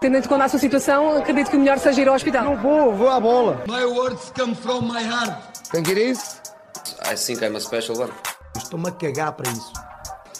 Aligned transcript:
Tendo 0.00 0.16
em 0.16 0.22
conta 0.22 0.44
a 0.44 0.48
sua 0.48 0.58
situação, 0.58 1.18
acredito 1.18 1.50
que 1.50 1.56
o 1.56 1.60
melhor 1.60 1.78
seja 1.78 2.00
ir 2.00 2.08
ao 2.08 2.14
hospital. 2.14 2.42
Não 2.42 2.56
vou, 2.56 2.94
vou 2.94 3.10
à 3.10 3.20
bola. 3.20 3.62
My 3.68 3.84
words 3.84 4.32
come 4.34 4.54
from 4.54 4.86
my 4.90 5.02
heart. 5.02 5.30
Think 5.70 5.90
it 5.90 6.00
is? 6.00 6.40
I 7.04 7.14
think 7.14 7.44
I'm 7.44 7.54
a 7.54 7.60
special 7.60 7.98
one. 7.98 8.12
Estou-me 8.56 8.88
a 8.88 8.92
cagar 8.92 9.32
para 9.32 9.50
isso. 9.50 9.70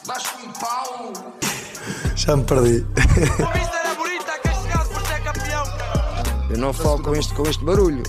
Baixo 0.06 0.34
um 0.42 0.52
pau. 0.52 1.12
Já 2.16 2.36
me 2.36 2.44
perdi. 2.44 2.86
A 2.96 3.52
vista 3.52 3.76
era 3.76 3.94
bonita, 3.96 4.38
castigado 4.38 4.88
por 4.88 5.02
ser 5.02 5.22
campeão. 5.24 5.64
Eu 6.48 6.56
não 6.56 6.72
falo 6.72 7.02
com 7.02 7.14
este, 7.14 7.34
com 7.34 7.42
este 7.42 7.62
barulho. 7.62 8.02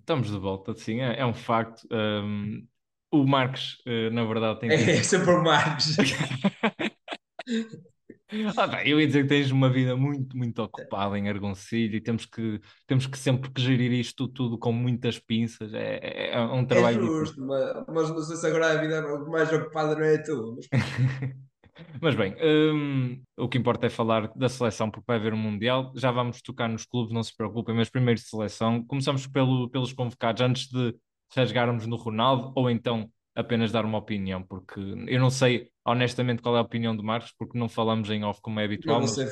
Estamos 0.00 0.32
de 0.32 0.38
volta, 0.38 0.74
sim, 0.74 1.00
é, 1.00 1.20
é 1.20 1.24
um 1.24 1.34
facto. 1.34 1.86
Um, 1.92 2.66
o 3.10 3.26
Marcos, 3.26 3.82
uh, 3.86 4.10
na 4.12 4.24
verdade, 4.24 4.60
tem. 4.60 4.70
É 4.70 5.02
sempre 5.02 5.30
o 5.30 5.42
Marcos. 5.42 5.96
Ah, 8.58 8.66
bem, 8.66 8.88
eu 8.88 9.00
ia 9.00 9.06
dizer 9.06 9.22
que 9.22 9.28
tens 9.28 9.50
uma 9.50 9.70
vida 9.70 9.96
muito, 9.96 10.36
muito 10.36 10.62
ocupada 10.62 11.18
em 11.18 11.30
Argoncilho 11.30 11.96
e 11.96 12.00
temos 12.00 12.26
que, 12.26 12.60
temos 12.86 13.06
que 13.06 13.16
sempre 13.16 13.50
que 13.50 13.60
gerir 13.60 13.90
isto 13.92 14.28
tudo 14.28 14.58
com 14.58 14.70
muitas 14.70 15.18
pinças. 15.18 15.72
É, 15.72 15.98
é, 16.02 16.34
é 16.34 16.40
um 16.40 16.60
É 16.60 16.66
trabalho 16.66 17.06
justo, 17.06 17.40
mas, 17.40 17.86
mas 17.88 18.10
não 18.10 18.20
sei 18.20 18.36
se 18.36 18.46
agora 18.46 18.72
a 18.72 18.76
vida 18.76 19.00
mais 19.28 19.50
ocupada 19.50 19.94
não 19.94 20.04
é 20.04 20.16
a 20.16 20.22
tua. 20.22 20.56
Mas... 20.56 20.68
Mas 22.02 22.16
bem, 22.16 22.34
hum, 22.42 23.22
o 23.36 23.48
que 23.48 23.56
importa 23.56 23.86
é 23.86 23.88
falar 23.88 24.32
da 24.34 24.48
seleção, 24.48 24.90
porque 24.90 25.04
vai 25.06 25.16
haver 25.16 25.32
um 25.32 25.36
Mundial. 25.36 25.92
Já 25.94 26.10
vamos 26.10 26.42
tocar 26.42 26.68
nos 26.68 26.84
clubes, 26.84 27.14
não 27.14 27.22
se 27.22 27.36
preocupem, 27.36 27.72
mas 27.72 27.88
primeiro 27.88 28.20
de 28.20 28.26
seleção. 28.26 28.84
Começamos 28.84 29.28
pelo, 29.28 29.70
pelos 29.70 29.92
convocados, 29.92 30.42
antes 30.42 30.66
de 30.66 30.92
rasgarmos 31.34 31.86
no 31.86 31.96
Ronaldo, 31.96 32.52
ou 32.54 32.70
então 32.70 33.10
apenas 33.34 33.70
dar 33.70 33.84
uma 33.84 33.98
opinião, 33.98 34.42
porque 34.42 34.80
eu 34.80 35.20
não 35.20 35.30
sei 35.30 35.70
honestamente 35.84 36.42
qual 36.42 36.56
é 36.56 36.58
a 36.58 36.62
opinião 36.62 36.96
do 36.96 37.04
Marcos, 37.04 37.32
porque 37.38 37.56
não 37.58 37.68
falamos 37.68 38.10
em 38.10 38.24
off 38.24 38.40
como 38.42 38.58
é 38.58 38.64
habitual. 38.64 39.00
eu 39.00 39.06
vou 39.06 39.08
ser 39.08 39.26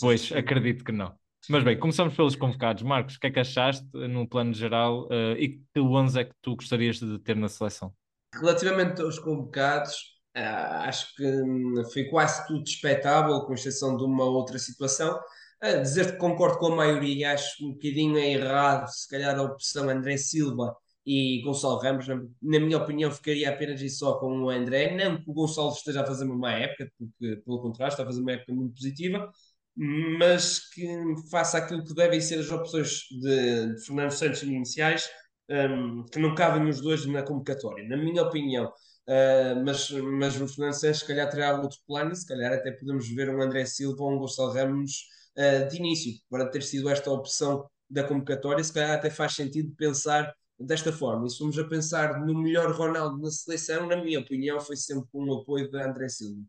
Pois, 0.00 0.22
fofinho. 0.22 0.40
acredito 0.40 0.84
que 0.84 0.92
não. 0.92 1.14
Mas 1.48 1.64
bem, 1.64 1.78
começamos 1.78 2.14
pelos 2.14 2.36
convocados. 2.36 2.82
Marcos, 2.82 3.14
o 3.16 3.20
que 3.20 3.28
é 3.28 3.30
que 3.30 3.40
achaste 3.40 3.86
no 3.94 4.28
plano 4.28 4.52
geral 4.52 5.08
eh, 5.10 5.36
e 5.38 5.48
que 5.48 5.80
11 5.80 6.20
é 6.20 6.24
que 6.24 6.34
tu 6.42 6.56
gostarias 6.56 6.98
de 6.98 7.18
ter 7.20 7.36
na 7.36 7.48
seleção? 7.48 7.92
Relativamente 8.34 9.00
aos 9.00 9.18
convocados, 9.18 9.94
ah, 10.34 10.84
acho 10.86 11.14
que 11.16 11.24
hum, 11.24 11.82
foi 11.92 12.04
quase 12.04 12.46
tudo 12.46 12.62
expectável, 12.64 13.40
com 13.42 13.54
exceção 13.54 13.96
de 13.96 14.04
uma 14.04 14.24
outra 14.24 14.58
situação. 14.58 15.18
Ah, 15.60 15.72
dizer 15.76 16.12
que 16.12 16.18
concordo 16.18 16.58
com 16.58 16.72
a 16.72 16.76
maioria, 16.76 17.32
acho 17.32 17.64
um 17.66 17.72
bocadinho 17.72 18.18
errado, 18.18 18.86
se 18.88 19.08
calhar 19.08 19.36
a 19.38 19.42
opção 19.42 19.88
André 19.88 20.16
Silva 20.18 20.76
e 21.06 21.40
Gonçalo 21.42 21.78
Ramos, 21.78 22.06
na, 22.06 22.16
na 22.16 22.60
minha 22.60 22.76
opinião, 22.76 23.10
ficaria 23.10 23.48
apenas 23.48 23.80
e 23.80 23.88
só 23.88 24.18
com 24.18 24.42
o 24.42 24.50
André. 24.50 24.94
Não 24.94 25.16
que 25.16 25.30
o 25.30 25.32
Gonçalo 25.32 25.72
esteja 25.72 26.02
a 26.02 26.06
fazer 26.06 26.24
uma 26.24 26.36
má 26.36 26.52
época, 26.52 26.90
porque 26.98 27.36
pelo 27.42 27.62
contrário, 27.62 27.92
está 27.92 28.02
a 28.02 28.06
fazer 28.06 28.20
uma 28.20 28.32
época 28.32 28.52
muito 28.52 28.74
positiva, 28.74 29.30
mas 29.76 30.68
que 30.70 30.86
faça 31.30 31.58
aquilo 31.58 31.84
que 31.84 31.94
devem 31.94 32.20
ser 32.20 32.40
as 32.40 32.50
opções 32.50 33.02
de, 33.10 33.74
de 33.74 33.86
Fernando 33.86 34.10
Santos 34.10 34.42
iniciais, 34.42 35.08
hum, 35.50 36.04
que 36.12 36.18
não 36.18 36.34
cabem 36.34 36.68
os 36.68 36.80
dois 36.80 37.06
na 37.06 37.22
convocatória, 37.22 37.88
na 37.88 37.96
minha 37.96 38.22
opinião. 38.22 38.66
Uh, 39.08 39.64
mas, 39.64 39.90
mas 39.90 40.38
o 40.38 40.46
Fernando 40.46 40.74
Santos, 40.74 41.00
se 41.00 41.06
calhar, 41.06 41.30
terá 41.30 41.58
outro 41.58 41.78
plano, 41.86 42.14
se 42.14 42.26
calhar 42.26 42.52
até 42.52 42.72
podemos 42.72 43.08
ver 43.08 43.30
um 43.30 43.40
André 43.40 43.64
Silva 43.64 44.02
ou 44.02 44.12
um 44.12 44.18
Gonçalo 44.18 44.52
Ramos 44.52 45.04
uh, 45.38 45.66
de 45.68 45.76
início, 45.78 46.12
para 46.28 46.46
ter 46.50 46.62
sido 46.62 46.90
esta 46.90 47.10
opção 47.10 47.64
da 47.88 48.04
convocatória, 48.04 48.62
se 48.62 48.72
calhar 48.72 48.90
até 48.90 49.08
faz 49.08 49.34
sentido 49.34 49.74
pensar 49.76 50.34
desta 50.58 50.92
forma. 50.92 51.26
E 51.26 51.30
se 51.30 51.38
formos 51.38 51.58
a 51.58 51.64
pensar 51.64 52.24
no 52.24 52.42
melhor 52.42 52.72
Ronaldo 52.72 53.18
na 53.18 53.30
seleção, 53.30 53.86
na 53.86 53.96
minha 53.96 54.20
opinião, 54.20 54.60
foi 54.60 54.76
sempre 54.76 55.08
com 55.10 55.24
o 55.24 55.40
apoio 55.40 55.70
de 55.70 55.80
André 55.80 56.08
Silva. 56.08 56.40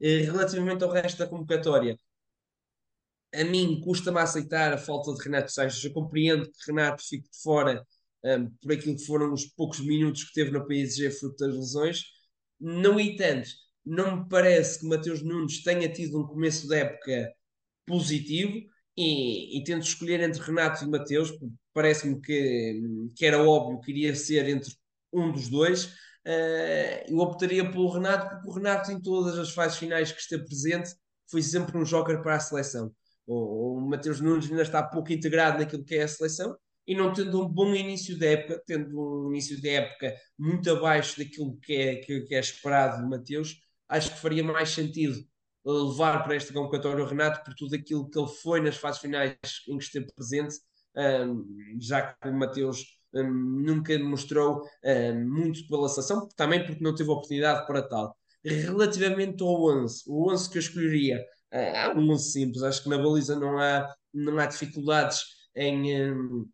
Uh, 0.00 0.24
relativamente 0.24 0.82
ao 0.82 0.90
resto 0.90 1.18
da 1.18 1.26
convocatória, 1.26 1.96
a 3.34 3.44
mim 3.44 3.80
custa-me 3.80 4.18
aceitar 4.18 4.72
a 4.72 4.78
falta 4.78 5.14
de 5.14 5.22
Renato 5.22 5.52
Sanches. 5.52 5.82
Eu 5.84 5.92
compreendo 5.92 6.44
que 6.44 6.66
Renato 6.66 7.02
fique 7.02 7.28
de 7.30 7.42
fora 7.42 7.86
um, 8.24 8.50
por 8.60 8.72
aquilo 8.72 8.96
que 8.96 9.06
foram 9.06 9.32
os 9.32 9.46
poucos 9.46 9.80
minutos 9.80 10.24
que 10.24 10.34
teve 10.34 10.50
no 10.50 10.66
PSG 10.66 11.10
fruto 11.10 11.36
das 11.44 11.54
lesões. 11.54 12.02
No 12.60 13.00
entanto, 13.00 13.48
não 13.84 14.18
me 14.18 14.28
parece 14.28 14.80
que 14.80 14.86
Mateus 14.86 15.22
Nunes 15.22 15.62
tenha 15.62 15.88
tido 15.92 16.20
um 16.20 16.26
começo 16.26 16.68
de 16.68 16.76
época 16.76 17.32
positivo 17.86 18.71
e, 18.96 19.58
e 19.58 19.64
tento 19.64 19.84
escolher 19.84 20.20
entre 20.20 20.42
Renato 20.42 20.84
e 20.84 20.88
Mateus, 20.88 21.32
parece-me 21.72 22.20
que, 22.20 22.80
que 23.16 23.24
era 23.26 23.42
óbvio 23.42 23.80
que 23.80 23.90
iria 23.90 24.14
ser 24.14 24.48
entre 24.48 24.72
um 25.12 25.32
dos 25.32 25.48
dois. 25.48 25.86
Uh, 26.26 27.08
eu 27.08 27.18
optaria 27.18 27.68
pelo 27.70 27.88
Renato, 27.88 28.28
porque 28.28 28.48
o 28.48 28.52
Renato, 28.52 28.92
em 28.92 29.00
todas 29.00 29.38
as 29.38 29.50
fases 29.50 29.78
finais 29.78 30.12
que 30.12 30.20
esteve 30.20 30.44
presente, 30.44 30.90
foi 31.30 31.42
sempre 31.42 31.76
um 31.78 31.84
joker 31.84 32.22
para 32.22 32.36
a 32.36 32.40
seleção. 32.40 32.92
O, 33.26 33.78
o 33.78 33.80
Mateus 33.80 34.20
Nunes 34.20 34.50
ainda 34.50 34.62
está 34.62 34.82
pouco 34.82 35.12
integrado 35.12 35.58
naquilo 35.58 35.84
que 35.84 35.94
é 35.94 36.02
a 36.02 36.08
seleção 36.08 36.56
e 36.86 36.94
não 36.94 37.12
tendo 37.12 37.40
um 37.40 37.48
bom 37.48 37.74
início 37.74 38.18
de 38.18 38.26
época, 38.26 38.62
tendo 38.66 39.26
um 39.26 39.30
início 39.30 39.60
de 39.60 39.68
época 39.68 40.14
muito 40.38 40.70
abaixo 40.70 41.18
daquilo 41.18 41.56
que 41.58 41.74
é, 41.74 41.96
que, 41.96 42.20
que 42.22 42.34
é 42.34 42.40
esperado 42.40 43.02
de 43.02 43.08
Mateus, 43.08 43.56
acho 43.88 44.10
que 44.12 44.18
faria 44.18 44.42
mais 44.42 44.70
sentido 44.70 45.24
levar 45.64 46.24
para 46.24 46.34
esta 46.34 46.52
convocatória 46.52 47.04
o 47.04 47.06
Renato 47.06 47.44
por 47.44 47.54
tudo 47.54 47.74
aquilo 47.74 48.08
que 48.08 48.18
ele 48.18 48.28
foi 48.28 48.60
nas 48.60 48.76
fases 48.76 49.00
finais 49.00 49.36
em 49.68 49.78
que 49.78 49.84
esteve 49.84 50.06
presente, 50.14 50.56
já 51.80 52.02
que 52.02 52.28
o 52.28 52.32
Mateus 52.32 52.84
nunca 53.12 53.98
mostrou 53.98 54.62
muito 55.26 55.66
pela 55.68 55.88
seleção, 55.88 56.28
também 56.36 56.64
porque 56.64 56.82
não 56.82 56.94
teve 56.94 57.10
oportunidade 57.10 57.66
para 57.66 57.82
tal. 57.82 58.16
Relativamente 58.44 59.42
ao 59.42 59.62
11, 59.84 60.02
o 60.06 60.32
11 60.32 60.50
que 60.50 60.58
eu 60.58 60.60
escolheria 60.60 61.24
é 61.50 61.88
um 61.90 62.10
11 62.10 62.32
simples, 62.32 62.62
acho 62.62 62.82
que 62.82 62.88
na 62.88 62.98
baliza 62.98 63.38
não 63.38 63.58
há, 63.58 63.86
não 64.12 64.38
há 64.38 64.46
dificuldades 64.46 65.22
em 65.54 66.44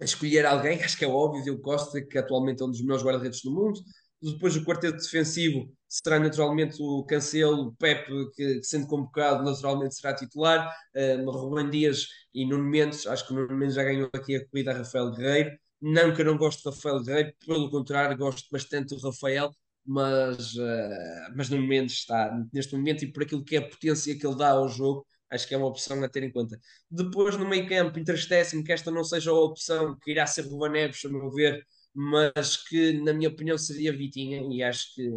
escolher 0.00 0.46
alguém, 0.46 0.82
acho 0.82 0.96
que 0.96 1.04
é 1.04 1.08
óbvio, 1.08 1.44
Diogo 1.44 1.62
Costa, 1.62 2.00
que 2.00 2.18
atualmente 2.18 2.62
é 2.62 2.64
um 2.64 2.70
dos 2.70 2.80
melhores 2.80 3.04
guarda-redes 3.04 3.42
do 3.42 3.52
mundo. 3.52 3.78
Depois 4.20 4.56
o 4.56 4.64
quarteto 4.64 4.96
defensivo 4.96 5.70
será 5.90 6.20
naturalmente 6.20 6.76
o 6.80 7.04
Cancelo, 7.04 7.66
o 7.66 7.72
Pepe, 7.74 8.12
que, 8.34 8.62
sendo 8.62 8.86
convocado 8.86 9.42
naturalmente 9.44 9.96
será 9.96 10.14
titular, 10.14 10.72
um, 10.94 11.28
Ruben 11.30 11.68
Dias 11.68 12.06
e 12.32 12.46
Nuno 12.46 12.64
Mendes, 12.64 13.06
acho 13.08 13.26
que 13.26 13.32
o 13.32 13.36
Nuno 13.36 13.56
Mendes 13.56 13.74
já 13.74 13.82
ganhou 13.82 14.08
aqui 14.14 14.36
a 14.36 14.46
corrida 14.48 14.70
a 14.70 14.78
Rafael 14.78 15.10
Guerreiro. 15.12 15.50
Não 15.82 16.14
que 16.14 16.20
eu 16.20 16.26
não 16.26 16.36
gosto 16.36 16.62
de 16.62 16.76
Rafael 16.76 17.02
Guerreiro, 17.02 17.32
pelo 17.44 17.70
contrário, 17.70 18.16
gosto 18.16 18.46
bastante 18.52 18.94
do 18.94 19.00
Rafael, 19.00 19.50
mas, 19.84 20.54
uh, 20.54 21.34
mas 21.34 21.50
Nuno 21.50 21.66
Mendes 21.66 21.94
está 21.94 22.38
neste 22.52 22.76
momento 22.76 23.04
e 23.04 23.12
por 23.12 23.24
aquilo 23.24 23.44
que 23.44 23.56
é 23.56 23.58
a 23.58 23.68
potência 23.68 24.16
que 24.16 24.24
ele 24.24 24.36
dá 24.36 24.50
ao 24.50 24.68
jogo, 24.68 25.04
acho 25.28 25.48
que 25.48 25.54
é 25.54 25.58
uma 25.58 25.66
opção 25.66 26.02
a 26.04 26.08
ter 26.08 26.22
em 26.22 26.30
conta. 26.30 26.56
Depois, 26.88 27.36
no 27.36 27.48
meio 27.48 27.68
campo, 27.68 27.98
entristece-me 27.98 28.62
que 28.62 28.72
esta 28.72 28.90
não 28.92 29.02
seja 29.02 29.30
a 29.30 29.34
opção 29.34 29.96
que 30.00 30.12
irá 30.12 30.26
ser 30.26 30.42
Ruben 30.42 30.70
Neves, 30.70 31.04
a 31.04 31.08
meu 31.08 31.30
ver, 31.32 31.64
mas 31.94 32.56
que, 32.56 32.92
na 33.02 33.12
minha 33.12 33.28
opinião, 33.28 33.58
seria 33.58 33.96
Vitinha, 33.96 34.42
e 34.50 34.62
acho 34.62 34.94
que, 34.94 35.10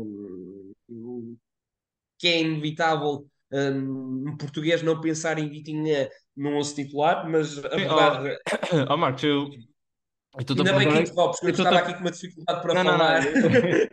que 2.17 2.27
é 2.27 2.41
inevitável 2.41 3.27
um, 3.51 4.29
um 4.29 4.37
português 4.37 4.81
não 4.81 4.99
pensar 4.99 5.37
em 5.37 5.49
Vitinha 5.49 6.09
no 6.35 6.57
11 6.57 6.75
titular, 6.75 7.29
mas 7.29 7.63
a 7.63 7.69
verdade... 7.69 8.37
Oh, 8.89 8.93
oh 8.93 8.97
Marcos, 8.97 9.23
eu... 9.23 9.49
eu 9.49 10.55
Ainda 10.55 10.73
bem 10.73 10.89
que 10.89 10.99
interrompes, 10.99 11.39
porque 11.39 11.61
eu 11.61 11.65
estava 11.65 11.77
aqui 11.79 11.93
com 11.93 11.99
uma 11.99 12.11
dificuldade 12.11 12.61
para 12.61 12.73
não, 12.73 12.83
falar. 12.83 13.23
Não, 13.23 13.31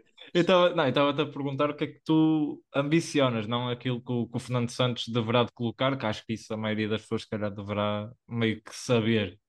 não. 0.76 0.84
Eu 0.84 0.88
estava-te 0.88 1.22
a 1.22 1.26
perguntar 1.26 1.70
o 1.70 1.74
que 1.74 1.84
é 1.84 1.86
que 1.88 2.00
tu 2.04 2.62
ambicionas, 2.74 3.48
não 3.48 3.68
aquilo 3.68 4.00
que 4.00 4.12
o, 4.12 4.26
que 4.28 4.36
o, 4.36 4.38
Fernando 4.38 4.70
Santos 4.70 5.08
deverá 5.08 5.42
de 5.42 5.52
colocar, 5.52 5.96
que 5.98 6.06
acho 6.06 6.24
que 6.24 6.34
isso 6.34 6.54
a 6.54 6.56
maioria 6.56 6.88
das 6.88 7.02
pessoas, 7.02 7.22
se 7.22 7.28
calhar, 7.28 7.50
deverá 7.50 8.08
meio 8.28 8.62
que 8.62 8.74
saber. 8.74 9.39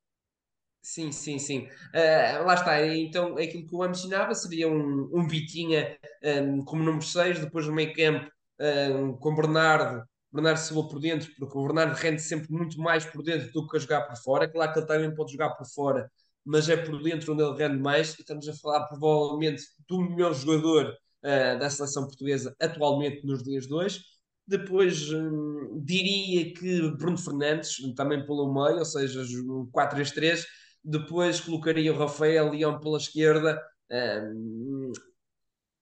Sim, 0.82 1.12
sim, 1.12 1.38
sim. 1.38 1.68
Uh, 1.94 2.44
lá 2.46 2.56
está. 2.56 2.86
Então, 2.88 3.38
aquilo 3.38 3.68
que 3.68 3.76
eu 3.76 3.84
ambicionava 3.84 4.34
seria 4.34 4.68
um, 4.68 5.10
um 5.14 5.28
Vitinha 5.28 5.98
um, 6.44 6.64
como 6.66 6.84
número 6.84 7.06
6, 7.06 7.40
depois 7.40 7.68
no 7.68 7.74
meio 7.74 7.94
campo 7.94 8.32
um, 8.60 9.14
com 9.14 9.36
Bernardo, 9.36 10.04
Bernardo 10.32 10.58
Silva 10.58 10.88
por 10.90 11.00
dentro, 11.00 11.30
porque 11.38 11.58
o 11.58 11.64
Bernardo 11.64 11.94
rende 11.94 12.22
sempre 12.22 12.52
muito 12.52 12.80
mais 12.80 13.06
por 13.06 13.22
dentro 13.24 13.52
do 13.52 13.68
que 13.68 13.78
a 13.78 13.80
jogar 13.80 14.02
por 14.08 14.18
fora. 14.18 14.48
Claro 14.50 14.74
que 14.74 14.80
ele 14.80 14.88
também 14.88 15.14
pode 15.14 15.32
jogar 15.32 15.52
por 15.52 15.68
fora, 15.68 16.12
mas 16.44 16.68
é 16.68 16.78
por 16.78 17.02
dentro 17.04 17.34
onde 17.34 17.44
ele 17.44 17.58
rende 17.58 17.80
mais. 17.80 18.18
E 18.18 18.22
estamos 18.22 18.48
a 18.48 18.54
falar 18.56 18.88
provavelmente 18.88 19.64
do 19.88 20.02
melhor 20.02 20.34
jogador 20.34 20.86
uh, 21.24 21.60
da 21.60 21.70
seleção 21.70 22.06
portuguesa 22.06 22.56
atualmente 22.60 23.26
nos 23.26 23.44
dias 23.44 23.68
de 23.68 23.74
hoje. 23.74 24.02
Depois 24.48 25.12
hum, 25.12 25.80
diria 25.84 26.54
que 26.54 26.92
Bruno 26.98 27.18
Fernandes, 27.18 27.78
também 27.96 28.26
pelo 28.26 28.52
meio, 28.52 28.80
ou 28.80 28.86
seja, 28.86 29.24
4-3-3. 29.72 30.44
Depois 30.84 31.40
colocaria 31.40 31.94
o 31.94 31.98
Rafael 31.98 32.52
Leão 32.52 32.80
pela 32.80 32.98
esquerda. 32.98 33.62
Hum, 33.92 34.92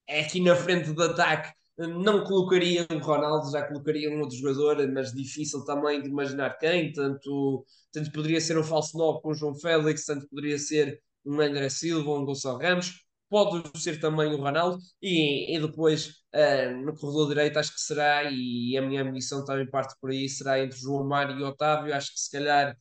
aqui 0.07 0.41
na 0.41 0.55
frente 0.55 0.91
do 0.91 1.03
ataque 1.03 1.53
não 1.77 2.23
colocaria 2.25 2.85
o 2.91 2.97
Ronaldo, 2.97 3.51
já 3.51 3.65
colocaria 3.65 4.09
um 4.11 4.19
outro 4.19 4.35
jogador, 4.35 4.85
mas 4.91 5.13
difícil 5.13 5.63
também 5.63 6.01
de 6.01 6.09
imaginar 6.09 6.57
quem. 6.57 6.91
Tanto, 6.91 7.65
tanto 7.91 8.11
poderia 8.11 8.41
ser 8.41 8.57
um 8.57 8.63
falso 8.63 8.97
9 8.97 9.21
com 9.21 9.29
o 9.29 9.33
João 9.33 9.55
Félix, 9.55 10.05
tanto 10.05 10.27
poderia 10.27 10.57
ser 10.59 11.01
um 11.25 11.39
André 11.39 11.69
Silva, 11.69 12.11
um 12.11 12.25
Gonçalo 12.25 12.59
Ramos, 12.59 13.05
pode 13.29 13.63
ser 13.79 13.99
também 13.99 14.33
o 14.33 14.37
Ronaldo, 14.37 14.79
e, 15.01 15.55
e 15.55 15.59
depois 15.59 16.19
Uh, 16.31 16.85
no 16.85 16.95
corredor 16.95 17.29
direito 17.29 17.57
acho 17.57 17.73
que 17.73 17.81
será, 17.81 18.29
e 18.31 18.77
a 18.77 18.81
minha 18.83 19.01
ambição 19.01 19.43
também 19.43 19.67
parte 19.67 19.95
por 19.99 20.11
aí, 20.11 20.29
será 20.29 20.59
entre 20.63 20.77
João 20.77 21.03
Mário 21.03 21.39
e 21.39 21.43
Otávio. 21.43 21.93
Acho 21.93 22.13
que 22.13 22.19
se 22.19 22.29
calhar, 22.31 22.77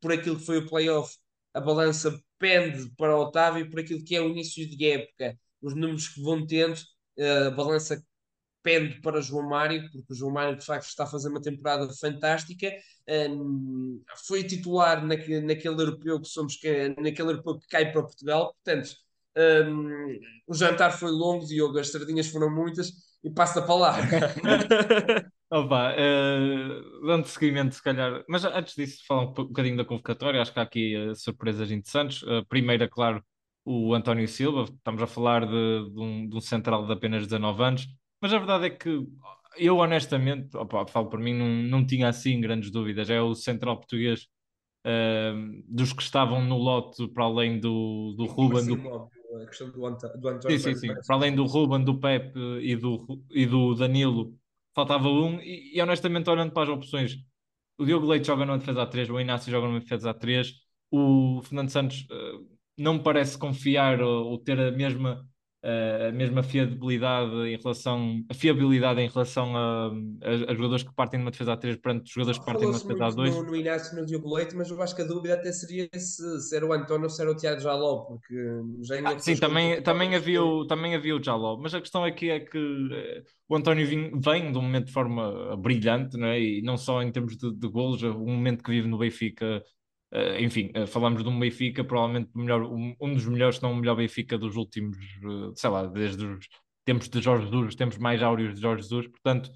por 0.00 0.12
aquilo 0.12 0.38
que 0.38 0.46
foi 0.46 0.58
o 0.58 0.68
playoff, 0.68 1.16
a 1.54 1.60
balança 1.60 2.18
pende 2.38 2.90
para 2.96 3.16
o 3.16 3.22
Otávio, 3.22 3.68
por 3.70 3.80
aquilo 3.80 4.04
que 4.04 4.16
é 4.16 4.20
o 4.20 4.28
início 4.28 4.68
de 4.68 4.86
época, 4.86 5.38
os 5.60 5.74
números 5.74 6.08
que 6.08 6.22
vão 6.22 6.46
tendo, 6.46 6.78
a 7.46 7.50
balança 7.50 8.02
pende 8.62 9.00
para 9.00 9.20
João 9.20 9.48
Mário, 9.48 9.82
porque 9.90 10.12
o 10.12 10.14
João 10.14 10.32
Mário 10.32 10.56
de 10.56 10.64
facto 10.64 10.86
está 10.86 11.04
a 11.04 11.06
fazer 11.06 11.28
uma 11.28 11.40
temporada 11.40 11.88
fantástica. 11.94 12.70
Um, 13.08 14.02
foi 14.26 14.44
titular 14.44 15.04
naquele, 15.04 15.82
europeu 15.82 16.20
que 16.20 16.28
somos 16.28 16.56
que, 16.56 16.88
naquele 16.98 17.30
europeu 17.30 17.58
que 17.58 17.66
cai 17.68 17.92
para 17.92 18.02
Portugal, 18.02 18.54
portanto. 18.54 18.94
Um, 19.36 20.18
o 20.46 20.54
jantar 20.54 20.90
foi 20.90 21.10
longo, 21.10 21.46
Diogo, 21.46 21.78
as 21.78 21.90
sardinhas 21.90 22.26
foram 22.26 22.50
muitas 22.50 22.92
e 23.22 23.30
passa 23.30 23.60
a 23.60 23.66
palavra. 23.66 24.34
Opa, 25.52 25.94
uh, 25.94 27.06
dando 27.06 27.26
seguimento, 27.26 27.74
se 27.74 27.82
calhar, 27.82 28.24
mas 28.28 28.44
antes 28.44 28.76
disso, 28.76 29.04
falar 29.04 29.22
um 29.22 29.32
bocadinho 29.32 29.76
da 29.76 29.84
convocatória. 29.84 30.40
Acho 30.40 30.52
que 30.52 30.60
há 30.60 30.62
aqui 30.62 30.96
uh, 30.96 31.16
surpresas 31.16 31.72
interessantes. 31.72 32.22
Uh, 32.22 32.46
primeira, 32.48 32.88
claro, 32.88 33.20
o 33.64 33.92
António 33.92 34.28
Silva. 34.28 34.62
Estamos 34.62 35.02
a 35.02 35.08
falar 35.08 35.44
de, 35.46 35.90
de, 35.90 36.00
um, 36.00 36.28
de 36.28 36.36
um 36.36 36.40
central 36.40 36.86
de 36.86 36.92
apenas 36.92 37.26
19 37.26 37.62
anos, 37.64 37.88
mas 38.22 38.32
a 38.32 38.38
verdade 38.38 38.66
é 38.66 38.70
que 38.70 39.04
eu, 39.56 39.78
honestamente, 39.78 40.56
opa, 40.56 40.86
falo 40.86 41.08
por 41.08 41.18
mim, 41.18 41.34
não, 41.34 41.48
não 41.48 41.86
tinha 41.86 42.08
assim 42.08 42.40
grandes 42.40 42.70
dúvidas. 42.70 43.10
É 43.10 43.20
o 43.20 43.34
central 43.34 43.76
português 43.76 44.28
uh, 44.86 45.62
dos 45.66 45.92
que 45.92 46.02
estavam 46.02 46.44
no 46.44 46.58
lote, 46.58 47.08
para 47.08 47.24
além 47.24 47.58
do, 47.58 48.14
do 48.16 48.26
Ruben. 48.26 48.66
Do... 48.66 49.10
a 49.42 49.46
questão 49.46 49.68
do, 49.70 49.84
Ant 49.84 50.00
do 50.00 50.28
António. 50.28 50.58
Sim, 50.60 50.74
sim, 50.74 50.76
sim. 50.76 50.94
Para 51.06 51.16
além 51.16 51.34
do 51.34 51.44
Ruben, 51.44 51.82
do 51.82 51.98
Pepe 51.98 52.38
e 52.60 52.76
do, 52.76 53.20
e 53.32 53.46
do 53.46 53.74
Danilo, 53.74 54.32
faltava 54.74 55.08
um. 55.08 55.40
E, 55.40 55.76
e, 55.76 55.80
honestamente, 55.82 56.28
olhando 56.30 56.52
para 56.52 56.64
as 56.64 56.68
opções, 56.68 57.16
o 57.78 57.84
Diogo 57.84 58.06
Leite 58.06 58.26
joga 58.26 58.44
numa 58.44 58.58
defesa 58.58 58.86
A3, 58.86 59.10
o 59.10 59.20
Inácio 59.20 59.50
joga 59.50 59.66
numa 59.66 59.80
defesa 59.80 60.14
A3, 60.14 60.52
o 60.90 61.40
Fernando 61.42 61.70
Santos 61.70 62.02
uh, 62.10 62.46
não 62.78 62.98
parece 63.02 63.38
confiar 63.38 64.00
ou, 64.02 64.26
ou 64.26 64.38
ter 64.38 64.58
a 64.60 64.70
mesma 64.72 65.26
a 65.62 66.10
mesma 66.12 66.42
fiabilidade 66.42 67.34
em 67.48 67.56
relação 67.56 68.24
a 68.30 68.34
fiabilidade 68.34 69.00
em 69.00 69.08
relação 69.08 69.54
a, 69.54 69.88
a, 69.88 70.50
a 70.50 70.54
jogadores 70.54 70.82
que 70.82 70.94
partem 70.94 71.20
de 71.20 71.24
uma 71.24 71.30
defesa 71.30 71.54
A3 71.54 71.78
perante 71.78 72.04
os 72.04 72.10
jogadores 72.10 72.38
que 72.38 72.46
partem 72.46 72.70
de 72.70 72.76
uma 72.76 72.78
defesa 72.78 73.16
A2 73.16 73.30
no, 73.30 73.42
no 73.42 73.56
Inácio 73.56 74.00
no 74.00 74.06
Diogo 74.06 74.34
Leite, 74.34 74.56
mas 74.56 74.70
eu 74.70 74.80
acho 74.80 74.96
que 74.96 75.02
a 75.02 75.04
dúvida 75.04 75.34
até 75.34 75.52
seria 75.52 75.86
se, 75.92 76.40
se 76.40 76.56
era 76.56 76.64
o 76.64 76.72
António 76.72 77.04
ou 77.04 77.10
se 77.10 77.20
era 77.20 77.30
o 77.30 77.36
Tiago 77.36 77.60
Jaló 77.60 78.04
porque 78.06 78.34
já 78.82 78.96
ah, 79.04 79.18
sim, 79.18 79.36
também, 79.36 79.82
também, 79.82 80.14
havia 80.14 80.42
o, 80.42 80.66
também 80.66 80.94
havia 80.94 81.14
o 81.14 81.22
Jaló 81.22 81.58
mas 81.58 81.74
a 81.74 81.80
questão 81.80 82.04
aqui 82.04 82.30
é 82.30 82.40
que 82.40 82.58
eh, 82.92 83.22
o 83.46 83.54
António 83.54 83.86
vem, 83.86 84.18
vem 84.18 84.50
de 84.50 84.56
um 84.56 84.62
momento 84.62 84.86
de 84.86 84.92
forma 84.92 85.56
brilhante 85.58 86.16
não 86.16 86.28
é? 86.28 86.40
e 86.40 86.62
não 86.62 86.78
só 86.78 87.02
em 87.02 87.12
termos 87.12 87.36
de, 87.36 87.54
de 87.54 87.68
golos, 87.68 88.02
o 88.02 88.14
momento 88.14 88.64
que 88.64 88.70
vive 88.70 88.88
no 88.88 88.96
Benfica 88.96 89.62
Uh, 90.12 90.42
enfim, 90.42 90.72
uh, 90.76 90.88
falamos 90.88 91.22
de 91.22 91.28
um 91.28 91.38
Benfica, 91.38 91.84
provavelmente 91.84 92.30
melhor, 92.34 92.62
um, 92.62 92.94
um, 93.00 93.14
dos 93.14 93.26
melhores, 93.26 93.56
se 93.56 93.62
não 93.62 93.72
o 93.72 93.76
melhor 93.76 93.94
Benfica 93.94 94.36
dos 94.36 94.56
últimos, 94.56 94.96
uh, 95.22 95.52
sei 95.54 95.70
lá, 95.70 95.86
desde 95.86 96.24
os 96.26 96.48
tempos 96.84 97.08
de 97.08 97.22
Jorge 97.22 97.44
Jesus, 97.44 97.68
os 97.68 97.74
tempos 97.76 97.96
mais 97.96 98.20
áureos 98.20 98.54
de 98.54 98.60
Jorge 98.60 98.82
Jesus, 98.82 99.06
portanto, 99.06 99.50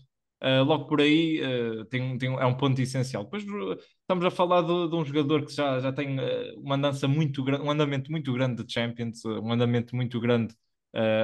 logo 0.67 0.87
por 0.87 1.01
aí 1.01 1.41
tem, 1.89 2.19
tem, 2.19 2.35
é 2.35 2.45
um 2.45 2.55
ponto 2.55 2.79
essencial. 2.81 3.25
Depois 3.25 3.43
estamos 3.43 4.25
a 4.27 4.31
falar 4.31 4.61
de, 4.61 4.91
de 4.91 4.95
um 4.95 5.03
jogador 5.03 5.47
que 5.47 5.51
já, 5.51 5.81
já 5.81 5.91
tem 5.91 6.19
uma 6.59 6.75
andança 6.75 7.09
muito 7.09 7.43
grande, 7.43 7.65
um 7.65 7.71
andamento 7.71 8.11
muito 8.11 8.31
grande 8.31 8.63
de 8.63 8.71
Champions, 8.71 9.25
um 9.25 9.51
andamento 9.51 9.97
muito 9.97 10.21
grande 10.21 10.55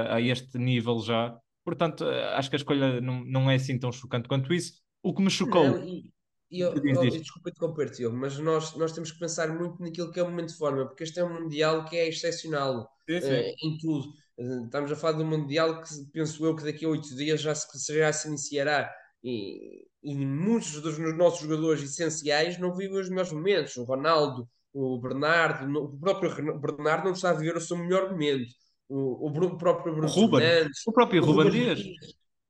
a 0.09 0.19
este 0.19 0.57
nível 0.57 0.99
já, 1.01 1.37
portanto, 1.63 2.03
acho 2.33 2.49
que 2.49 2.55
a 2.55 2.57
escolha 2.57 2.99
não, 2.99 3.23
não 3.23 3.51
é 3.51 3.55
assim 3.55 3.77
tão 3.77 3.91
chocante 3.91 4.27
quanto 4.27 4.51
isso. 4.51 4.81
O 5.03 5.13
que 5.13 5.21
me 5.21 5.29
chocou. 5.29 5.65
Não, 5.65 5.87
e 5.87 6.11
e 6.51 6.59
eu, 6.59 6.73
diz, 6.73 6.99
diz. 6.99 7.21
desculpa 7.21 7.49
interromper, 7.49 7.89
Tiago, 7.89 8.15
mas 8.15 8.37
nós, 8.37 8.75
nós 8.75 8.91
temos 8.91 9.11
que 9.11 9.19
pensar 9.19 9.47
muito 9.57 9.81
naquilo 9.81 10.11
que 10.11 10.19
é 10.19 10.23
o 10.23 10.29
momento 10.29 10.49
de 10.49 10.57
forma, 10.57 10.85
porque 10.85 11.03
este 11.03 11.19
é 11.19 11.23
um 11.23 11.41
Mundial 11.41 11.85
que 11.85 11.95
é 11.95 12.09
excepcional 12.09 12.91
sim, 13.07 13.21
sim. 13.21 13.27
Uh, 13.27 13.53
em 13.63 13.77
tudo. 13.77 14.09
Uh, 14.37 14.65
estamos 14.65 14.91
a 14.91 14.95
falar 14.97 15.17
de 15.17 15.23
um 15.23 15.27
Mundial 15.27 15.81
que 15.81 15.89
penso 16.11 16.45
eu 16.45 16.53
que 16.53 16.63
daqui 16.63 16.83
a 16.83 16.89
oito 16.89 17.15
dias 17.15 17.41
já 17.41 17.55
se, 17.55 17.97
já 17.97 18.11
se 18.11 18.27
iniciará. 18.27 18.93
E, 19.23 19.85
e 20.03 20.13
muitos 20.13 20.81
dos 20.81 20.97
nossos 21.15 21.39
jogadores 21.39 21.83
essenciais 21.83 22.57
não 22.57 22.75
vivem 22.75 22.99
os 22.99 23.09
melhores 23.09 23.31
momentos. 23.31 23.77
O 23.77 23.85
Ronaldo, 23.85 24.45
o 24.73 24.99
Bernardo, 24.99 25.71
o 25.79 25.97
próprio 25.97 26.59
Bernardo 26.59 27.05
não 27.05 27.13
está 27.13 27.29
a 27.29 27.33
viver 27.33 27.55
o 27.55 27.61
seu 27.61 27.77
melhor 27.77 28.11
momento. 28.11 28.51
O, 28.89 29.29
o, 29.29 29.57
próprio 29.57 29.93
Bruno 29.93 30.09
o 30.09 30.11
Ruben, 30.11 30.41
Fernandes, 30.41 30.85
o 30.85 30.91
próprio 30.91 31.23
Ruben 31.23 31.49
Dias, 31.49 31.79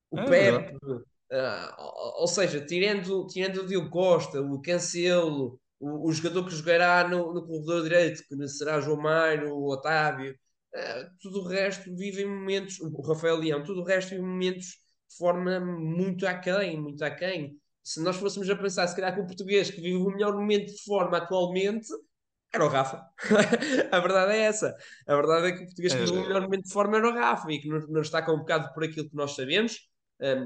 o 0.09 0.19
é, 0.19 0.25
Pepe, 0.25 0.77
Uh, 1.31 2.19
ou 2.19 2.27
seja, 2.27 2.59
tirando, 2.59 3.25
tirando 3.27 3.61
o 3.61 3.65
Diogo 3.65 3.89
Costa, 3.89 4.41
o 4.41 4.61
Cancelo, 4.61 5.57
o, 5.79 6.09
o 6.09 6.11
jogador 6.11 6.45
que 6.45 6.53
jogará 6.53 7.07
no, 7.07 7.33
no 7.33 7.47
corredor 7.47 7.83
direito, 7.83 8.21
que 8.27 8.47
será 8.49 8.81
João 8.81 9.01
Mário, 9.01 9.53
o 9.53 9.71
Otávio, 9.71 10.33
uh, 10.75 11.09
tudo 11.21 11.39
o 11.39 11.47
resto 11.47 11.95
vive 11.95 12.23
em 12.23 12.25
momentos, 12.27 12.81
o 12.81 13.01
Rafael 13.01 13.37
Leão, 13.37 13.63
tudo 13.63 13.79
o 13.79 13.85
resto 13.85 14.09
vive 14.09 14.21
momentos 14.21 14.65
de 15.09 15.17
forma 15.17 15.57
muito 15.61 16.27
aquém, 16.27 16.79
muito 16.79 17.01
aquém. 17.01 17.57
Se 17.81 18.03
nós 18.03 18.17
fôssemos 18.17 18.49
a 18.49 18.55
pensar, 18.57 18.85
se 18.87 18.95
calhar, 18.95 19.15
que 19.15 19.21
o 19.21 19.25
português 19.25 19.71
que 19.71 19.79
vive 19.79 19.95
o 19.95 20.11
melhor 20.11 20.33
momento 20.33 20.65
de 20.65 20.83
forma 20.83 21.17
atualmente 21.17 21.87
era 22.53 22.65
o 22.65 22.67
Rafa. 22.67 23.01
a 23.89 23.99
verdade 24.01 24.33
é 24.33 24.39
essa. 24.41 24.75
A 25.07 25.15
verdade 25.15 25.47
é 25.47 25.51
que 25.53 25.63
o 25.63 25.65
português 25.65 25.93
que 25.93 25.99
vive 26.01 26.11
o 26.11 26.21
melhor 26.23 26.41
momento 26.41 26.65
de 26.65 26.73
forma 26.73 26.97
era 26.97 27.07
o 27.07 27.13
Rafa 27.13 27.49
e 27.51 27.59
que 27.59 27.69
não, 27.69 27.79
não 27.87 28.01
está 28.01 28.21
convocado 28.21 28.73
por 28.73 28.83
aquilo 28.83 29.09
que 29.09 29.15
nós 29.15 29.33
sabemos 29.33 29.89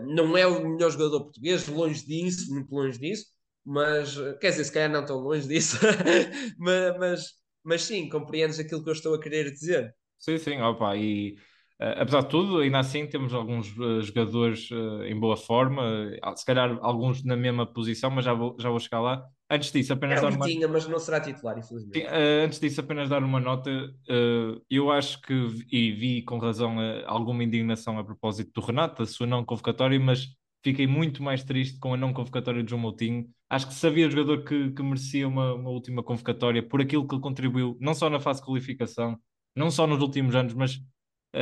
não 0.08 0.38
é 0.38 0.48
o 0.48 0.68
melhor 0.68 0.90
jogador 0.92 1.22
português, 1.24 1.68
longe 1.68 2.06
disso, 2.06 2.54
muito 2.54 2.74
longe 2.74 2.98
disso, 2.98 3.26
mas 3.66 4.16
quer 4.40 4.52
dizer, 4.52 4.64
se 4.64 4.72
calhar 4.72 4.90
não 4.90 5.06
tão 5.06 5.18
longe 5.18 5.48
disso, 5.48 5.78
mas, 6.58 6.98
mas, 6.98 7.32
mas, 7.64 7.82
sim, 7.84 8.08
compreendes 8.08 8.60
aquilo 8.60 8.84
que 8.84 8.90
eu 8.90 8.94
estou 8.94 9.14
a 9.14 9.20
querer 9.20 9.52
dizer. 9.52 9.94
Sim, 10.18 10.38
sim, 10.38 10.62
opa, 10.62 10.96
e 10.96 11.34
uh, 11.82 12.02
apesar 12.02 12.22
de 12.22 12.30
tudo, 12.30 12.60
ainda 12.60 12.80
assim 12.80 13.06
temos 13.08 13.34
alguns 13.34 13.76
uh, 13.78 14.02
jogadores 14.02 14.70
uh, 14.72 15.04
em 15.04 15.20
boa 15.20 15.36
forma, 15.36 16.10
se 16.36 16.46
calhar 16.46 16.78
alguns 16.82 17.24
na 17.24 17.36
mesma 17.36 17.66
posição, 17.66 18.10
mas 18.10 18.24
já 18.24 18.34
vou, 18.34 18.56
já 18.60 18.70
vou 18.70 18.80
chegar 18.80 19.02
lá. 19.02 19.26
Antes 19.50 19.72
disso, 19.72 19.94
apenas 19.94 20.18
é 20.18 20.22
dar 20.22 20.34
uma... 20.34 20.48
tinha, 20.48 20.68
mas 20.68 20.88
não 20.88 20.98
será 20.98 21.20
titular, 21.20 21.58
infelizmente. 21.58 22.00
Sim, 22.00 22.06
uh, 22.06 22.46
antes 22.46 22.60
disso, 22.60 22.82
apenas 22.82 23.10
dar 23.10 23.24
uma 23.24 23.40
nota. 23.40 23.70
Uh, 24.10 24.60
eu 24.70 24.92
acho 24.92 25.22
que, 25.22 25.34
e 25.72 25.92
vi 25.92 26.24
com 26.24 26.40
razão 26.40 26.78
uh, 26.78 27.04
alguma 27.06 27.44
indignação 27.44 28.00
a 28.00 28.04
propósito 28.04 28.52
do 28.60 28.66
Renato, 28.66 29.04
da 29.04 29.06
sua 29.06 29.28
não 29.28 29.46
convocatória, 29.46 30.00
mas 30.00 30.30
fiquei 30.64 30.88
muito 30.88 31.22
mais 31.22 31.44
triste 31.44 31.78
com 31.78 31.94
a 31.94 31.98
não 31.98 32.12
convocatória 32.12 32.64
de 32.64 32.72
João 32.72 32.82
Moutinho. 32.82 33.30
Acho 33.48 33.68
que 33.68 33.76
sabia 33.76 34.08
o 34.08 34.10
jogador 34.10 34.44
que, 34.44 34.72
que 34.72 34.82
merecia 34.82 35.28
uma, 35.28 35.54
uma, 35.54 35.70
última 35.70 36.02
convocatória 36.02 36.68
por 36.68 36.82
aquilo 36.82 37.08
que 37.08 37.14
ele 37.14 37.22
contribuiu, 37.22 37.78
não 37.80 37.94
só 37.94 38.10
na 38.10 38.20
fase 38.20 38.40
de 38.40 38.48
qualificação, 38.48 39.16
não 39.56 39.70
só 39.70 39.86
nos 39.86 40.02
últimos 40.02 40.34
anos, 40.34 40.56
mas 40.56 40.72
eh, 40.74 40.80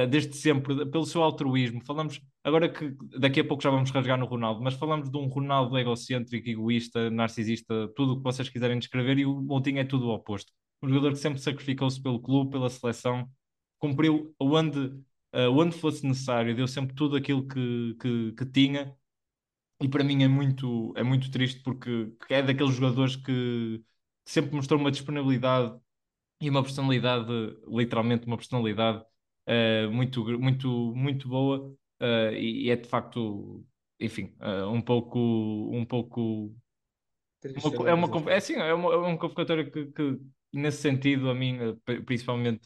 desde 0.09 0.35
sempre, 0.35 0.85
pelo 0.87 1.05
seu 1.05 1.21
altruísmo. 1.21 1.83
Falamos, 1.85 2.19
agora 2.43 2.67
que 2.67 2.95
daqui 3.19 3.39
a 3.39 3.45
pouco 3.45 3.61
já 3.61 3.69
vamos 3.69 3.91
rasgar 3.91 4.17
no 4.17 4.25
Ronaldo, 4.25 4.61
mas 4.61 4.73
falamos 4.73 5.09
de 5.09 5.17
um 5.17 5.27
Ronaldo 5.27 5.77
egocêntrico, 5.77 6.49
egoísta, 6.49 7.11
narcisista, 7.11 7.87
tudo 7.95 8.13
o 8.13 8.17
que 8.17 8.23
vocês 8.23 8.49
quiserem 8.49 8.79
descrever, 8.79 9.19
e 9.19 9.25
o 9.25 9.41
Moutinho 9.41 9.79
é 9.79 9.83
tudo 9.83 10.07
o 10.07 10.13
oposto. 10.13 10.51
Um 10.81 10.89
jogador 10.89 11.11
que 11.11 11.19
sempre 11.19 11.39
sacrificou-se 11.39 12.01
pelo 12.01 12.19
clube, 12.19 12.51
pela 12.51 12.69
seleção, 12.69 13.29
cumpriu 13.77 14.33
onde, 14.39 14.79
uh, 14.79 15.51
onde 15.51 15.77
fosse 15.77 16.05
necessário, 16.07 16.55
deu 16.55 16.67
sempre 16.67 16.95
tudo 16.95 17.15
aquilo 17.15 17.47
que, 17.47 17.95
que, 18.01 18.31
que 18.33 18.45
tinha. 18.47 18.95
E 19.81 19.87
para 19.87 20.03
mim 20.03 20.23
é 20.23 20.27
muito, 20.27 20.93
é 20.95 21.03
muito 21.03 21.29
triste 21.29 21.61
porque 21.61 22.13
é 22.29 22.41
daqueles 22.41 22.75
jogadores 22.75 23.15
que 23.15 23.83
sempre 24.25 24.55
mostrou 24.55 24.79
uma 24.79 24.91
disponibilidade 24.91 25.77
e 26.41 26.49
uma 26.49 26.63
personalidade, 26.63 27.27
literalmente 27.67 28.25
uma 28.25 28.37
personalidade 28.37 29.03
uh, 29.47 29.91
muito, 29.91 30.23
muito, 30.39 30.93
muito 30.95 31.27
boa 31.27 31.59
uh, 32.01 32.33
e, 32.33 32.65
e, 32.65 32.69
é 32.69 32.75
de 32.75 32.87
facto, 32.87 33.65
enfim, 33.99 34.33
uh, 34.39 34.69
um 34.69 34.81
pouco, 34.81 35.19
um 35.73 35.85
pouco 35.85 36.53
uma, 37.43 37.89
é 37.89 37.93
uma 37.93 38.31
é 38.31 38.39
sim, 38.39 38.55
é 38.55 38.73
uma, 38.73 38.93
é 38.93 38.97
uma 38.97 39.17
convocatória 39.17 39.69
que, 39.69 39.87
que, 39.87 40.19
nesse 40.53 40.81
sentido 40.81 41.29
a 41.29 41.35
mim 41.35 41.57
principalmente 42.05 42.61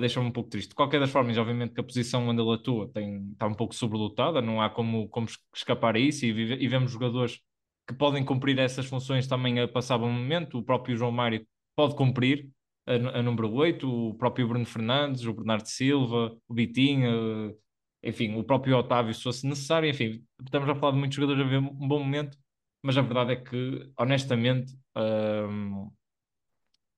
deixa-me 0.00 0.26
um 0.26 0.30
pouco 0.30 0.48
triste. 0.48 0.70
De 0.70 0.74
qualquer 0.74 0.98
das 0.98 1.10
formas, 1.10 1.36
obviamente 1.36 1.74
que 1.74 1.80
a 1.80 1.84
posição 1.84 2.26
onde 2.26 2.40
ele 2.40 2.54
atua 2.54 2.88
tem, 2.88 3.30
está 3.32 3.46
um 3.46 3.54
pouco 3.54 3.74
sobrelotada, 3.74 4.40
não 4.40 4.62
há 4.62 4.70
como, 4.70 5.08
como 5.08 5.26
escapar 5.54 5.96
a 5.96 5.98
isso 5.98 6.24
e, 6.24 6.32
vive, 6.32 6.54
e 6.54 6.68
vemos 6.68 6.90
jogadores 6.90 7.40
que 7.86 7.94
podem 7.94 8.24
cumprir 8.24 8.58
essas 8.58 8.86
funções 8.86 9.26
também 9.26 9.60
a 9.60 9.68
passar 9.68 10.00
um 10.00 10.10
momento. 10.10 10.58
O 10.58 10.62
próprio 10.62 10.96
João 10.96 11.12
Mário 11.12 11.46
pode 11.76 11.94
cumprir, 11.96 12.48
a, 12.86 13.18
a 13.18 13.22
número 13.22 13.52
8, 13.52 13.88
o 13.88 14.14
próprio 14.14 14.48
Bruno 14.48 14.66
Fernandes, 14.66 15.24
o 15.24 15.32
Bernardo 15.32 15.66
Silva, 15.66 16.36
o 16.48 16.54
Bitinho, 16.54 17.56
enfim, 18.02 18.34
o 18.36 18.44
próprio 18.44 18.76
Otávio, 18.76 19.14
se 19.14 19.22
fosse 19.22 19.46
necessário, 19.46 19.88
enfim, 19.88 20.24
estamos 20.44 20.68
a 20.68 20.74
falar 20.74 20.92
de 20.92 20.98
muitos 20.98 21.16
jogadores 21.16 21.44
a 21.44 21.48
ver 21.48 21.58
um 21.58 21.88
bom 21.88 21.98
momento, 22.00 22.36
mas 22.82 22.96
a 22.98 23.02
verdade 23.02 23.32
é 23.32 23.36
que, 23.36 23.90
honestamente, 23.98 24.76
hum, 24.96 25.90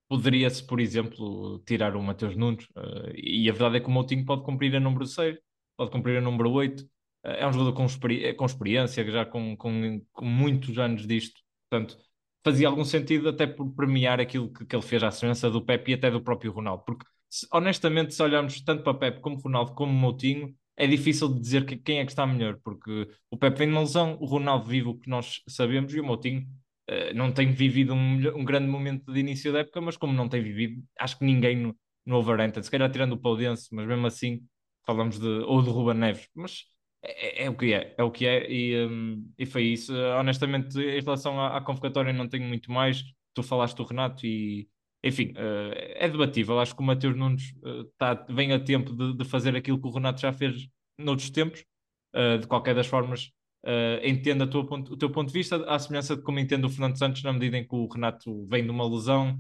poderia-se, 0.08 0.64
por 0.66 0.80
exemplo, 0.80 1.60
tirar 1.66 1.96
o 1.96 2.02
Mateus 2.02 2.36
Nunes, 2.36 2.64
uh, 2.76 3.12
e 3.14 3.48
a 3.48 3.52
verdade 3.52 3.76
é 3.78 3.80
que 3.80 3.88
o 3.88 3.90
Moutinho 3.90 4.24
pode 4.24 4.42
cumprir 4.42 4.74
a 4.76 4.80
número 4.80 5.06
6, 5.06 5.38
pode 5.76 5.90
cumprir 5.90 6.18
a 6.18 6.20
número 6.20 6.50
8. 6.50 6.84
Eh, 7.24 7.40
é 7.42 7.46
um 7.46 7.52
jogador 7.52 7.72
com, 7.74 7.84
experi 7.84 8.34
com 8.34 8.44
experiência, 8.46 9.04
já 9.10 9.24
com, 9.26 9.56
com, 9.56 10.00
com, 10.12 10.24
muitos 10.24 10.78
anos 10.78 11.06
disto. 11.06 11.40
Portanto, 11.68 11.98
fazia 12.46 12.68
algum 12.68 12.84
sentido 12.84 13.28
até 13.28 13.44
por 13.44 13.68
premiar 13.74 14.20
aquilo 14.20 14.48
que, 14.52 14.64
que 14.64 14.76
ele 14.76 14.82
fez 14.82 15.02
à 15.02 15.10
semelhança 15.10 15.50
do 15.50 15.60
Pepe 15.60 15.90
e 15.90 15.94
até 15.94 16.08
do 16.08 16.22
próprio 16.22 16.52
Ronaldo. 16.52 16.84
Porque, 16.86 17.04
se, 17.28 17.44
honestamente, 17.52 18.14
se 18.14 18.22
olharmos 18.22 18.60
tanto 18.60 18.84
para 18.84 18.94
Pepe 18.94 19.20
como 19.20 19.36
Ronaldo 19.40 19.74
como 19.74 19.92
Moutinho, 19.92 20.54
é 20.76 20.86
difícil 20.86 21.28
de 21.28 21.40
dizer 21.40 21.66
que, 21.66 21.76
quem 21.76 21.98
é 21.98 22.04
que 22.04 22.12
está 22.12 22.24
melhor, 22.24 22.60
porque 22.62 23.08
o 23.30 23.36
Pepe 23.36 23.58
vem 23.58 23.68
de 23.68 23.74
uma 23.74 23.80
lesão, 23.80 24.16
o 24.20 24.26
Ronaldo 24.26 24.64
vive 24.66 24.88
o 24.88 24.94
que 24.94 25.10
nós 25.10 25.42
sabemos 25.48 25.92
e 25.92 25.98
o 25.98 26.04
Moutinho 26.04 26.46
uh, 26.88 27.14
não 27.16 27.32
tem 27.32 27.50
vivido 27.50 27.94
um, 27.94 28.14
um, 28.38 28.44
grande 28.44 28.68
momento 28.68 29.12
de 29.12 29.18
início 29.18 29.52
da 29.52 29.60
época, 29.60 29.80
mas 29.80 29.96
como 29.96 30.12
não 30.12 30.28
tem 30.28 30.40
vivido, 30.40 30.80
acho 31.00 31.18
que 31.18 31.24
ninguém 31.24 31.56
no, 31.56 31.76
no 32.04 32.16
Overhampton, 32.16 32.62
se 32.62 32.70
calhar 32.70 32.90
tirando 32.92 33.14
o 33.14 33.18
Paudense, 33.18 33.68
mas 33.72 33.88
mesmo 33.88 34.06
assim 34.06 34.40
falamos 34.86 35.18
de, 35.18 35.26
ou 35.26 35.62
de 35.62 35.70
Ruben 35.70 35.98
Neves, 35.98 36.28
mas 36.32 36.66
é, 37.06 37.42
é, 37.42 37.44
é, 37.44 37.50
o 37.50 37.54
que 37.54 37.72
é, 37.72 37.94
é 37.96 38.02
o 38.02 38.10
que 38.10 38.26
é, 38.26 38.50
e, 38.50 38.86
um, 38.86 39.30
e 39.38 39.46
foi 39.46 39.62
isso. 39.64 39.94
Honestamente, 40.18 40.78
em 40.78 41.00
relação 41.00 41.40
à, 41.40 41.56
à, 41.56 41.60
convocatória, 41.60 42.12
não 42.12 42.28
tenho 42.28 42.44
muito 42.44 42.70
mais. 42.72 43.04
Tu 43.34 43.42
falaste 43.42 43.76
do 43.76 43.84
Renato 43.84 44.26
e, 44.26 44.68
enfim, 45.04 45.32
uh, 45.32 45.72
é 45.94 46.08
debatível. 46.08 46.58
Acho 46.58 46.74
que 46.74 46.82
o 46.82 46.84
Mateus 46.84 47.16
Nunes 47.16 47.52
uh, 47.62 47.84
tá, 47.96 48.14
vem 48.28 48.52
a 48.52 48.58
tempo 48.58 48.92
de, 48.92 49.16
de, 49.16 49.24
fazer 49.24 49.54
aquilo 49.54 49.80
que 49.80 49.86
o 49.86 49.90
Renato 49.90 50.20
já 50.20 50.32
fez 50.32 50.68
noutros 50.98 51.30
tempos. 51.30 51.64
Uh, 52.14 52.38
de 52.38 52.46
qualquer 52.46 52.74
das 52.74 52.86
formas, 52.86 53.30
entendo 54.02 54.46
tua 54.46 54.64
ponto, 54.64 54.94
o 54.94 54.96
teu 54.96 55.10
ponto 55.10 55.26
de 55.26 55.34
vista, 55.34 55.56
à 55.66 55.78
semelhança 55.78 56.16
de 56.16 56.22
como 56.22 56.38
entendo 56.38 56.64
o 56.64 56.70
Fernando 56.70 56.96
Santos, 56.96 57.22
na 57.22 57.32
medida 57.32 57.58
em 57.58 57.66
que 57.66 57.74
o 57.74 57.86
Renato 57.88 58.46
vem 58.46 58.64
de 58.64 58.70
uma 58.70 58.88
lesão, 58.88 59.38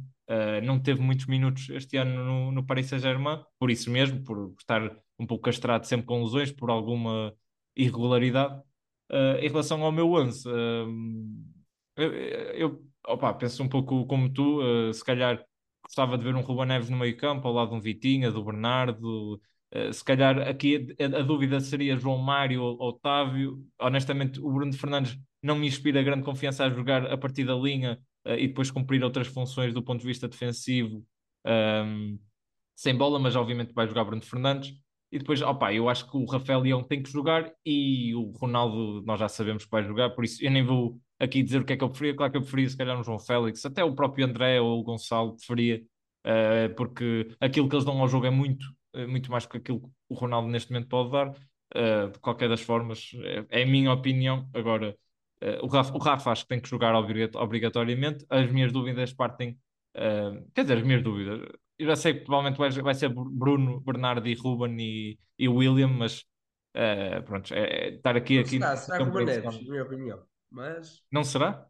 não 0.64 0.78
teve 0.78 1.00
muitos 1.00 1.26
minutos 1.26 1.70
este 1.70 1.96
ano 1.96 2.24
no, 2.24 2.52
no 2.52 2.66
Paris 2.66 2.86
Saint-Germain, 2.86 3.38
por 3.58 3.70
isso 3.70 3.88
mesmo, 3.88 4.22
por 4.24 4.52
estar 4.58 4.94
um 5.18 5.26
pouco 5.26 5.44
castrado 5.44 5.86
sempre 5.86 6.06
com 6.06 6.22
lesões, 6.22 6.50
por 6.50 6.70
alguma 6.70 7.32
irregularidade. 7.76 8.60
Uh, 9.10 9.38
em 9.40 9.48
relação 9.48 9.82
ao 9.84 9.92
meu 9.92 10.12
11, 10.12 10.48
uh, 10.48 10.52
eu, 11.96 12.12
eu 12.54 12.84
opa, 13.06 13.32
penso 13.34 13.62
um 13.62 13.68
pouco 13.68 14.06
como 14.06 14.32
tu, 14.32 14.60
uh, 14.62 14.92
se 14.92 15.04
calhar 15.04 15.44
gostava 15.84 16.18
de 16.18 16.24
ver 16.24 16.34
um 16.34 16.40
Ruben 16.40 16.66
Neves 16.66 16.90
no 16.90 16.96
meio 16.96 17.16
campo, 17.16 17.46
ao 17.46 17.54
lado 17.54 17.70
de 17.70 17.76
um 17.76 17.80
Vitinha, 17.80 18.32
do 18.32 18.44
Bernardo. 18.44 19.40
se 19.92 20.02
calhar 20.04 20.38
aqui 20.48 20.96
a, 21.00 21.22
dúvida 21.22 21.60
seria 21.60 21.96
João 21.96 22.18
Mário 22.18 22.62
ou 22.62 22.80
Otávio. 22.80 23.64
Honestamente, 23.80 24.40
o 24.40 24.50
Bruno 24.50 24.72
Fernandes 24.72 25.16
não 25.40 25.54
me 25.56 25.68
inspira 25.68 26.02
grande 26.02 26.24
confiança 26.24 26.64
a 26.64 26.70
jogar 26.70 27.06
a 27.06 27.16
partir 27.16 27.44
da 27.44 27.54
linha 27.54 28.00
e 28.24 28.48
depois 28.48 28.68
cumprir 28.70 29.04
outras 29.04 29.28
funções 29.28 29.72
do 29.72 29.80
ponto 29.82 30.00
de 30.00 30.06
vista 30.06 30.26
defensivo. 30.26 31.06
Um, 31.46 32.18
sem 32.74 32.96
bola, 32.96 33.18
mas 33.18 33.36
obviamente 33.36 33.72
vai 33.72 33.86
jogar 33.86 34.04
Bruno 34.04 34.22
Fernandes. 34.22 34.74
E 35.16 35.18
depois, 35.18 35.40
opa, 35.40 35.72
eu 35.72 35.88
acho 35.88 36.10
que 36.10 36.14
o 36.14 36.26
Rafael 36.26 36.60
Leão 36.60 36.82
tem 36.82 37.02
que 37.02 37.10
jogar 37.10 37.50
e 37.64 38.14
o 38.14 38.32
Ronaldo 38.32 39.02
nós 39.06 39.18
já 39.18 39.30
sabemos 39.30 39.64
que 39.64 39.70
vai 39.70 39.82
jogar, 39.82 40.10
por 40.10 40.22
isso 40.26 40.44
eu 40.44 40.50
nem 40.50 40.62
vou 40.62 41.00
aqui 41.18 41.42
dizer 41.42 41.62
o 41.62 41.64
que 41.64 41.72
é 41.72 41.76
que 41.78 41.82
eu 41.82 41.88
preferia. 41.88 42.14
Claro 42.14 42.32
que 42.32 42.36
eu 42.36 42.42
preferia 42.42 42.68
se 42.68 42.76
calhar 42.76 43.00
um 43.00 43.02
João 43.02 43.18
Félix, 43.18 43.64
até 43.64 43.82
o 43.82 43.94
próprio 43.94 44.26
André 44.26 44.60
ou 44.60 44.78
o 44.78 44.82
Gonçalo 44.82 45.34
preferia, 45.34 45.82
uh, 46.26 46.74
porque 46.76 47.28
aquilo 47.40 47.66
que 47.66 47.74
eles 47.74 47.86
dão 47.86 47.98
ao 47.98 48.08
jogo 48.08 48.26
é 48.26 48.30
muito, 48.30 48.66
uh, 48.94 49.08
muito 49.08 49.30
mais 49.30 49.46
que 49.46 49.56
aquilo 49.56 49.80
que 49.80 49.88
o 50.10 50.14
Ronaldo 50.14 50.48
neste 50.48 50.70
momento 50.70 50.88
pode 50.88 51.10
dar. 51.10 51.30
Uh, 51.74 52.10
de 52.12 52.18
qualquer 52.18 52.50
das 52.50 52.60
formas, 52.60 53.10
é, 53.24 53.60
é, 53.60 53.62
a 53.62 53.66
minha 53.66 53.90
opinião. 53.92 54.46
Agora, 54.52 54.94
o 55.62 55.66
Rafa, 55.66 55.94
o, 55.94 55.98
Rafa, 55.98 56.30
acho 56.30 56.42
que 56.42 56.48
tem 56.48 56.60
que 56.60 56.68
jogar 56.68 56.94
obrigatoriamente. 56.94 58.26
As 58.28 58.52
minhas 58.52 58.70
dúvidas 58.70 59.14
partem, 59.14 59.58
quer 60.54 60.62
dizer, 60.62 60.76
as 60.76 60.82
minhas 60.82 61.02
dúvidas 61.02 61.40
eu 61.78 61.86
já 61.86 61.96
sei 61.96 62.14
que 62.14 62.20
provavelmente 62.20 62.58
vai, 62.58 62.70
vai 62.70 62.94
ser 62.94 63.08
Bruno, 63.08 63.80
Bernardo 63.80 64.26
e 64.26 64.34
Ruben 64.34 64.76
e, 64.78 65.18
e 65.38 65.48
William, 65.48 65.88
mas 65.88 66.20
uh, 66.74 67.22
pronto, 67.24 67.52
é, 67.52 67.60
é, 67.60 67.94
estar 67.94 68.16
aqui. 68.16 68.38
aqui 68.38 68.50
será, 68.50 68.76
será 68.76 69.04
Ruben 69.04 69.26
Neves, 69.26 69.62
na 69.62 69.70
minha 69.70 69.82
opinião. 69.82 70.22
Mas... 70.50 71.02
Não 71.10 71.24
será? 71.24 71.66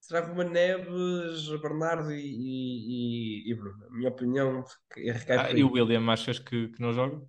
Será 0.00 0.26
Ruben 0.26 0.50
Neves, 0.50 1.48
Bernardo 1.60 2.12
e, 2.12 2.22
e, 2.22 3.50
e 3.50 3.54
Bruno. 3.54 3.86
A 3.86 3.90
minha 3.90 4.08
opinião 4.08 4.64
é 4.96 5.10
ah, 5.36 5.52
E 5.52 5.64
o 5.64 5.72
William, 5.72 6.08
achas 6.10 6.38
que, 6.38 6.68
que 6.68 6.80
não 6.80 6.92
joga? 6.92 7.20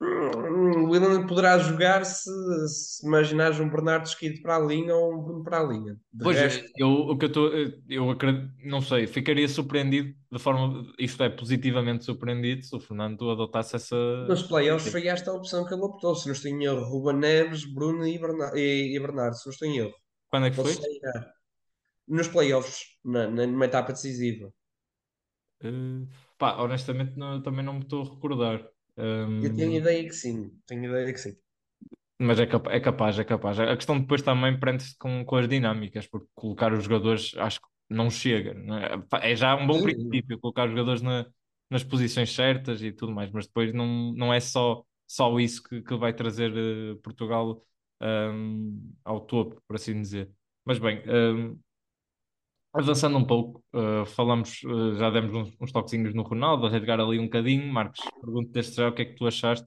O 0.00 0.90
William 0.90 1.26
poderá 1.26 1.58
jogar 1.58 2.04
se, 2.04 2.30
se 2.68 3.04
imaginares 3.04 3.58
um 3.58 3.68
Bernardo 3.68 4.06
esquido 4.06 4.40
para 4.42 4.56
a 4.56 4.60
linha 4.60 4.94
ou 4.94 5.12
um 5.12 5.22
Bruno 5.22 5.42
para 5.42 5.60
a 5.60 5.64
linha. 5.64 5.94
De 6.12 6.22
pois, 6.22 6.38
resto... 6.38 6.70
eu, 6.76 6.88
o 6.88 7.18
que 7.18 7.24
eu 7.24 7.28
estou, 7.28 7.50
eu 7.88 8.10
acredito, 8.10 8.48
não 8.64 8.80
sei, 8.80 9.08
ficaria 9.08 9.48
surpreendido 9.48 10.14
de 10.30 10.38
forma, 10.38 10.84
isto 10.98 11.20
é, 11.22 11.28
positivamente 11.28 12.04
surpreendido 12.04 12.62
se 12.62 12.76
o 12.76 12.80
Fernando 12.80 13.28
adotasse 13.28 13.74
essa. 13.74 13.96
Nos 14.28 14.42
playoffs 14.42 14.92
foi 14.92 15.08
esta 15.08 15.30
a 15.32 15.34
opção 15.34 15.66
que 15.66 15.74
ele 15.74 15.82
optou. 15.82 16.14
Se 16.14 16.26
não 16.26 16.32
estou 16.34 16.50
em 16.50 16.64
erro, 16.64 16.84
Ruben 16.84 17.16
Neves, 17.16 17.64
Bruno 17.64 18.06
e 18.06 18.18
Bernardo, 18.18 18.56
e, 18.56 18.94
e 18.94 19.00
Bernardo 19.00 19.34
se 19.34 19.46
não 19.46 19.52
estou 19.52 19.68
em 19.68 19.78
erro. 19.78 19.94
Quando 20.30 20.46
é 20.46 20.50
que 20.50 20.56
foi? 20.56 20.76
Nos 22.06 22.28
playoffs, 22.28 22.84
na, 23.04 23.26
numa 23.26 23.64
etapa 23.64 23.92
decisiva. 23.92 24.52
Uh, 25.64 26.06
pá, 26.38 26.56
honestamente 26.62 27.16
não, 27.16 27.42
também 27.42 27.64
não 27.64 27.74
me 27.74 27.80
estou 27.80 28.02
a 28.02 28.14
recordar. 28.14 28.64
Um... 28.98 29.42
Eu 29.42 29.54
tenho 29.54 29.74
ideia 29.74 30.04
que 30.04 30.14
sim, 30.14 30.50
tenho 30.66 30.84
ideia 30.86 31.12
que 31.12 31.20
sim. 31.20 31.36
Mas 32.20 32.40
é, 32.40 32.46
capa 32.46 32.72
é 32.72 32.80
capaz, 32.80 33.18
é 33.18 33.24
capaz. 33.24 33.60
A 33.60 33.76
questão 33.76 34.00
depois 34.00 34.22
também 34.22 34.58
prende-se 34.58 34.96
com, 34.98 35.24
com 35.24 35.36
as 35.36 35.48
dinâmicas, 35.48 36.06
porque 36.06 36.26
colocar 36.34 36.72
os 36.72 36.82
jogadores 36.82 37.32
acho 37.36 37.60
que 37.60 37.68
não 37.88 38.10
chega. 38.10 38.54
Não 38.54 38.76
é? 38.76 39.00
é? 39.22 39.36
já 39.36 39.54
um 39.54 39.66
bom 39.66 39.80
princípio 39.80 40.38
colocar 40.40 40.64
os 40.64 40.70
jogadores 40.72 41.00
na, 41.00 41.26
nas 41.70 41.84
posições 41.84 42.34
certas 42.34 42.82
e 42.82 42.90
tudo 42.90 43.12
mais, 43.12 43.30
mas 43.30 43.46
depois 43.46 43.72
não, 43.72 44.12
não 44.14 44.34
é 44.34 44.40
só, 44.40 44.84
só 45.06 45.38
isso 45.38 45.62
que, 45.62 45.80
que 45.80 45.96
vai 45.96 46.12
trazer 46.12 46.52
uh, 46.52 46.96
Portugal 47.02 47.62
um, 48.02 48.92
ao 49.04 49.20
topo, 49.20 49.62
por 49.66 49.76
assim 49.76 50.00
dizer. 50.00 50.28
Mas 50.64 50.78
bem, 50.80 51.02
um, 51.08 51.58
Avançando 52.72 53.16
um 53.16 53.24
pouco, 53.24 53.64
uh, 53.74 54.04
falamos, 54.04 54.62
uh, 54.64 54.94
já 54.96 55.10
demos 55.10 55.32
uns, 55.34 55.56
uns 55.60 55.72
toquezinhos 55.72 56.14
no 56.14 56.22
Ronaldo, 56.22 56.66
a 56.66 56.70
rasgar 56.70 57.00
ali 57.00 57.18
um 57.18 57.24
bocadinho. 57.24 57.72
Marcos, 57.72 58.00
pergunto 58.20 58.50
deste 58.50 58.76
já 58.76 58.88
o 58.88 58.94
que 58.94 59.02
é 59.02 59.04
que 59.06 59.14
tu 59.14 59.26
achaste 59.26 59.66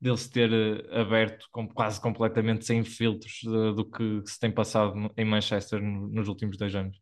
dele 0.00 0.16
se 0.16 0.30
ter 0.30 0.50
uh, 0.50 1.00
aberto 1.00 1.46
com, 1.52 1.68
quase 1.68 2.00
completamente 2.00 2.66
sem 2.66 2.82
filtros 2.82 3.40
do 3.44 3.88
que 3.88 4.22
se 4.26 4.40
tem 4.40 4.50
passado 4.50 4.94
no, 4.96 5.10
em 5.16 5.24
Manchester 5.24 5.80
no, 5.80 6.08
nos 6.08 6.26
últimos 6.28 6.58
dois 6.58 6.74
anos. 6.74 7.00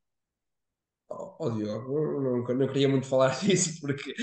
Oh, 1.08 1.50
Diogo, 1.50 2.20
não, 2.20 2.56
não, 2.56 2.66
queria 2.68 2.88
muito 2.88 3.06
falar 3.06 3.30
disso 3.40 3.80
porque 3.80 4.14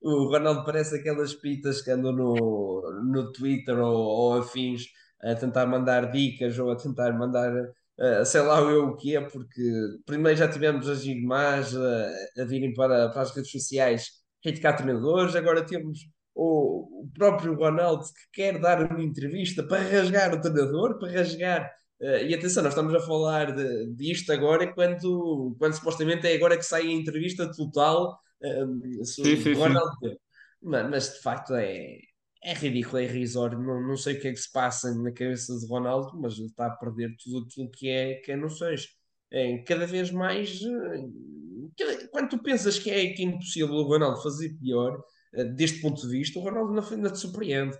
o 0.00 0.30
Ronaldo 0.30 0.64
parece 0.64 0.96
aquelas 0.96 1.34
pitas 1.34 1.82
que 1.82 1.90
andam 1.90 2.12
no, 2.12 3.02
no 3.04 3.32
Twitter 3.32 3.78
ou, 3.78 3.94
ou 3.94 4.38
afins 4.38 4.84
a 5.22 5.34
tentar 5.34 5.66
mandar 5.66 6.10
dicas 6.10 6.58
ou 6.58 6.70
a 6.70 6.76
tentar 6.76 7.12
mandar 7.12 7.52
Uh, 7.98 8.24
sei 8.24 8.42
lá 8.42 8.60
eu 8.60 8.90
o 8.90 8.96
que 8.96 9.16
é, 9.16 9.20
porque 9.20 9.60
primeiro 10.06 10.38
já 10.38 10.48
tivemos 10.48 10.88
as 10.88 11.02
irmãs 11.02 11.74
uh, 11.74 12.40
a 12.40 12.44
virem 12.44 12.72
para, 12.72 13.08
para 13.08 13.22
as 13.22 13.34
redes 13.34 13.50
sociais 13.50 14.10
criticar 14.40 14.76
treinadores, 14.76 15.34
agora 15.34 15.66
temos 15.66 15.98
o, 16.32 17.02
o 17.02 17.10
próprio 17.12 17.54
Ronaldo 17.54 18.04
que 18.04 18.40
quer 18.40 18.60
dar 18.60 18.88
uma 18.88 19.02
entrevista 19.02 19.64
para 19.64 19.82
rasgar 19.82 20.32
o 20.32 20.40
treinador, 20.40 20.98
para 20.98 21.10
rasgar. 21.10 21.68
Uh, 22.00 22.24
e 22.28 22.34
atenção, 22.34 22.62
nós 22.62 22.72
estamos 22.72 22.94
a 22.94 23.00
falar 23.00 23.52
de, 23.52 23.92
disto 23.94 24.32
agora 24.32 24.72
quando, 24.72 25.56
quando 25.58 25.74
supostamente 25.74 26.28
é 26.28 26.36
agora 26.36 26.56
que 26.56 26.62
sai 26.62 26.82
a 26.82 26.92
entrevista 26.92 27.50
total 27.50 28.16
uh, 28.40 29.04
sobre 29.04 29.36
sim, 29.36 29.42
sim, 29.42 29.52
Ronaldo. 29.54 29.90
Sim. 30.00 30.16
Mas, 30.62 30.90
mas 30.90 31.14
de 31.14 31.20
facto 31.20 31.54
é, 31.54 31.98
é 32.42 32.54
ridículo, 32.54 32.98
é 32.98 33.04
irrisório. 33.04 33.58
Não, 33.58 33.80
não 33.86 33.96
sei 33.96 34.16
o 34.16 34.20
que 34.20 34.28
é 34.28 34.32
que 34.32 34.38
se 34.38 34.50
passa 34.52 34.94
na 34.94 35.12
cabeça 35.12 35.56
de 35.58 35.66
Ronaldo, 35.66 36.18
mas 36.20 36.34
ele 36.38 36.46
está 36.46 36.66
a 36.66 36.76
perder 36.76 37.16
tudo 37.16 37.46
aquilo 37.46 37.70
que 37.70 37.88
é, 37.88 38.14
que 38.16 38.32
é 38.32 38.36
noções. 38.36 38.88
É, 39.30 39.58
cada 39.58 39.86
vez 39.86 40.10
mais. 40.10 40.60
Eh, 40.62 42.08
quando 42.10 42.30
tu 42.30 42.42
pensas 42.42 42.78
que 42.78 42.90
é, 42.90 43.12
que 43.12 43.22
é 43.22 43.26
impossível 43.26 43.74
o 43.74 43.82
Ronaldo 43.82 44.22
fazer 44.22 44.50
pior, 44.58 45.02
eh, 45.34 45.44
deste 45.44 45.80
ponto 45.80 46.00
de 46.00 46.08
vista, 46.08 46.38
o 46.38 46.42
Ronaldo 46.42 46.78
ainda 46.94 47.10
te 47.10 47.18
surpreende. 47.18 47.76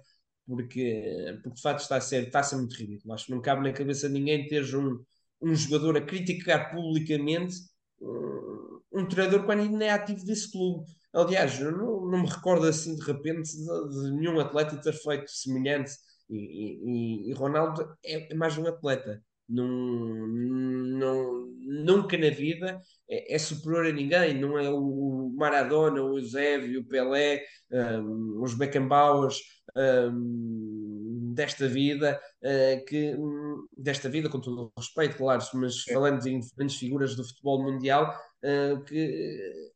Porque, 0.47 1.39
porque 1.43 1.57
de 1.57 1.63
facto 1.63 1.81
está 1.81 1.97
a, 1.97 2.01
ser, 2.01 2.27
está 2.27 2.41
a 2.41 2.43
ser 2.43 2.57
muito 2.57 2.75
ridículo. 2.75 3.13
Acho 3.15 3.27
que 3.27 3.33
não 3.33 3.41
cabe 3.43 3.63
na 3.63 3.73
cabeça 3.73 4.09
de 4.09 4.15
ninguém 4.15 4.47
ter 4.47 4.65
um, 4.75 5.05
um 5.43 5.55
jogador 5.55 5.97
a 5.97 6.01
criticar 6.01 6.71
publicamente 6.73 7.55
um, 8.01 8.81
um 8.93 9.07
treinador 9.07 9.45
quando 9.45 9.61
ainda 9.61 9.85
é 9.85 9.91
ativo 9.91 10.25
desse 10.25 10.51
clube. 10.51 10.87
Aliás, 11.13 11.59
eu 11.61 11.73
não, 11.73 12.07
não 12.07 12.23
me 12.23 12.29
recordo 12.29 12.67
assim 12.67 12.95
de 12.95 13.03
repente 13.05 13.51
de, 13.57 13.89
de 13.89 14.11
nenhum 14.13 14.39
atleta 14.41 14.81
ter 14.81 14.93
feito 14.93 15.31
semelhante. 15.31 15.93
E, 16.29 16.37
e, 16.37 17.31
e 17.31 17.33
Ronaldo 17.33 17.83
é, 18.05 18.33
é, 18.33 18.35
mais 18.35 18.57
um 18.59 18.67
atleta. 18.67 19.23
Num, 19.49 20.27
num, 20.27 21.57
nunca 21.85 22.19
na 22.19 22.29
vida 22.29 22.79
é, 23.09 23.35
é, 23.35 23.39
superior 23.39 23.87
a 23.87 23.93
ninguém. 23.93 24.39
Não 24.39 24.59
é 24.59 24.69
o 24.71 25.33
Maradona, 25.37 26.03
o 26.03 26.19
Eusébio, 26.19 26.81
o 26.81 26.85
Pelé, 26.85 27.43
um, 27.73 28.43
os 28.43 28.55
Beckenbauers 28.55 29.39
um, 29.77 31.33
desta 31.35 31.69
vida, 31.69 32.21
uh, 32.43 32.85
que, 32.85 33.15
um, 33.15 33.67
desta 33.77 34.09
vida, 34.09 34.29
com 34.29 34.41
todo 34.41 34.73
o 34.77 34.81
respeito, 34.81 35.17
claro, 35.17 35.43
mas 35.55 35.83
falando 35.85 36.27
em 36.27 36.41
diferentes 36.41 36.77
figuras 36.77 37.15
do 37.15 37.25
futebol 37.25 37.63
mundial, 37.63 38.13
uh, 38.45 38.83
que 38.85 39.73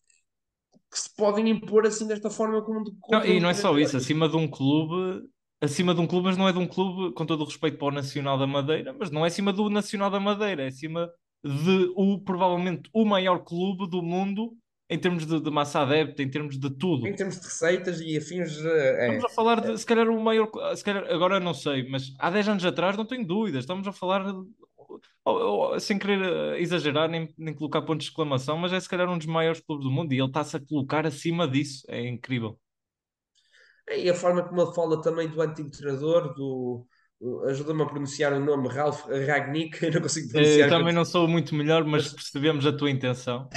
que 0.92 1.00
se 1.00 1.14
podem 1.16 1.48
impor 1.48 1.86
assim 1.86 2.06
desta 2.06 2.28
forma 2.28 2.62
como 2.62 2.84
não, 3.08 3.24
e 3.24 3.40
não 3.40 3.48
é 3.48 3.54
só 3.54 3.78
isso, 3.78 3.96
acima 3.96 4.28
de 4.28 4.36
um 4.36 4.46
clube 4.46 5.26
acima 5.62 5.94
de 5.94 6.00
um 6.00 6.06
clube, 6.08 6.26
mas 6.26 6.36
não 6.36 6.48
é 6.48 6.52
de 6.52 6.58
um 6.58 6.66
clube, 6.66 7.14
com 7.14 7.24
todo 7.24 7.42
o 7.42 7.44
respeito 7.44 7.78
para 7.78 7.86
o 7.86 7.92
Nacional 7.92 8.36
da 8.36 8.48
Madeira, 8.48 8.94
mas 8.98 9.12
não 9.12 9.24
é 9.24 9.28
acima 9.28 9.52
do 9.52 9.70
Nacional 9.70 10.10
da 10.10 10.18
Madeira, 10.18 10.64
é 10.64 10.66
acima 10.66 11.08
de 11.44 11.92
o, 11.94 12.20
provavelmente 12.20 12.90
o 12.92 13.04
maior 13.04 13.44
clube 13.44 13.88
do 13.88 14.02
mundo 14.02 14.56
em 14.90 14.98
termos 14.98 15.24
de, 15.24 15.40
de 15.40 15.50
massa 15.50 15.80
adepta, 15.80 16.22
em 16.22 16.28
termos 16.28 16.58
de 16.58 16.68
tudo. 16.68 17.06
Em 17.06 17.14
termos 17.14 17.40
de 17.40 17.46
receitas 17.46 18.00
e 18.00 18.16
afins. 18.16 18.62
É, 18.62 19.06
Estamos 19.06 19.24
a 19.24 19.28
falar 19.30 19.60
de, 19.60 19.78
se 19.78 19.86
calhar, 19.86 20.06
o 20.08 20.20
maior. 20.20 20.50
Se 20.76 20.84
calhar, 20.84 21.04
agora 21.10 21.40
não 21.40 21.54
sei, 21.54 21.88
mas 21.88 22.12
há 22.18 22.28
10 22.28 22.48
anos 22.48 22.64
atrás 22.64 22.94
não 22.94 23.06
tenho 23.06 23.26
dúvidas. 23.26 23.60
Estamos 23.60 23.88
a 23.88 23.92
falar, 23.92 24.22
sem 25.80 25.98
querer 25.98 26.22
eh, 26.22 26.60
exagerar, 26.60 27.08
nem, 27.08 27.32
nem 27.38 27.54
colocar 27.54 27.82
pontos 27.82 28.04
de 28.04 28.10
exclamação, 28.10 28.56
mas 28.58 28.72
é 28.72 28.80
se 28.80 28.88
calhar 28.88 29.08
um 29.08 29.18
dos 29.18 29.26
maiores 29.26 29.60
clubes 29.60 29.84
do 29.84 29.90
mundo 29.90 30.12
e 30.12 30.18
ele 30.18 30.26
está-se 30.26 30.56
a 30.56 30.60
colocar 30.60 31.06
acima 31.06 31.46
disso. 31.46 31.84
É 31.88 32.06
incrível. 32.08 32.58
E 33.90 34.08
a 34.08 34.14
forma 34.14 34.42
como 34.42 34.62
ele 34.62 34.74
fala 34.74 35.02
também 35.02 35.28
do 35.28 35.40
antigo 35.40 35.70
treinador, 35.70 36.34
do. 36.34 36.86
Ajuda-me 37.46 37.82
a 37.82 37.86
pronunciar 37.86 38.32
o 38.32 38.40
nome 38.40 38.68
Ralph 38.68 39.06
Ragnick, 39.06 39.78
eu 39.86 39.92
não 39.92 40.00
consigo 40.00 40.28
pronunciar. 40.30 40.68
Eu 40.68 40.78
também 40.78 40.92
não 40.92 41.04
sou 41.04 41.28
muito 41.28 41.54
melhor, 41.54 41.84
mas 41.84 42.08
percebemos 42.12 42.66
a 42.66 42.76
tua 42.76 42.90
intenção. 42.90 43.48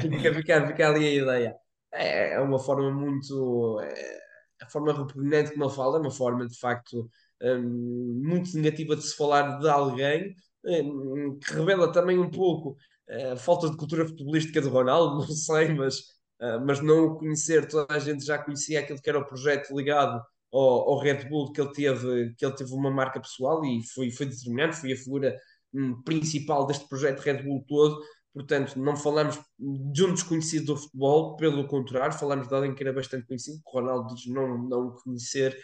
fica, 0.00 0.34
fica, 0.34 0.66
fica 0.66 0.88
ali 0.88 1.06
a 1.06 1.22
ideia. 1.22 1.56
É, 1.92 2.34
é 2.34 2.40
uma 2.40 2.58
forma 2.58 2.90
muito. 2.90 3.80
É, 3.82 4.18
a 4.62 4.68
forma 4.68 4.92
repugnante 4.92 5.52
como 5.52 5.64
ele 5.64 5.74
fala 5.74 5.98
é 5.98 6.00
uma 6.00 6.10
forma 6.10 6.46
de 6.46 6.58
facto 6.58 7.10
um, 7.42 8.22
muito 8.24 8.54
negativa 8.56 8.96
de 8.96 9.02
se 9.02 9.16
falar 9.16 9.58
de 9.58 9.68
alguém, 9.68 10.34
um, 10.64 11.38
que 11.38 11.52
revela 11.52 11.92
também 11.92 12.18
um 12.18 12.30
pouco 12.30 12.76
uh, 13.08 13.32
a 13.32 13.36
falta 13.36 13.70
de 13.70 13.76
cultura 13.76 14.06
futebolística 14.06 14.60
de 14.60 14.68
Ronaldo, 14.68 15.18
não 15.26 15.28
sei, 15.28 15.74
mas 15.74 16.16
Uh, 16.40 16.60
mas 16.66 16.82
não 16.82 17.06
o 17.06 17.18
conhecer, 17.18 17.66
toda 17.66 17.94
a 17.94 17.98
gente 17.98 18.24
já 18.24 18.36
conhecia 18.38 18.80
aquilo 18.80 19.00
que 19.00 19.08
era 19.08 19.18
o 19.18 19.24
projeto 19.24 19.74
ligado 19.74 20.22
ao, 20.52 20.90
ao, 20.90 20.98
Red 20.98 21.28
Bull, 21.28 21.50
que 21.50 21.60
ele 21.60 21.72
teve, 21.72 22.34
que 22.36 22.44
ele 22.44 22.54
teve 22.54 22.72
uma 22.74 22.90
marca 22.90 23.20
pessoal 23.20 23.64
e 23.64 23.82
foi, 23.94 24.10
foi 24.10 24.26
determinante, 24.26 24.76
foi 24.76 24.92
a 24.92 24.96
figura 24.96 25.34
um, 25.72 26.02
principal 26.02 26.66
deste 26.66 26.86
projeto 26.88 27.20
Red 27.20 27.42
Bull 27.42 27.64
todo. 27.66 28.00
Portanto, 28.34 28.78
não 28.78 28.96
falamos 28.96 29.40
de 29.58 30.04
um 30.04 30.12
desconhecido 30.12 30.66
do 30.66 30.76
futebol, 30.76 31.36
pelo 31.36 31.66
contrário, 31.66 32.18
falamos 32.18 32.48
de 32.48 32.54
alguém 32.54 32.74
que 32.74 32.82
era 32.82 32.92
bastante 32.92 33.26
conhecido, 33.26 33.56
que 33.64 33.72
Ronaldo 33.72 34.14
diz 34.14 34.26
não, 34.26 34.58
não 34.68 34.90
conhecer, 35.02 35.56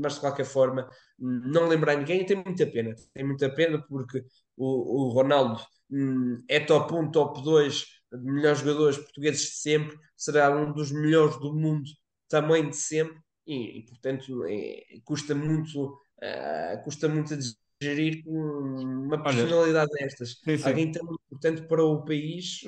mas 0.00 0.14
de 0.14 0.20
qualquer 0.20 0.44
forma, 0.44 0.88
não 1.18 1.68
lembrar 1.68 1.96
ninguém, 1.96 2.24
tem 2.24 2.36
muita 2.36 2.66
pena. 2.66 2.94
Tem 3.12 3.24
muita 3.24 3.52
pena 3.54 3.82
porque 3.88 4.24
o, 4.56 5.06
o 5.06 5.08
Ronaldo 5.10 5.60
um, 5.90 6.42
é 6.48 6.60
top 6.60 6.94
1, 6.94 7.10
top 7.10 7.42
2 7.42 7.84
de 8.12 8.30
melhores 8.30 8.58
jogadores 8.60 8.98
portugueses 8.98 9.42
de 9.42 9.56
sempre, 9.56 9.98
será 10.16 10.54
um 10.54 10.72
dos 10.72 10.92
melhores 10.92 11.38
do 11.38 11.54
mundo 11.54 11.90
também 12.28 12.68
de 12.68 12.76
sempre, 12.76 13.18
e, 13.46 13.78
e 13.78 13.86
portanto 13.86 14.44
é, 14.46 14.82
custa 15.04 15.34
muito 15.34 15.98
uh, 16.22 16.82
custa 16.84 17.08
muito 17.08 17.34
a 17.34 17.36
gerir 17.82 18.22
uma 18.26 19.22
personalidade 19.22 19.90
Olha, 19.92 20.04
destas. 20.04 20.40
Sim, 20.44 20.56
sim. 20.56 20.68
Alguém 20.68 20.92
tão 20.92 21.16
importante 21.26 21.62
para 21.62 21.84
o 21.84 22.04
país 22.04 22.60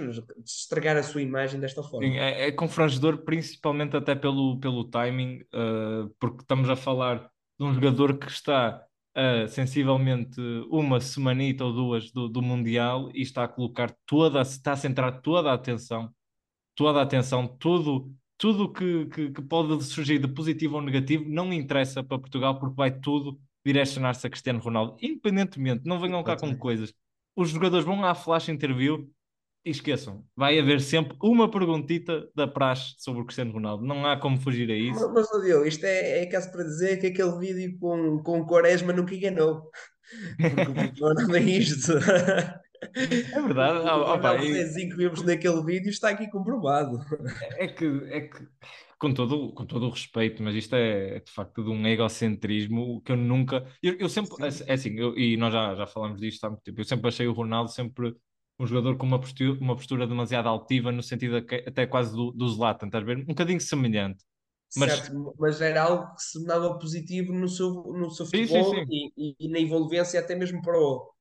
estragar 0.45 0.97
a 0.97 1.03
sua 1.03 1.23
imagem 1.23 1.61
desta 1.61 1.83
forma. 1.83 2.07
Sim, 2.07 2.17
é, 2.17 2.49
é 2.49 2.53
confrangedor, 2.53 3.25
principalmente 3.25 3.97
até 3.97 4.15
pelo, 4.15 4.59
pelo 4.59 4.85
timing, 4.85 5.43
uh, 5.55 6.09
porque 6.19 6.43
estamos 6.43 6.69
a 6.69 6.77
falar 6.77 7.31
de 7.59 7.65
um 7.65 7.73
jogador 7.73 8.19
que 8.19 8.29
está 8.29 8.85
a 9.15 9.47
sensivelmente 9.47 10.41
uma 10.69 11.01
semanita 11.01 11.65
ou 11.65 11.73
duas 11.73 12.11
do, 12.11 12.29
do 12.29 12.43
Mundial 12.43 13.11
e 13.15 13.23
está 13.23 13.45
a 13.45 13.49
colocar 13.49 13.95
toda, 14.05 14.41
está 14.41 14.73
a 14.73 14.77
centrar 14.77 15.21
toda 15.21 15.51
a 15.51 15.55
atenção, 15.55 16.13
toda 16.75 16.99
a 16.99 17.03
atenção, 17.03 17.47
tudo, 17.47 18.13
tudo 18.37 18.73
que, 18.73 19.07
que, 19.07 19.31
que 19.31 19.43
pode 19.43 19.85
surgir 19.85 20.19
de 20.19 20.27
positivo 20.27 20.77
ou 20.77 20.83
negativo 20.83 21.25
não 21.29 21.53
interessa 21.53 22.03
para 22.03 22.19
Portugal 22.19 22.59
porque 22.59 22.75
vai 22.75 22.91
tudo 22.91 23.39
direcionar-se 23.65 24.27
a 24.27 24.31
Cristiano 24.31 24.61
Ronaldo, 24.61 24.97
independentemente, 25.01 25.83
não 25.85 26.01
venham 26.01 26.23
cá 26.23 26.37
com 26.37 26.57
coisas. 26.57 26.93
Os 27.37 27.51
jogadores 27.51 27.85
vão 27.85 28.05
à 28.05 28.15
flash 28.15 28.49
interview 28.49 29.11
e 29.65 29.71
esqueçam, 29.71 30.23
vai 30.37 30.59
haver 30.59 30.81
sempre 30.81 31.17
uma 31.23 31.51
perguntita 31.51 32.29
da 32.35 32.47
praxe 32.47 32.95
sobre 32.99 33.23
o 33.23 33.25
Cristiano 33.25 33.53
Ronaldo. 33.53 33.85
Não 33.85 34.07
há 34.07 34.17
como 34.17 34.39
fugir 34.39 34.71
a 34.71 34.77
isso. 34.77 35.11
Mas, 35.13 35.31
mas 35.33 35.43
Diogo, 35.43 35.65
isto 35.65 35.85
é, 35.85 36.23
é 36.23 36.27
caso 36.27 36.53
para 36.53 36.65
dizer 36.65 36.99
que 36.99 37.07
aquele 37.07 37.39
vídeo 37.39 37.79
com, 37.79 38.23
com 38.23 38.41
o 38.41 38.47
Quaresma 38.47 38.93
nunca 38.93 39.15
enganou. 39.15 39.71
Porque 40.37 41.03
o 41.03 41.09
Ronaldo 41.09 41.37
é 41.37 41.41
isto. 41.41 41.93
É 41.95 43.41
verdade. 43.41 43.79
O 43.79 43.83
oh, 43.83 44.15
opa, 44.15 44.37
e... 44.37 44.89
que 44.89 44.97
vimos 44.97 45.23
naquele 45.23 45.63
vídeo 45.65 45.89
está 45.89 46.11
aqui 46.11 46.31
comprovado. 46.31 47.01
É 47.57 47.67
que, 47.67 47.87
é 48.11 48.21
que 48.21 48.47
com, 49.05 49.15
todo, 49.15 49.53
com 49.53 49.67
todo 49.67 49.87
o 49.87 49.91
respeito, 49.91 50.43
mas 50.43 50.55
isto 50.55 50.75
é, 50.75 51.17
é 51.17 51.21
de 51.21 51.31
facto 51.31 51.63
de 51.63 51.71
um 51.71 51.87
egocentrismo 51.87 53.03
que 53.03 53.13
eu 53.13 53.17
nunca. 53.17 53.67
Eu, 53.83 53.95
eu 53.99 54.09
sempre. 54.09 54.35
É, 54.45 54.71
é 54.71 54.75
assim, 54.75 54.99
eu, 54.99 55.17
e 55.19 55.37
nós 55.37 55.53
já, 55.53 55.75
já 55.75 55.87
falamos 55.87 56.21
disto 56.21 56.45
há 56.45 56.51
muito 56.51 56.63
tempo. 56.63 56.81
Eu 56.81 56.85
sempre 56.85 57.09
achei 57.09 57.27
o 57.27 57.33
Ronaldo 57.33 57.71
sempre 57.71 58.17
um 58.59 58.67
jogador 58.67 58.97
com 58.97 59.05
uma 59.05 59.21
postura, 59.21 59.59
uma 59.61 59.77
postura 59.77 60.07
demasiado 60.07 60.49
altiva, 60.49 60.91
no 60.93 61.03
sentido 61.03 61.37
até 61.37 61.87
quase 61.87 62.15
do, 62.15 62.31
do 62.31 62.49
Zlatan, 62.49 62.87
estás 62.87 63.03
a 63.03 63.07
ver? 63.07 63.19
Um 63.19 63.27
bocadinho 63.27 63.61
semelhante. 63.61 64.25
Mas... 64.77 64.93
Certo, 64.93 65.35
mas 65.39 65.61
era 65.61 65.83
algo 65.83 66.15
que 66.15 66.23
se 66.23 66.45
dava 66.45 66.79
positivo 66.79 67.33
no 67.33 67.49
seu, 67.49 67.71
no 67.93 68.11
seu 68.11 68.27
futebol 68.27 68.65
sim, 68.65 68.81
sim, 68.81 68.87
sim. 68.87 69.13
E, 69.17 69.37
e, 69.39 69.49
na 69.49 69.59
envolvência 69.59 70.19
até 70.19 70.35
mesmo 70.35 70.63
para 70.63 70.79
o, 70.79 71.13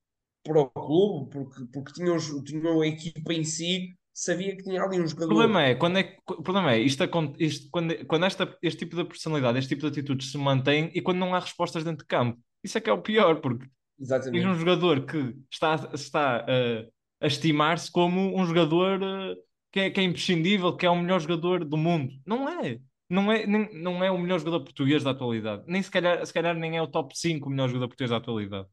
para 0.42 0.60
o 0.60 0.70
clube, 0.70 1.30
porque, 1.30 1.64
porque 1.72 1.92
tinha, 1.92 2.16
tinha 2.44 2.70
a 2.70 2.86
equipa 2.86 3.32
em 3.32 3.44
si, 3.44 3.96
sabia 4.14 4.56
que 4.56 4.62
tinha 4.62 4.80
ali 4.80 5.00
um 5.00 5.06
jogador. 5.06 5.26
O 5.26 5.36
problema 5.36 5.62
é, 5.64 5.74
quando 5.74 5.98
é, 5.98 6.16
o 6.30 6.42
problema 6.42 6.72
é 6.72 6.78
isto, 6.78 7.04
isto, 7.40 7.68
quando, 7.70 8.06
quando 8.06 8.24
esta, 8.24 8.56
este 8.62 8.84
tipo 8.84 8.96
de 8.96 9.04
personalidade, 9.04 9.58
este 9.58 9.70
tipo 9.70 9.82
de 9.82 9.88
atitudes 9.88 10.30
se 10.30 10.38
mantém 10.38 10.90
e 10.94 11.02
quando 11.02 11.18
não 11.18 11.34
há 11.34 11.40
respostas 11.40 11.82
dentro 11.82 12.04
de 12.04 12.06
campo. 12.06 12.40
Isso 12.62 12.78
é 12.78 12.80
que 12.80 12.88
é 12.88 12.92
o 12.92 13.02
pior, 13.02 13.40
porque 13.40 13.66
Exatamente. 13.98 14.40
tens 14.40 14.46
um 14.46 14.58
jogador 14.58 15.04
que 15.04 15.36
está, 15.50 15.90
está 15.92 16.44
uh, 16.44 16.92
a 17.20 17.26
estimar-se 17.26 17.90
como 17.90 18.40
um 18.40 18.46
jogador 18.46 19.02
uh, 19.02 19.36
que, 19.72 19.80
é, 19.80 19.90
que 19.90 20.00
é 20.00 20.04
imprescindível, 20.04 20.76
que 20.76 20.86
é 20.86 20.90
o 20.90 20.96
melhor 20.96 21.20
jogador 21.20 21.64
do 21.64 21.76
mundo. 21.76 22.12
Não 22.24 22.48
é. 22.48 22.78
Não 23.10 23.30
é, 23.30 23.46
nem, 23.46 23.82
não 23.82 24.02
é 24.02 24.10
o 24.10 24.18
melhor 24.18 24.38
jogador 24.38 24.60
português 24.64 25.02
da 25.02 25.10
atualidade. 25.10 25.64
Nem 25.66 25.82
se 25.82 25.90
calhar, 25.90 26.24
se 26.24 26.32
calhar 26.32 26.56
nem 26.56 26.76
é 26.76 26.82
o 26.82 26.86
top 26.86 27.18
5 27.18 27.46
o 27.46 27.50
melhor 27.50 27.68
jogador 27.68 27.88
português 27.88 28.10
da 28.10 28.16
atualidade. 28.16 28.68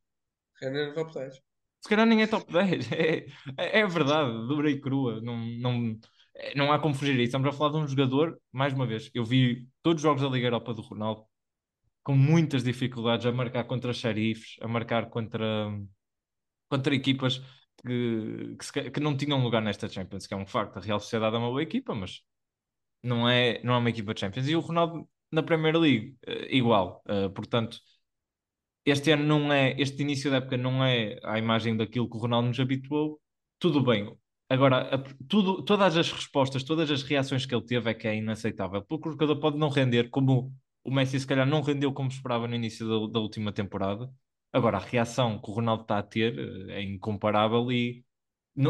Top 0.93 1.13
10. 1.13 1.41
Se 1.81 1.89
calhar 1.89 2.05
nem 2.05 2.21
é 2.23 2.27
top 2.27 2.51
10. 2.51 2.91
É, 2.91 3.25
é, 3.57 3.87
verdade, 3.87 4.31
dura 4.47 4.69
e 4.69 4.79
crua. 4.79 5.19
Não, 5.21 5.37
não, 5.37 5.99
é, 6.35 6.55
não 6.55 6.71
há 6.71 6.79
como 6.79 6.93
fugir 6.95 7.15
isso. 7.15 7.23
Estamos 7.25 7.47
a 7.49 7.51
falar 7.51 7.71
de 7.71 7.77
um 7.77 7.87
jogador, 7.87 8.39
mais 8.51 8.73
uma 8.73 8.85
vez, 8.85 9.09
eu 9.13 9.25
vi 9.25 9.67
todos 9.83 10.01
os 10.01 10.03
jogos 10.03 10.21
da 10.21 10.29
Liga 10.29 10.47
Europa 10.47 10.73
do 10.73 10.81
Ronaldo 10.81 11.25
com 12.03 12.15
muitas 12.15 12.63
dificuldades 12.63 13.25
a 13.25 13.31
marcar 13.31 13.65
contra 13.65 13.93
xerifes, 13.93 14.57
a 14.61 14.67
marcar 14.67 15.09
contra, 15.09 15.71
contra 16.69 16.95
equipas 16.95 17.41
que, 17.85 18.55
que, 18.73 18.91
que, 18.91 18.99
não 18.99 19.15
tinham 19.17 19.43
lugar 19.43 19.61
nesta 19.61 19.87
Champions, 19.89 20.27
que 20.27 20.33
é 20.33 20.37
um 20.37 20.45
facto. 20.45 20.77
A 20.77 20.81
Real 20.81 20.99
Sociedade 20.99 21.35
é 21.35 21.39
uma 21.39 21.49
boa 21.49 21.61
equipa, 21.63 21.93
mas 21.95 22.21
não 23.03 23.29
é, 23.29 23.61
não 23.63 23.75
é 23.75 23.77
uma 23.77 23.89
equipa 23.89 24.13
de 24.13 24.21
Champions. 24.21 24.47
E 24.47 24.55
o 24.55 24.59
Ronaldo 24.59 25.07
na 25.31 25.43
Premier 25.43 25.77
League, 25.77 26.17
uh, 26.27 26.45
igual. 26.49 27.03
Uh, 27.07 27.29
portanto, 27.31 27.79
este 28.85 29.11
ano 29.11 29.23
não 29.23 29.53
é, 29.53 29.75
este 29.79 30.01
início 30.01 30.31
da 30.31 30.37
época 30.37 30.57
não 30.57 30.83
é 30.83 31.19
a 31.23 31.37
imagem 31.37 31.75
daquilo 31.77 32.09
que 32.09 32.17
o 32.17 32.19
Ronaldo 32.19 32.47
nos 32.49 32.59
habituou. 32.59 33.19
Tudo 33.59 33.83
bem. 33.83 34.15
Agora, 34.49 34.95
a, 34.95 34.97
tudo, 35.27 35.63
todas 35.63 35.95
as 35.97 36.11
respostas, 36.11 36.63
todas 36.63 36.89
as 36.91 37.03
reações 37.03 37.45
que 37.45 37.55
ele 37.55 37.65
teve 37.65 37.89
é 37.89 37.93
que 37.93 38.07
é 38.07 38.15
inaceitável. 38.15 38.83
Porque 38.83 39.09
o 39.09 39.11
jogador 39.11 39.37
pode 39.39 39.57
não 39.57 39.69
render 39.69 40.09
como 40.09 40.53
o 40.83 40.91
Messi 40.91 41.19
se 41.19 41.27
calhar 41.27 41.47
não 41.47 41.61
rendeu 41.61 41.93
como 41.93 42.09
esperava 42.09 42.47
no 42.47 42.55
início 42.55 42.87
da, 42.87 43.13
da 43.13 43.19
última 43.19 43.51
temporada. 43.53 44.11
Agora, 44.51 44.77
a 44.77 44.81
reação 44.81 45.39
que 45.39 45.49
o 45.49 45.53
Ronaldo 45.53 45.83
está 45.83 45.99
a 45.99 46.03
ter 46.03 46.37
eh, 46.69 46.79
é 46.79 46.83
incomparável 46.83 47.71
e 47.71 48.03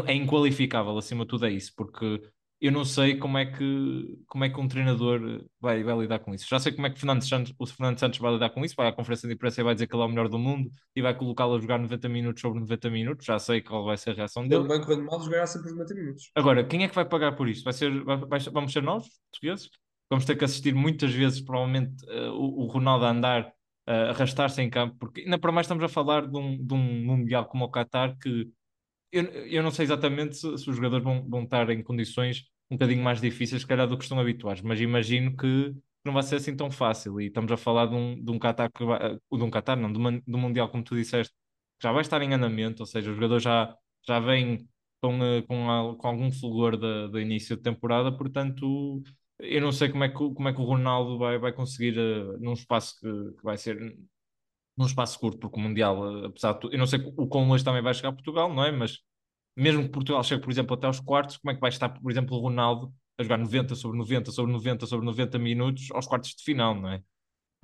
é 0.06 0.14
inqualificável, 0.14 0.96
acima 0.96 1.24
de 1.24 1.30
tudo 1.30 1.46
é 1.46 1.50
isso, 1.50 1.72
porque 1.76 2.22
eu 2.62 2.70
não 2.70 2.84
sei 2.84 3.16
como 3.16 3.36
é 3.36 3.44
que, 3.44 4.22
como 4.28 4.44
é 4.44 4.48
que 4.48 4.60
um 4.60 4.68
treinador 4.68 5.44
vai, 5.60 5.82
vai 5.82 5.98
lidar 5.98 6.20
com 6.20 6.32
isso. 6.32 6.46
Já 6.48 6.60
sei 6.60 6.70
como 6.70 6.86
é 6.86 6.90
que 6.90 6.98
Fernando 7.00 7.26
Santos, 7.26 7.52
o 7.58 7.66
Fernando 7.66 7.98
Santos 7.98 8.20
vai 8.20 8.32
lidar 8.32 8.50
com 8.50 8.64
isso, 8.64 8.76
vai 8.76 8.86
à 8.86 8.92
conferência 8.92 9.26
de 9.28 9.34
imprensa 9.34 9.60
e 9.60 9.64
vai 9.64 9.74
dizer 9.74 9.88
que 9.88 9.96
ele 9.96 10.02
é 10.04 10.06
o 10.06 10.08
melhor 10.08 10.28
do 10.28 10.38
mundo 10.38 10.70
e 10.94 11.02
vai 11.02 11.12
colocá-lo 11.12 11.56
a 11.56 11.60
jogar 11.60 11.80
90 11.80 12.08
minutos 12.08 12.40
sobre 12.40 12.60
90 12.60 12.88
minutos, 12.88 13.26
já 13.26 13.36
sei 13.40 13.62
qual 13.62 13.84
vai 13.84 13.96
ser 13.96 14.10
a 14.10 14.14
reação 14.14 14.46
dele. 14.46 14.68
Bem, 14.68 14.80
quando 14.80 15.04
mal 15.04 15.20
jogará 15.20 15.44
sempre 15.44 15.72
os 15.72 15.76
90 15.76 15.94
minutos. 15.94 16.30
Agora, 16.36 16.62
quem 16.62 16.84
é 16.84 16.88
que 16.88 16.94
vai 16.94 17.04
pagar 17.04 17.34
por 17.34 17.48
isto? 17.48 17.64
Vai 17.64 17.72
ser, 17.72 18.04
vai, 18.04 18.16
vai, 18.18 18.38
vamos 18.38 18.72
ser 18.72 18.82
nós, 18.84 19.08
portugueses? 19.32 19.68
Vamos 20.08 20.24
ter 20.24 20.36
que 20.36 20.44
assistir 20.44 20.72
muitas 20.72 21.12
vezes, 21.12 21.40
provavelmente, 21.40 22.04
uh, 22.04 22.30
o, 22.30 22.62
o 22.62 22.66
Ronaldo 22.68 23.06
a 23.06 23.10
andar 23.10 23.42
uh, 23.88 24.10
arrastar-se 24.10 24.62
em 24.62 24.70
campo, 24.70 24.94
porque 25.00 25.22
ainda 25.22 25.36
para 25.36 25.50
mais 25.50 25.64
estamos 25.64 25.82
a 25.82 25.88
falar 25.88 26.28
de 26.28 26.38
um, 26.38 26.64
de 26.64 26.74
um 26.74 27.04
Mundial 27.06 27.44
como 27.46 27.64
o 27.64 27.70
Qatar 27.72 28.16
que 28.18 28.48
eu, 29.12 29.24
eu 29.24 29.62
não 29.62 29.70
sei 29.70 29.84
exatamente 29.84 30.36
se, 30.36 30.58
se 30.58 30.70
os 30.70 30.76
jogadores 30.76 31.04
vão, 31.04 31.28
vão 31.28 31.42
estar 31.42 31.68
em 31.70 31.82
condições 31.82 32.44
um 32.72 32.76
bocadinho 32.76 33.02
mais 33.02 33.20
difíceis, 33.20 33.62
se 33.62 33.68
calhar, 33.68 33.86
do 33.86 33.96
que 33.98 34.04
estão 34.04 34.18
habituados, 34.18 34.62
mas 34.62 34.80
imagino 34.80 35.36
que 35.36 35.74
não 36.04 36.12
vai 36.12 36.22
ser 36.22 36.36
assim 36.36 36.56
tão 36.56 36.70
fácil. 36.70 37.20
E 37.20 37.26
estamos 37.26 37.52
a 37.52 37.56
falar 37.56 37.86
de 37.86 37.94
um, 37.94 38.22
de 38.22 38.30
um 38.30 38.38
Qatar 38.38 38.70
que 38.72 38.84
vai, 38.84 39.14
de 39.16 39.42
um 39.42 39.50
Qatar, 39.50 39.76
não, 39.76 39.90
um 39.90 40.38
Mundial, 40.38 40.68
como 40.70 40.82
tu 40.82 40.96
disseste, 40.96 41.32
que 41.78 41.82
já 41.86 41.92
vai 41.92 42.02
estar 42.02 42.20
em 42.22 42.32
andamento, 42.32 42.82
ou 42.82 42.86
seja, 42.86 43.10
os 43.10 43.16
jogadores 43.16 43.44
já, 43.44 43.76
já 44.06 44.20
vêm 44.20 44.66
com, 45.00 45.22
eh, 45.24 45.42
com, 45.42 45.96
com 45.98 46.08
algum 46.08 46.30
fulgor 46.32 46.76
da, 46.78 47.20
início 47.20 47.56
de 47.56 47.62
temporada, 47.62 48.12
portanto 48.16 49.02
eu 49.40 49.60
não 49.60 49.72
sei 49.72 49.88
como 49.90 50.04
é 50.04 50.08
que, 50.08 50.14
como 50.14 50.48
é 50.48 50.52
que 50.52 50.60
o 50.60 50.64
Ronaldo 50.64 51.18
vai, 51.18 51.38
vai 51.38 51.52
conseguir, 51.52 51.98
eh, 51.98 52.38
num 52.40 52.52
espaço 52.52 52.98
que, 53.00 53.08
que 53.36 53.42
vai 53.42 53.56
ser 53.58 53.76
num 54.76 54.86
espaço 54.86 55.18
curto, 55.18 55.38
porque 55.38 55.58
o 55.58 55.62
Mundial, 55.62 56.24
eh, 56.24 56.26
apesar 56.26 56.54
de 56.54 56.72
eu 56.72 56.78
não 56.78 56.86
sei 56.86 57.00
o 57.16 57.26
quão 57.26 57.48
longe 57.48 57.64
também 57.64 57.82
vai 57.82 57.94
chegar 57.94 58.10
a 58.10 58.12
Portugal, 58.12 58.52
não 58.52 58.64
é? 58.64 58.72
Mas 58.72 59.00
mesmo 59.56 59.82
que 59.84 59.88
Portugal 59.90 60.22
chegue, 60.24 60.42
por 60.42 60.50
exemplo, 60.50 60.74
até 60.74 60.86
aos 60.86 61.00
quartos, 61.00 61.36
como 61.36 61.50
é 61.50 61.54
que 61.54 61.60
vai 61.60 61.70
estar, 61.70 61.88
por 61.90 62.10
exemplo, 62.10 62.36
o 62.36 62.40
Ronaldo 62.40 62.92
a 63.18 63.22
jogar 63.22 63.38
90 63.38 63.74
sobre 63.74 63.98
90 63.98 64.30
sobre 64.32 64.52
90 64.52 64.86
sobre 64.86 65.04
90 65.06 65.38
minutos 65.38 65.90
aos 65.92 66.06
quartos 66.06 66.30
de 66.34 66.42
final, 66.42 66.74
não 66.74 66.88
é? 66.90 67.02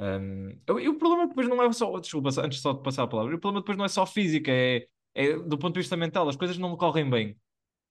Um, 0.01 0.51
e 0.79 0.89
o 0.89 0.97
problema 0.97 1.27
depois 1.27 1.49
não 1.49 1.61
é 1.63 1.73
só, 1.73 1.99
desculpa, 1.99 2.29
antes 2.41 2.61
só 2.61 2.73
de 2.73 2.83
passar 2.83 3.03
a 3.03 3.07
palavra, 3.09 3.35
o 3.35 3.41
problema 3.41 3.63
depois 3.63 3.77
não 3.77 3.85
é 3.85 3.89
só 3.89 4.07
física, 4.07 4.51
é, 4.53 4.87
é 5.15 5.37
do 5.39 5.59
ponto 5.59 5.75
de 5.75 5.81
vista 5.81 5.97
mental, 5.97 6.29
as 6.29 6.37
coisas 6.37 6.57
não 6.59 6.71
lhe 6.71 6.77
correm 6.77 7.09
bem. 7.09 7.37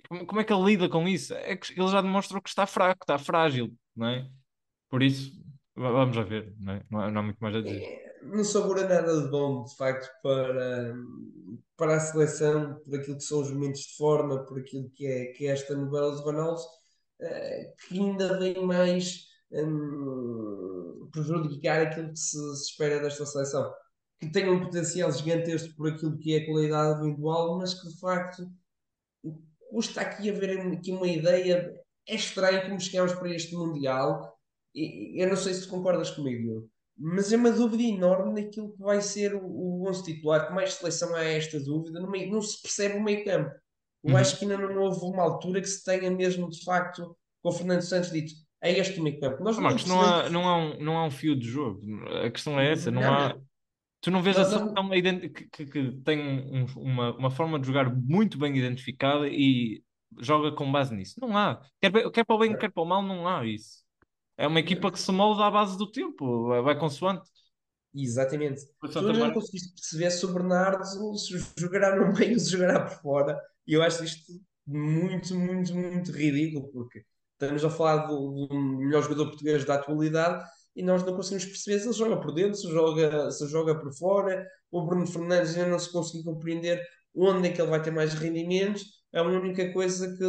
Como, 0.08 0.26
como 0.26 0.40
é 0.42 0.44
que 0.44 0.54
ele 0.54 0.64
lida 0.64 0.88
com 0.88 1.08
isso? 1.08 1.34
É 1.34 1.58
que 1.58 1.78
ele 1.80 1.90
já 1.90 2.02
demonstrou 2.02 2.42
que 2.42 2.50
está 2.50 2.66
fraco, 2.66 3.04
está 3.04 3.18
frágil, 3.18 3.74
não 3.96 4.08
é? 4.08 4.30
Por 4.90 5.04
isso, 5.04 5.34
va- 5.76 5.92
vamos 5.92 6.18
a 6.18 6.24
ver, 6.24 6.54
não 6.60 6.74
é? 6.74 6.84
Não 6.90 7.00
há, 7.02 7.12
não 7.12 7.20
há 7.22 7.24
muito 7.24 7.40
mais 7.40 7.56
a 7.56 7.62
dizer. 7.62 8.07
Não 8.24 8.44
sabora 8.44 8.88
nada 8.88 9.22
de 9.22 9.30
bom, 9.30 9.64
de 9.64 9.76
facto, 9.76 10.10
para, 10.22 10.94
para 11.76 11.96
a 11.96 12.00
seleção, 12.00 12.80
por 12.84 12.96
aquilo 13.00 13.18
que 13.18 13.24
são 13.24 13.42
os 13.42 13.52
momentos 13.52 13.82
de 13.82 13.98
forma, 13.98 14.46
por 14.46 14.60
aquilo 14.60 14.90
que 14.92 15.06
é, 15.06 15.26
que 15.28 15.48
é 15.48 15.52
esta 15.52 15.76
novela 15.76 16.16
de 16.16 16.22
Ronaldo, 16.22 16.62
eh, 17.20 17.74
que 17.88 18.00
ainda 18.00 18.38
vem 18.38 18.66
mais 18.66 19.28
hum, 19.52 21.10
prejudicar 21.12 21.82
aquilo 21.82 22.10
que 22.10 22.20
se, 22.20 22.38
se 22.56 22.72
espera 22.72 23.00
desta 23.00 23.26
seleção. 23.26 23.72
Que 24.20 24.32
tem 24.32 24.50
um 24.50 24.60
potencial 24.60 25.12
gigantesco 25.12 25.76
por 25.76 25.90
aquilo 25.90 26.18
que 26.18 26.36
é 26.36 26.40
a 26.40 26.46
qualidade 26.46 27.00
individual, 27.02 27.58
mas 27.60 27.74
que 27.74 27.88
de 27.88 28.00
facto 28.00 28.48
custa 29.70 30.02
aqui 30.02 30.30
haver 30.30 30.60
aqui 30.74 30.92
uma 30.92 31.08
ideia. 31.08 31.74
É 32.08 32.16
estranho 32.16 32.64
como 32.66 32.80
chegamos 32.80 33.14
para 33.14 33.34
este 33.34 33.56
Mundial. 33.56 34.36
E, 34.74 35.22
eu 35.22 35.30
não 35.30 35.36
sei 35.36 35.54
se 35.54 35.68
concordas 35.68 36.12
comigo, 36.12 36.70
mas 36.98 37.32
é 37.32 37.38
uma 37.38 37.52
dúvida 37.52 37.84
enorme 37.84 38.42
naquilo 38.42 38.72
que 38.74 38.80
vai 38.82 39.02
ser 39.02 39.36
o, 39.36 39.42
o 39.46 39.90
11 39.90 40.04
titular. 40.04 40.48
Com 40.48 40.56
mais 40.56 40.74
seleção 40.74 41.14
há 41.16 41.24
esta 41.24 41.60
dúvida, 41.60 42.06
meio, 42.08 42.32
não 42.32 42.42
se 42.42 42.62
percebe 42.62 42.98
o 42.98 43.04
meio 43.04 43.24
campo. 43.24 43.52
Eu 44.04 44.12
Uhum. 44.12 44.18
acho 44.18 44.38
que 44.38 44.46
ainda 44.46 44.58
não 44.58 44.82
houve 44.84 45.00
uma 45.06 45.24
altura 45.24 45.60
que 45.62 45.68
se 45.68 45.84
tenha 45.84 46.10
mesmo 46.10 46.50
de 46.50 46.64
facto 46.64 47.16
com 47.42 47.50
o 47.50 47.52
Fernando 47.52 47.82
Santos 47.82 48.12
dito 48.12 48.32
é 48.62 48.72
este 48.80 49.00
o 49.00 49.04
meio 49.04 49.20
campo. 49.20 49.44
Nós 49.44 49.58
Ah, 49.58 49.62
Marcos, 49.62 49.86
não 49.86 49.98
percebemos- 50.00 50.28
há, 50.28 50.30
não, 50.32 50.48
há 50.48 50.58
um, 50.58 50.80
não 50.84 50.98
há 50.98 51.06
um 51.06 51.12
fio 51.12 51.36
de 51.36 51.46
jogo. 51.48 51.82
A 52.26 52.30
questão 52.32 52.60
é 52.60 52.72
essa. 52.72 52.90
Não, 52.90 53.02
Não, 53.02 53.14
há. 53.14 53.30
não. 53.34 53.42
Tu 54.02 54.12
não 54.12 54.22
vês 54.22 54.36
Não, 54.38 54.44
a 54.44 54.50
não. 54.50 54.58
seleção 54.60 54.96
ident- 54.96 55.34
que, 55.34 55.48
que- 55.48 55.66
que 55.66 55.92
tem 56.04 56.20
um- 56.20 56.66
uma, 56.78 57.16
uma 57.18 57.30
forma 57.32 57.60
de 57.60 57.68
jogar 57.68 57.94
muito 57.94 58.38
bem 58.38 58.56
identificada 58.58 59.28
e 59.28 59.84
joga 60.20 60.52
com 60.52 60.72
base 60.72 60.96
nisso. 60.96 61.20
Não 61.20 61.36
há. 61.38 61.62
Quer, 61.82 61.92
quer 62.12 62.24
para 62.26 62.36
o 62.36 62.40
bem, 62.40 62.58
quer 62.58 62.72
para 62.72 62.82
o 62.84 62.86
mal, 62.86 63.02
não 63.04 63.28
há 63.28 63.46
isso. 63.46 63.84
É 64.38 64.48
uma 64.48 64.60
equipa 64.60 64.92
que 64.92 65.00
se 65.00 65.12
molda 65.12 65.46
à 65.46 65.52
base 65.52 65.78
do 65.78 65.92
tempo, 65.92 66.48
vai, 66.64 66.78
consoante. 66.78 67.30
Exatamente. 67.94 68.62
O 68.84 68.88
Tu 68.88 69.02
não 69.02 69.20
Mar- 69.20 69.34
conseguiste 69.34 69.74
perceber 69.74 70.12
se 70.12 70.26
o 70.26 70.34
Bernardo 70.34 70.84
se 71.18 71.38
jogará 71.58 71.96
no 71.96 72.14
meio 72.14 72.34
ou 72.34 72.40
se 72.40 72.52
jogará 72.52 72.82
por 72.86 73.02
fora. 73.02 73.42
E 73.66 73.74
eu 73.74 73.82
acho 73.82 74.04
isto 74.04 74.34
muito, 74.66 75.34
muito, 75.36 75.74
muito 75.74 76.12
ridículo, 76.12 76.68
porque 76.72 77.04
estamos 77.34 77.64
a 77.66 77.70
falar 77.70 78.06
do, 78.08 78.48
do 78.48 78.56
melhor 78.56 79.02
jogador 79.04 79.28
português 79.28 79.66
da 79.66 79.76
atualidade 79.76 80.46
e 80.76 80.84
nós 80.84 81.04
não 81.04 81.16
conseguimos 81.16 81.46
perceber 81.46 81.80
se 81.80 81.88
ele 81.88 81.94
joga 81.94 82.20
por 82.22 82.34
dentro, 82.34 82.56
se 82.56 82.70
joga, 82.70 83.32
se 83.32 83.48
joga 83.48 83.80
por 83.80 83.92
fora. 83.98 84.46
O 84.70 84.86
Bruno 84.86 85.08
Fernandes 85.08 85.56
ainda 85.58 85.70
não 85.72 85.80
se 85.80 85.92
conseguiu 85.92 86.24
compreender 86.26 86.80
onde 87.16 87.48
é 87.48 87.52
que 87.52 87.60
ele 87.62 87.70
vai 87.72 87.82
ter 87.82 87.92
mais 87.92 88.14
rendimentos. 88.14 88.84
A 89.14 89.24
única 89.24 89.74
coisa 89.74 90.16
que, 90.16 90.24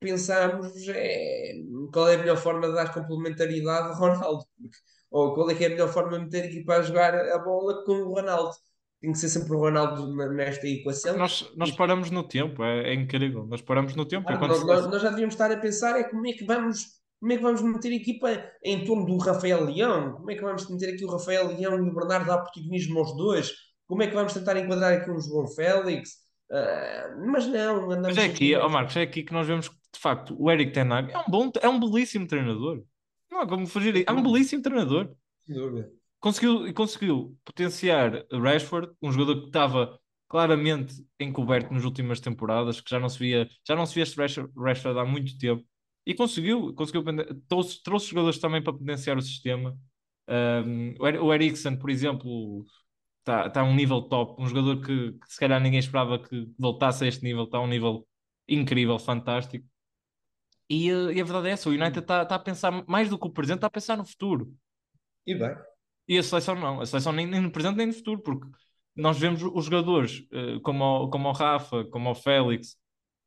que 0.00 0.06
pensamos 0.06 0.72
é 0.88 1.52
qual 1.92 2.08
é 2.08 2.14
a 2.14 2.18
melhor 2.18 2.36
forma 2.36 2.68
de 2.68 2.74
dar 2.74 2.92
complementaridade 2.92 3.88
a 3.88 3.94
Ronaldo. 3.94 4.44
Porque 4.60 4.76
ou 5.10 5.34
qual 5.34 5.50
é 5.50 5.54
que 5.54 5.64
é 5.64 5.66
a 5.66 5.70
melhor 5.70 5.88
forma 5.88 6.18
de 6.18 6.24
meter 6.24 6.44
aqui 6.44 6.64
para 6.64 6.82
jogar 6.82 7.14
a 7.14 7.38
bola 7.38 7.84
com 7.84 7.92
o 7.92 8.14
Ronaldo. 8.14 8.52
Tem 9.00 9.12
que 9.12 9.18
ser 9.18 9.28
sempre 9.28 9.54
o 9.54 9.58
Ronaldo 9.58 10.14
na- 10.14 10.28
nesta 10.28 10.66
equação. 10.68 11.16
Nós, 11.16 11.50
nós 11.56 11.70
paramos 11.72 12.10
no 12.10 12.22
tempo, 12.22 12.62
é, 12.62 12.90
é 12.90 12.94
incrível. 12.94 13.46
Nós 13.46 13.62
paramos 13.62 13.96
no 13.96 14.04
tempo. 14.04 14.30
Enquanto 14.30 14.50
nós, 14.50 14.64
nós- 14.64 14.86
nós 14.90 15.02
já 15.02 15.08
devíamos 15.10 15.34
estar 15.34 15.50
a 15.50 15.56
pensar 15.56 15.98
é 15.98 16.04
como 16.04 16.26
é 16.26 16.32
que 16.32 16.44
vamos 16.44 17.00
como 17.18 17.32
é 17.32 17.36
que 17.36 17.42
vamos 17.42 17.60
meter 17.60 17.92
a 17.92 17.96
equipa 17.96 18.28
em 18.64 18.82
torno 18.86 19.04
do 19.04 19.18
Rafael 19.18 19.64
Leão? 19.64 20.12
Como 20.14 20.30
é 20.30 20.34
que 20.34 20.40
vamos 20.40 20.66
meter 20.70 20.94
aqui 20.94 21.04
o 21.04 21.10
Rafael 21.10 21.48
Leão 21.48 21.76
e 21.76 21.80
o 21.90 21.94
Bernardo 21.94 22.26
dar 22.26 22.38
protagonismo 22.38 22.98
aos 22.98 23.14
dois? 23.14 23.52
Como 23.86 24.02
é 24.02 24.06
que 24.06 24.14
vamos 24.14 24.32
tentar 24.32 24.56
enquadrar 24.56 24.94
aqui 24.94 25.10
um 25.10 25.20
João 25.20 25.46
Félix? 25.48 26.12
Ah, 26.50 27.14
mas 27.26 27.46
não, 27.46 27.90
andamos 27.90 28.16
Mas 28.16 28.18
é 28.18 28.24
aqui, 28.24 28.54
ó 28.56 28.68
Marcos, 28.70 28.96
é 28.96 29.02
aqui 29.02 29.22
que 29.22 29.34
nós 29.34 29.46
vemos 29.46 29.70
de 29.92 30.00
facto, 30.00 30.36
o 30.38 30.50
Eric 30.50 30.72
Ten 30.72 30.92
Hag 30.92 31.12
é 31.12 31.18
um 31.18 31.24
bom, 31.28 31.50
é 31.60 31.68
um 31.68 31.80
belíssimo 31.80 32.26
treinador. 32.26 32.82
Não 33.30 33.40
há 33.40 33.46
como 33.46 33.66
fugir. 33.66 33.94
aí. 33.94 34.04
É 34.06 34.12
um 34.12 34.22
belíssimo 34.22 34.62
treinador. 34.62 35.14
Conseguiu, 36.18 36.72
conseguiu 36.74 37.38
potenciar 37.44 38.26
Rashford, 38.30 38.92
um 39.00 39.10
jogador 39.10 39.40
que 39.40 39.46
estava 39.46 39.98
claramente 40.28 40.94
encoberto 41.18 41.72
nas 41.72 41.84
últimas 41.84 42.20
temporadas, 42.20 42.80
que 42.80 42.90
já 42.90 43.00
não 43.00 43.08
se 43.08 43.18
via, 43.18 43.48
já 43.66 43.74
não 43.74 43.86
se 43.86 43.94
via 43.94 44.04
este 44.04 44.16
Rashford, 44.56 44.98
há 44.98 45.04
muito 45.04 45.36
tempo, 45.38 45.64
e 46.06 46.14
conseguiu, 46.14 46.72
conseguiu 46.74 47.02
trouxe, 47.48 47.82
trouxe 47.82 48.06
jogadores 48.08 48.38
também 48.38 48.62
para 48.62 48.72
potenciar 48.72 49.16
o 49.16 49.22
sistema. 49.22 49.76
Um, 50.28 50.94
o 50.98 51.26
o 51.26 51.34
Eriksen, 51.34 51.76
por 51.76 51.90
exemplo, 51.90 52.64
está 53.20 53.50
tá 53.50 53.60
a 53.62 53.64
um 53.64 53.74
nível 53.74 54.02
top, 54.02 54.40
um 54.40 54.46
jogador 54.46 54.80
que, 54.80 55.12
que 55.12 55.32
se 55.32 55.38
calhar 55.38 55.60
ninguém 55.60 55.80
esperava 55.80 56.18
que 56.18 56.46
voltasse 56.58 57.04
a 57.04 57.08
este 57.08 57.24
nível, 57.24 57.44
está 57.44 57.58
a 57.58 57.62
um 57.62 57.66
nível 57.66 58.06
incrível, 58.48 58.98
fantástico. 58.98 59.66
E, 60.70 60.90
eh, 60.90 61.12
e 61.14 61.20
a 61.20 61.24
verdade 61.24 61.48
é 61.48 61.52
essa, 61.52 61.68
o 61.68 61.72
United 61.72 61.98
está 62.00 62.24
tá 62.24 62.36
a 62.36 62.38
pensar 62.38 62.70
mais 62.88 63.10
do 63.10 63.18
que 63.18 63.26
o 63.26 63.30
presente, 63.30 63.56
está 63.58 63.66
a 63.66 63.70
pensar 63.70 63.96
no 63.96 64.04
futuro. 64.04 64.54
E 65.26 65.34
bem. 65.34 65.54
E 66.08 66.18
a 66.18 66.22
seleção 66.22 66.54
não, 66.56 66.80
a 66.80 66.86
seleção 66.86 67.12
nem, 67.12 67.26
nem 67.26 67.40
no 67.40 67.52
presente 67.52 67.76
nem 67.76 67.86
no 67.86 67.92
futuro, 67.92 68.20
porque 68.22 68.46
nós 68.96 69.18
vemos 69.18 69.42
os 69.42 69.64
jogadores 69.66 70.26
eh, 70.32 70.58
como, 70.62 70.84
o, 71.04 71.10
como 71.10 71.28
o 71.28 71.32
Rafa, 71.32 71.84
como 71.86 72.10
o 72.10 72.14
Félix, 72.14 72.76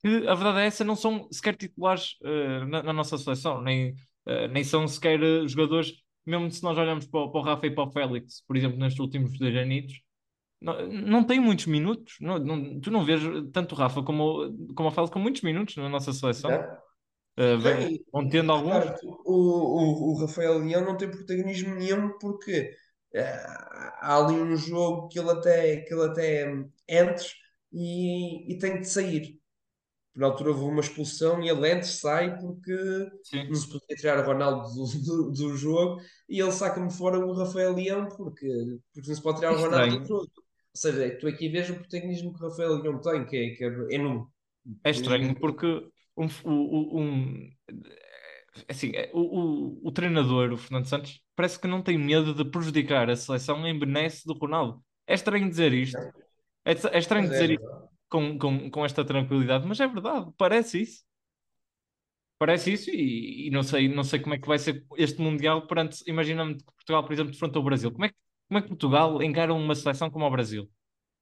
que 0.01 0.27
a 0.27 0.33
verdade 0.35 0.59
é 0.59 0.65
essa, 0.67 0.83
não 0.83 0.95
são 0.95 1.27
sequer 1.31 1.55
titulares 1.55 2.17
eh, 2.23 2.65
na, 2.65 2.83
na 2.83 2.93
nossa 2.93 3.17
seleção, 3.17 3.61
nem, 3.61 3.95
eh, 4.25 4.47
nem 4.49 4.63
são 4.63 4.87
sequer 4.87 5.21
eh, 5.23 5.47
jogadores, 5.47 5.93
mesmo 6.25 6.51
se 6.51 6.63
nós 6.63 6.77
olharmos 6.77 7.05
para, 7.07 7.21
o- 7.21 7.31
para 7.31 7.41
o 7.41 7.43
Rafa 7.43 7.67
e 7.67 7.71
para 7.71 7.83
o 7.87 7.91
Félix, 7.91 8.43
por 8.47 8.57
exemplo, 8.57 8.77
nestes 8.77 8.99
últimos 8.99 9.37
dois 9.37 9.55
anitos, 9.55 10.01
não, 10.61 10.87
não 10.87 11.23
tem 11.25 11.39
muitos 11.39 11.65
minutos. 11.67 12.15
Não, 12.21 12.39
não- 12.39 12.79
tu 12.81 12.91
não 12.91 13.03
vês 13.05 13.21
tanto 13.53 13.73
o 13.75 13.77
Rafa 13.77 14.03
como, 14.03 14.45
o- 14.47 14.73
como 14.75 14.89
o 14.89 14.91
Félix 14.91 15.11
com 15.13 15.19
muitos 15.19 15.41
minutos 15.41 15.75
na 15.77 15.89
nossa 15.89 16.13
seleção. 16.13 16.51
Não? 16.51 16.83
Vão 18.11 18.29
tendo 18.29 18.51
alguns. 18.51 18.71
Claro, 18.71 18.95
o, 19.25 19.33
o, 19.33 20.11
o 20.11 20.17
Rafael 20.19 20.59
Leão 20.59 20.85
não 20.85 20.97
tem 20.97 21.09
protagonismo 21.09 21.75
nenhum 21.75 22.17
porque 22.19 22.75
eh, 23.13 23.43
há 23.99 24.17
ali 24.17 24.35
um 24.35 24.55
jogo 24.55 25.07
que 25.07 25.19
ele 25.19 25.31
até, 25.31 25.77
que 25.77 25.93
ele 25.93 26.05
até 26.05 26.53
entra 26.87 27.25
e, 27.71 28.53
e 28.53 28.57
tem 28.59 28.79
de 28.79 28.87
sair. 28.87 29.39
Na 30.15 30.27
altura 30.27 30.51
houve 30.51 30.65
uma 30.65 30.81
expulsão 30.81 31.41
e 31.41 31.49
ele 31.49 31.71
entra, 31.71 31.85
sai 31.85 32.37
porque 32.39 32.75
Sim. 33.23 33.47
não 33.47 33.55
se 33.55 33.67
podia 33.67 33.97
tirar 33.97 34.19
o 34.19 34.27
Ronaldo 34.27 34.69
do, 34.71 34.85
do, 34.85 35.31
do 35.31 35.57
jogo 35.57 35.99
e 36.29 36.39
ele 36.39 36.51
saca-me 36.51 36.93
fora 36.93 37.17
o 37.17 37.33
Rafael 37.33 37.73
Leão 37.73 38.07
porque, 38.09 38.47
porque 38.93 39.07
não 39.07 39.15
se 39.15 39.23
pode 39.23 39.39
tirar 39.39 39.53
o 39.53 39.59
Ronaldo 39.59 39.99
do 39.99 40.07
jogo. 40.07 40.21
Ou 40.21 40.79
seja, 40.79 41.17
tu 41.19 41.27
aqui 41.27 41.49
vês 41.49 41.69
o 41.69 41.75
protagonismo 41.75 42.31
que 42.31 42.43
o 42.43 42.47
Rafael 42.47 42.75
Leão 42.75 43.01
tem, 43.01 43.25
que 43.25 43.37
é, 43.37 43.49
que 43.55 43.63
é, 43.63 43.67
é. 43.67 44.23
É 44.83 44.91
estranho 44.91 45.35
porque 45.39 45.87
um, 46.17 46.27
um- 46.45 47.51
assim, 48.69 48.91
é, 48.95 49.09
o, 49.13 49.79
o, 49.83 49.87
o 49.87 49.91
treinador, 49.91 50.51
o 50.53 50.57
Fernando 50.57 50.85
Santos, 50.87 51.21
parece 51.35 51.59
que 51.59 51.67
não 51.67 51.81
tem 51.81 51.97
medo 51.97 52.33
de 52.33 52.45
prejudicar 52.49 53.09
a 53.09 53.15
seleção 53.15 53.65
em 53.67 53.77
benesse 53.77 54.25
do 54.25 54.33
Ronaldo. 54.33 54.83
É 55.07 55.13
estranho 55.13 55.49
dizer 55.49 55.73
isto. 55.73 56.01
É, 56.65 56.73
é 56.73 56.99
estranho 56.99 57.27
é 57.27 57.29
dizer 57.29 57.51
isto 57.51 57.65
com, 58.09 58.37
com, 58.37 58.69
com 58.71 58.85
esta 58.85 59.05
tranquilidade, 59.05 59.67
mas 59.67 59.79
é 59.79 59.87
verdade, 59.87 60.31
parece 60.37 60.81
isso. 60.81 61.03
Parece 62.37 62.73
isso 62.73 62.89
e, 62.91 63.47
e 63.47 63.49
não 63.51 63.63
sei, 63.63 63.87
não 63.87 64.03
sei 64.03 64.19
como 64.19 64.35
é 64.35 64.37
que 64.39 64.47
vai 64.47 64.59
ser 64.59 64.85
este 64.97 65.21
Mundial 65.21 65.65
perante, 65.67 66.03
imaginando 66.09 66.57
que 66.57 66.63
Portugal, 66.73 67.03
por 67.03 67.13
exemplo, 67.13 67.31
defronta 67.31 67.59
o 67.59 67.63
Brasil. 67.63 67.91
Como 67.91 68.05
é 68.05 68.09
que, 68.09 68.15
como 68.47 68.57
é 68.59 68.61
que 68.61 68.67
Portugal 68.69 69.21
encara 69.23 69.53
uma 69.53 69.75
seleção 69.75 70.09
como 70.09 70.25
o 70.25 70.31
Brasil? 70.31 70.69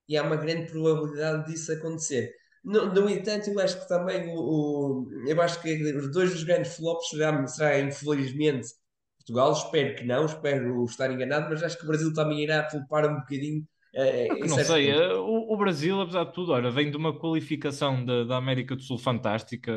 e 0.07 0.17
há 0.17 0.23
uma 0.23 0.35
grande 0.35 0.71
probabilidade 0.71 1.51
disso 1.51 1.71
acontecer. 1.71 2.33
No, 2.63 2.93
no 2.93 3.09
entanto, 3.09 3.49
eu 3.49 3.59
acho 3.59 3.79
que 3.81 3.87
também 3.87 4.29
o, 4.37 4.39
o- 5.07 5.11
eu 5.27 5.41
acho 5.41 5.61
que 5.61 5.73
os 5.97 6.11
dois 6.11 6.31
dos 6.31 6.43
grandes 6.43 6.75
flops 6.75 7.09
será, 7.09 7.47
será 7.47 7.79
infelizmente 7.79 8.67
Portugal, 9.17 9.51
espero 9.53 9.95
que 9.95 10.03
não, 10.05 10.25
espero 10.25 10.85
estar 10.85 11.11
enganado, 11.11 11.49
mas 11.49 11.63
acho 11.63 11.77
que 11.77 11.83
o 11.83 11.87
Brasil 11.87 12.13
também 12.13 12.43
irá 12.43 12.69
flopar 12.69 13.07
um 13.09 13.19
bocadinho. 13.19 13.67
eh, 13.95 14.43
É 14.43 14.47
não 14.47 14.57
certos 14.57 14.59
sei, 14.59 14.89
eh, 14.89 15.13
o, 15.15 15.53
o 15.53 15.57
Brasil, 15.57 15.99
apesar 16.01 16.23
de 16.25 16.33
tudo, 16.33 16.51
olha, 16.51 16.71
vem 16.71 16.89
de 16.89 16.97
uma 16.97 17.17
qualificação 17.17 18.03
da, 18.05 18.23
da 18.23 18.37
América 18.37 18.75
do 18.75 18.81
Sul 18.81 18.97
fantástica, 18.97 19.71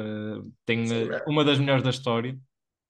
tem 0.64 0.90
Sim, 0.90 1.08
eh, 1.08 1.10
é? 1.12 1.20
uma 1.26 1.44
das 1.44 1.58
melhores 1.58 1.82
da 1.82 1.90
história, 1.90 2.38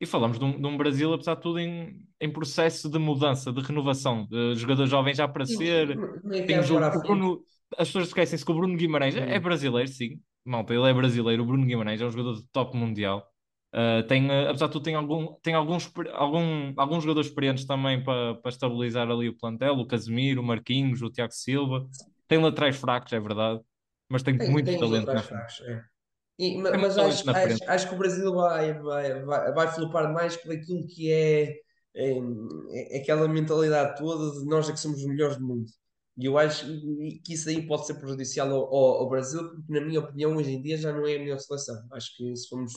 e 0.00 0.06
falamos 0.06 0.38
de 0.38 0.44
um, 0.44 0.60
de 0.60 0.66
um 0.66 0.76
Brasil, 0.76 1.12
apesar 1.12 1.34
de 1.36 1.42
tudo, 1.42 1.58
em, 1.58 2.00
em 2.20 2.32
processo 2.32 2.88
de 2.90 2.98
mudança, 2.98 3.52
de 3.52 3.60
renovação, 3.62 4.26
de 4.26 4.54
jogadores 4.56 4.90
jovens 4.90 5.16
já 5.16 5.24
a 5.24 5.26
aparecer. 5.26 6.00
Não- 6.00 6.20
não 6.22 6.34
é 6.34 6.42
Tem 6.46 6.58
à 6.58 6.62
o. 6.62 6.76
Bruno, 7.02 7.44
as 7.78 7.88
pessoas 7.88 8.08
esquecem-se 8.08 8.44
que 8.44 8.50
o 8.50 8.54
Bruno 8.54 8.76
Guimarães 8.76 9.16
é, 9.16 9.34
é 9.34 9.40
brasileiro, 9.40 9.88
sim, 9.88 10.20
malta, 10.44 10.74
ele 10.74 10.88
é 10.88 10.94
brasileiro, 10.94 11.42
o 11.42 11.46
Bruno 11.46 11.66
Guimarães 11.66 12.00
é 12.00 12.04
um 12.04 12.10
jogador 12.10 12.34
de 12.34 12.46
top 12.52 12.76
mundial. 12.76 13.30
Uh, 13.74 14.06
tem, 14.06 14.30
uh, 14.30 14.50
apesar 14.50 14.66
de 14.66 14.72
tudo, 14.72 14.84
tem, 14.84 14.94
algum, 14.94 15.34
tem 15.42 15.54
alguns, 15.54 15.90
algum, 16.12 16.72
alguns 16.76 17.02
jogadores 17.02 17.28
experientes 17.28 17.64
também 17.64 18.04
para, 18.04 18.36
para 18.36 18.48
estabilizar 18.48 19.10
ali 19.10 19.28
o 19.28 19.36
plantel, 19.36 19.74
o 19.74 19.86
Casemiro, 19.86 20.40
o 20.40 20.44
Marquinhos, 20.44 21.02
o 21.02 21.10
Tiago 21.10 21.32
Silva. 21.32 21.84
Tem 22.28 22.38
laterais 22.38 22.76
fracos, 22.76 23.12
é 23.12 23.18
verdade, 23.18 23.60
mas 24.08 24.22
tem, 24.22 24.38
tem 24.38 24.48
muito 24.48 24.66
tem 24.66 24.78
talento 24.78 25.12
na 25.12 25.22
frente. 25.22 25.62
É. 25.64 25.82
E, 26.38 26.56
mas, 26.56 26.80
mas 26.80 26.98
acho, 26.98 27.30
acho, 27.30 27.64
acho, 27.70 27.88
que 27.88 27.94
o 27.94 27.98
Brasil 27.98 28.32
vai, 28.32 28.74
vai, 28.74 29.22
vai, 29.24 29.52
vai 29.52 29.72
flopar 29.72 30.12
mais 30.12 30.36
por 30.36 30.52
aquilo 30.52 30.86
que 30.86 31.12
é, 31.12 31.56
é, 31.94 32.18
é, 32.70 32.98
aquela 32.98 33.28
mentalidade 33.28 33.96
toda 33.96 34.40
de 34.40 34.46
nós 34.46 34.68
é 34.68 34.72
que 34.72 34.80
somos 34.80 34.98
os 34.98 35.06
melhores 35.06 35.36
do 35.36 35.46
mundo. 35.46 35.70
E 36.16 36.26
eu 36.26 36.38
acho 36.38 36.66
que 37.24 37.34
isso 37.34 37.48
aí 37.48 37.66
pode 37.66 37.86
ser 37.86 37.94
prejudicial 37.94 38.48
ao, 38.50 38.74
ao, 38.74 39.08
Brasil, 39.08 39.50
porque, 39.50 39.72
na 39.72 39.80
minha 39.80 40.00
opinião, 40.00 40.36
hoje 40.36 40.52
em 40.52 40.62
dia 40.62 40.76
já 40.76 40.92
não 40.92 41.06
é 41.06 41.16
a 41.16 41.18
melhor 41.18 41.38
seleção. 41.38 41.76
Acho 41.92 42.16
que 42.16 42.36
se 42.36 42.48
formos 42.48 42.72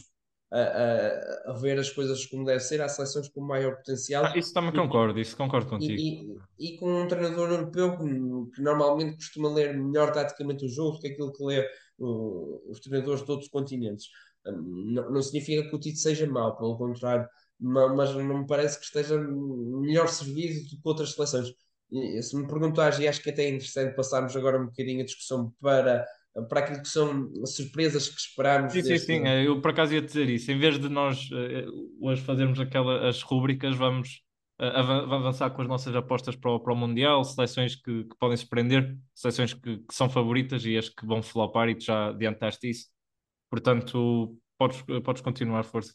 a, 0.51 0.59
a, 0.59 1.51
a, 1.51 1.53
ver 1.53 1.77
as 1.77 1.89
coisas 1.89 2.25
como 2.25 2.45
deve 2.45 2.61
ser, 2.61 2.81
há 2.81 2.89
seleções 2.89 3.27
com 3.29 3.41
maior 3.41 3.75
potencial. 3.75 4.25
Ah, 4.25 4.37
isso 4.37 4.53
também 4.53 4.73
concordo, 4.73 5.19
isso 5.19 5.35
concordo 5.35 5.69
contigo. 5.69 5.93
E, 5.93 6.35
e, 6.57 6.73
e, 6.73 6.77
com 6.77 7.03
um 7.03 7.07
treinador 7.07 7.51
europeu 7.51 7.97
que, 7.97 8.05
que, 8.55 8.61
normalmente 8.61 9.17
costuma 9.17 9.53
ler 9.53 9.77
melhor 9.77 10.11
taticamente 10.11 10.65
o 10.65 10.69
jogo 10.69 10.93
do 10.93 10.99
que 11.01 11.07
aquilo 11.09 11.33
que 11.33 11.43
lê 11.43 11.67
uh, 11.99 12.71
os 12.71 12.79
treinadores 12.79 13.23
de 13.23 13.31
outros 13.31 13.49
continentes. 13.49 14.07
Um, 14.47 14.93
não, 14.93 15.11
não, 15.11 15.21
significa 15.21 15.69
que 15.69 15.75
o 15.75 15.79
Tite 15.79 15.99
seja 15.99 16.25
mau, 16.25 16.57
pelo 16.57 16.77
contrário, 16.77 17.27
mas, 17.59 17.95
mas 17.95 18.15
não 18.15 18.39
me 18.39 18.47
parece 18.47 18.79
que 18.79 18.85
esteja 18.85 19.19
melhor 19.19 20.07
servido 20.07 20.61
do 20.63 20.81
que 20.81 20.81
outras 20.83 21.11
seleções. 21.11 21.53
Se 22.21 22.35
me 22.35 22.47
perguntares, 22.47 22.99
e 22.99 23.07
acho 23.07 23.21
que 23.21 23.29
até 23.29 23.45
é 23.45 23.49
interessante 23.49 23.95
passarmos 23.95 24.35
agora 24.35 24.59
um 24.59 24.65
bocadinho 24.65 25.01
a 25.01 25.05
discussão 25.05 25.53
para 25.61 26.05
para 26.45 26.59
aquilo 26.59 26.81
que 26.81 26.87
são 26.87 27.31
surpresas 27.45 28.09
que 28.09 28.19
esperamos. 28.19 28.73
Sim, 28.73 28.83
sim, 28.83 28.97
sim. 28.97 29.27
Eu 29.27 29.59
por 29.61 29.71
acaso 29.71 29.93
ia 29.93 30.01
dizer 30.01 30.29
isso. 30.29 30.51
Em 30.51 30.59
vez 30.59 30.77
de 30.77 30.87
nós 30.89 31.29
uh, 31.31 31.89
hoje 31.99 32.21
fazermos 32.21 32.59
aquela, 32.59 33.07
as 33.07 33.21
rúbricas, 33.21 33.75
vamos 33.75 34.21
uh, 34.61 34.63
avançar 34.63 35.49
com 35.49 35.61
as 35.61 35.67
nossas 35.67 35.95
apostas 35.95 36.35
para 36.35 36.51
o, 36.51 36.59
para 36.59 36.73
o 36.73 36.75
Mundial, 36.75 37.23
seleções 37.23 37.75
que, 37.75 38.03
que 38.03 38.15
podem 38.19 38.37
se 38.37 38.47
prender, 38.47 38.97
seleções 39.15 39.53
que, 39.53 39.77
que, 39.77 39.93
são 39.93 40.09
favoritas 40.09 40.63
e 40.65 40.77
as 40.77 40.89
que 40.89 41.05
vão 41.05 41.23
flopar, 41.23 41.69
e 41.69 41.75
tu 41.75 41.85
já 41.85 42.09
adiantaste 42.09 42.69
isso. 42.69 42.87
Portanto, 43.49 44.37
podes, 44.59 44.83
podes 45.03 45.21
continuar, 45.21 45.63
força. 45.63 45.93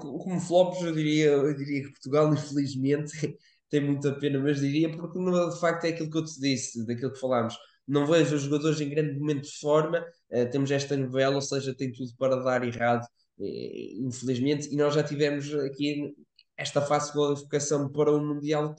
Como 0.00 0.40
flops, 0.40 0.82
eu 0.82 0.94
diria, 0.94 1.26
eu 1.26 1.54
diria 1.54 1.82
que 1.82 1.90
Portugal, 1.90 2.32
infelizmente, 2.32 3.36
tem 3.70 3.80
muita 3.80 4.12
pena, 4.18 4.38
mas 4.38 4.60
diria 4.60 4.90
porque 4.90 5.18
de 5.18 5.60
facto 5.60 5.84
é 5.84 5.88
aquilo 5.90 6.10
que 6.10 6.18
eu 6.18 6.24
te 6.24 6.40
disse, 6.40 6.86
daquilo 6.86 7.12
que 7.12 7.20
falámos 7.20 7.54
não 7.88 8.06
vejo 8.06 8.36
os 8.36 8.42
jogadores 8.42 8.80
em 8.80 8.90
grande 8.90 9.18
momento 9.18 9.44
de 9.44 9.58
forma. 9.58 10.04
Uh, 10.30 10.48
temos 10.50 10.70
esta 10.70 10.96
novela, 10.96 11.36
ou 11.36 11.40
seja, 11.40 11.74
tem 11.74 11.90
tudo 11.90 12.10
para 12.18 12.36
dar 12.36 12.62
errado, 12.62 13.04
uh, 13.38 14.06
infelizmente. 14.06 14.68
E 14.70 14.76
nós 14.76 14.94
já 14.94 15.02
tivemos 15.02 15.52
aqui 15.54 16.14
esta 16.56 16.82
fase 16.82 17.06
de 17.06 17.12
qualificação 17.14 17.90
para 17.90 18.12
o 18.12 18.20
Mundial 18.20 18.74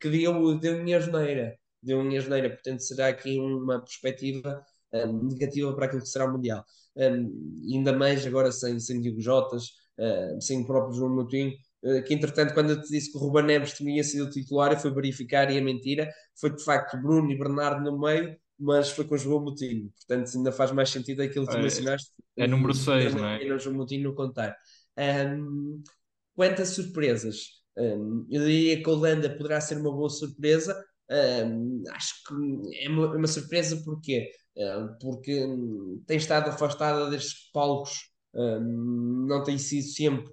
que 0.00 0.08
deu, 0.08 0.58
deu 0.58 0.82
minha 0.82 0.98
geneira. 0.98 1.54
Deu 1.82 2.02
minha 2.02 2.20
geneira, 2.20 2.48
portanto, 2.48 2.80
será 2.80 3.08
aqui 3.08 3.38
uma 3.38 3.78
perspectiva 3.80 4.64
um, 4.90 4.98
eh, 4.98 5.06
negativa 5.06 5.74
para 5.74 5.84
aquilo 5.84 6.00
que 6.00 6.08
será 6.08 6.24
o 6.24 6.32
Mundial. 6.32 6.64
Um, 6.96 7.60
ainda 7.70 7.92
mais 7.92 8.26
agora 8.26 8.50
sem, 8.50 8.80
sem 8.80 9.00
Diego 9.02 9.20
Jotas, 9.20 9.64
uh, 9.98 10.40
sem 10.40 10.62
o 10.62 10.66
próprio 10.66 10.94
João 10.94 11.14
Moutinho, 11.14 11.52
que 12.06 12.14
entretanto, 12.14 12.54
quando 12.54 12.70
eu 12.70 12.80
te 12.80 12.88
disse 12.88 13.12
que 13.12 13.18
o 13.18 13.20
Ruben 13.20 13.44
Neves 13.44 13.72
tinha 13.74 14.02
sido 14.02 14.30
titular, 14.30 14.72
eu 14.72 14.78
fui 14.78 14.90
verificar 14.92 15.50
e 15.50 15.58
a 15.58 15.62
mentira 15.62 16.10
foi 16.40 16.54
de 16.54 16.64
facto 16.64 16.96
Bruno 16.96 17.30
e 17.30 17.38
Bernardo 17.38 17.82
no 17.82 17.98
meio 17.98 18.36
mas 18.58 18.90
foi 18.90 19.04
com 19.04 19.14
o 19.14 19.18
João 19.18 19.42
Moutinho, 19.42 19.90
portanto 19.90 20.30
ainda 20.36 20.52
faz 20.52 20.70
mais 20.72 20.90
sentido 20.90 21.22
aquilo 21.22 21.46
que 21.46 21.52
tu 21.52 21.58
é, 21.58 21.62
mencionaste. 21.62 22.10
É 22.36 22.46
número 22.46 22.74
6, 22.74 23.14
não 23.14 23.26
é? 23.26 23.42
E 23.42 23.52
o 23.52 23.58
João 23.58 23.76
Moutinho 23.76 24.04
no 24.04 24.14
contar. 24.14 24.56
Um, 24.96 25.82
quanto 26.34 26.62
a 26.62 26.66
surpresas, 26.66 27.62
um, 27.76 28.26
eu 28.30 28.44
diria 28.44 28.82
que 28.82 28.88
a 28.88 28.92
Holanda 28.92 29.28
poderá 29.30 29.60
ser 29.60 29.78
uma 29.78 29.92
boa 29.92 30.08
surpresa. 30.08 30.82
Um, 31.10 31.82
acho 31.90 32.14
que 32.26 32.84
é 32.84 32.88
uma, 32.88 33.14
é 33.14 33.18
uma 33.18 33.26
surpresa 33.26 33.82
porque, 33.84 34.30
porque 35.00 35.46
tem 36.06 36.16
estado 36.16 36.48
afastada 36.48 37.10
destes 37.10 37.50
palcos, 37.52 38.10
não 38.32 39.42
tem 39.44 39.58
sido 39.58 39.86
sempre 39.88 40.32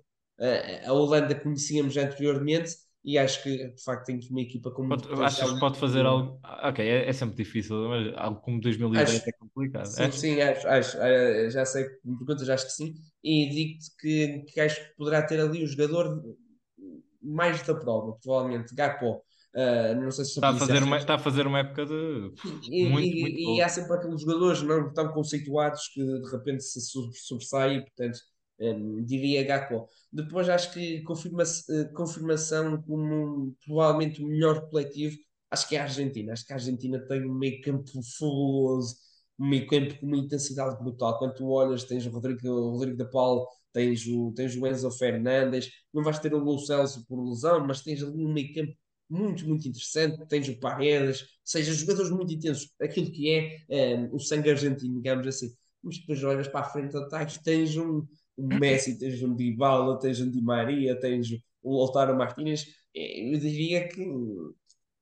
a 0.86 0.94
Holanda 0.94 1.36
conhecíamos 1.36 1.96
anteriormente 1.98 2.76
e 3.04 3.18
acho 3.18 3.42
que 3.42 3.70
de 3.70 3.84
facto 3.84 4.06
tem 4.06 4.20
uma 4.30 4.42
equipa 4.42 4.70
com 4.72 4.84
muito 4.84 5.08
pode, 5.08 5.24
Achas 5.24 5.52
que 5.52 5.60
pode 5.60 5.80
fazer 5.80 6.06
algo? 6.06 6.40
Ah, 6.44 6.70
ok, 6.70 6.88
é, 6.88 7.10
é, 7.10 7.14
sempre 7.14 7.36
difícil, 7.36 7.90
mas 7.90 8.14
algo 8.16 8.40
como 8.42 8.62
2010 8.62 9.10
acho, 9.10 9.30
é 9.30 9.32
complicado. 9.32 9.86
Sim, 9.86 10.04
é? 10.04 10.12
sim, 10.12 10.42
acho, 10.42 10.68
acho, 10.68 10.98
eh, 11.00 11.50
já 11.50 11.66
sei 11.66 11.86
que 11.86 12.08
me 12.08 12.18
perguntas, 12.18 12.48
acho 12.48 12.66
que 12.66 12.72
sim, 12.74 12.94
e 13.24 13.50
digo-te 13.50 13.96
que, 14.00 14.46
que 14.54 14.60
acho 14.60 14.80
que 14.80 14.96
poderá 14.96 15.24
ter 15.24 15.40
ali 15.40 15.64
o 15.64 15.68
jogador 15.68 16.22
mais 17.22 17.62
da 17.64 17.74
prova, 17.74 18.18
provavelmente, 18.22 18.76
Gakpo. 18.76 19.24
Uh, 19.54 20.02
não 20.02 20.12
sei 20.12 20.24
se 20.24 20.32
está, 20.32 20.48
a 20.48 20.56
fazer 20.56 20.82
uma, 20.82 20.98
está 20.98 21.16
a 21.16 21.20
fazer 21.20 21.46
uma 21.46 21.60
época 21.60 21.86
de 21.86 22.32
e, 22.70 22.88
muito, 22.88 23.06
e, 23.06 23.22
muito 23.22 23.38
e 23.38 23.62
há 23.62 23.68
sempre 23.68 23.92
aqueles 23.98 24.22
jogadores 24.22 24.62
não 24.62 24.94
tão 24.94 25.12
conceituados 25.12 25.90
que 25.90 26.02
de 26.02 26.32
repente 26.32 26.64
se 26.64 26.80
sobressaem, 26.80 27.82
portanto 27.82 28.18
um, 28.62 29.04
diria 29.04 29.44
Gakpo. 29.44 29.88
Depois 30.12 30.48
acho 30.50 30.74
que 30.74 31.02
confirma 31.04 31.44
eh, 31.44 31.86
confirmação 31.96 32.82
como 32.84 33.56
provavelmente 33.66 34.24
o 34.24 34.28
melhor 34.28 34.70
coletivo, 34.70 35.18
acho 35.50 35.68
que 35.68 35.76
é 35.76 35.80
a 35.80 35.84
Argentina. 35.84 36.34
Acho 36.34 36.46
que 36.46 36.54
a 36.54 36.56
Argentina 36.56 37.00
tem 37.08 37.26
um 37.26 37.34
meio 37.34 37.62
campo 37.62 37.86
fabuloso, 38.18 38.96
um 39.40 39.48
meio 39.50 39.68
campo 39.68 40.00
com 40.00 40.06
uma 40.08 40.18
intensidade 40.18 40.78
brutal. 40.82 41.18
Quando 41.20 41.36
tu 41.36 41.50
olhas, 41.50 41.84
tens 41.84 42.06
o 42.06 42.10
Rodrigo, 42.12 42.48
o 42.48 42.72
Rodrigo 42.72 42.98
da 42.98 43.06
Paulo, 43.06 43.48
tens 43.74 44.06
o, 44.08 44.34
tens 44.36 44.56
o 44.56 44.68
Enzo 44.68 44.92
Fernandes, 44.92 45.70
não 45.94 46.04
vais 46.04 46.20
ter 46.20 46.34
o 46.34 46.38
Lu 46.40 46.60
Celso 46.60 47.06
por 47.08 47.24
lesão, 47.28 47.66
mas 47.66 47.82
tens 47.82 48.04
ali 48.04 48.26
um 48.26 48.32
meio 48.34 48.54
campo 48.54 48.74
muito, 49.10 49.48
muito 49.48 49.68
interessante. 49.68 50.26
Tens 50.28 50.48
o 50.48 50.60
Paredes, 50.60 51.22
ou 51.22 51.28
seja, 51.44 51.74
jogadores 51.74 52.12
muito 52.12 52.34
intensos, 52.34 52.70
aquilo 52.82 53.12
que 53.12 53.30
é 53.70 53.98
um, 53.98 54.16
o 54.16 54.20
sangue 54.20 54.50
argentino, 54.50 54.96
digamos 54.96 55.28
assim. 55.28 55.54
Mas 55.84 55.98
depois 55.98 56.24
olhas 56.24 56.48
para 56.48 56.62
a 56.62 56.70
frente 56.70 56.92
do 56.92 57.00
ataque, 57.00 57.44
tens 57.44 57.76
um, 57.76 58.06
o 58.38 58.48
Messi, 58.48 58.98
tens 58.98 59.22
um 59.22 59.36
Dybala, 59.36 60.00
tens 60.00 60.20
um 60.20 60.30
Di 60.30 60.42
Maria, 60.42 61.00
tens 61.00 61.28
o 61.62 61.78
Lautaro 61.78 62.18
Martínez, 62.18 62.66
eu 62.94 63.40
diria 63.40 63.88
que 63.88 64.06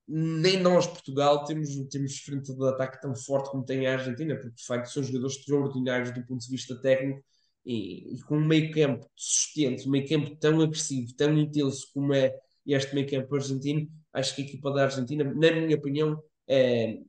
nem 0.07 0.59
nós, 0.59 0.87
Portugal, 0.87 1.45
temos, 1.45 1.69
temos 1.89 2.17
frente 2.17 2.53
de 2.53 2.67
ataque 2.67 2.99
tão 2.99 3.15
forte 3.15 3.51
como 3.51 3.63
tem 3.63 3.85
a 3.85 3.93
Argentina, 3.93 4.35
porque 4.35 4.55
de 4.55 4.65
facto 4.65 4.91
são 4.91 5.03
jogadores 5.03 5.35
extraordinários 5.37 6.11
do 6.11 6.25
ponto 6.25 6.43
de 6.43 6.49
vista 6.49 6.75
técnico 6.81 7.23
e, 7.65 8.15
e 8.15 8.21
com 8.21 8.37
um 8.37 8.45
meio 8.45 8.71
campo 8.71 9.07
sustento, 9.15 9.87
um 9.87 9.91
meio 9.91 10.07
campo 10.09 10.35
tão 10.37 10.59
agressivo, 10.61 11.15
tão 11.15 11.37
intenso 11.37 11.87
como 11.93 12.13
é 12.13 12.35
este 12.65 12.93
meio 12.95 13.09
campo 13.09 13.35
argentino, 13.35 13.87
acho 14.13 14.35
que 14.35 14.41
a 14.41 14.45
equipa 14.45 14.71
da 14.71 14.83
Argentina, 14.85 15.23
na 15.23 15.51
minha 15.51 15.75
opinião, 15.75 16.21
é, 16.47 16.99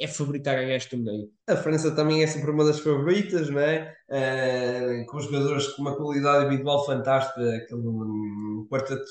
é 0.00 0.06
favorita 0.06 0.50
a 0.50 0.54
ganhar 0.54 0.76
este 0.76 0.90
torneio. 0.90 1.30
A 1.48 1.56
França 1.56 1.90
também 1.94 2.22
é 2.22 2.26
sempre 2.26 2.50
uma 2.50 2.64
das 2.64 2.80
favoritas, 2.80 3.48
não 3.50 3.60
é? 3.60 3.94
Uh, 4.08 5.06
com 5.06 5.20
jogadores 5.20 5.68
com 5.68 5.82
uma 5.82 5.96
qualidade 5.96 6.46
individual 6.46 6.84
fantástica, 6.84 7.56
aquele, 7.56 7.86
um, 7.88 8.66
quarteto, 8.70 9.04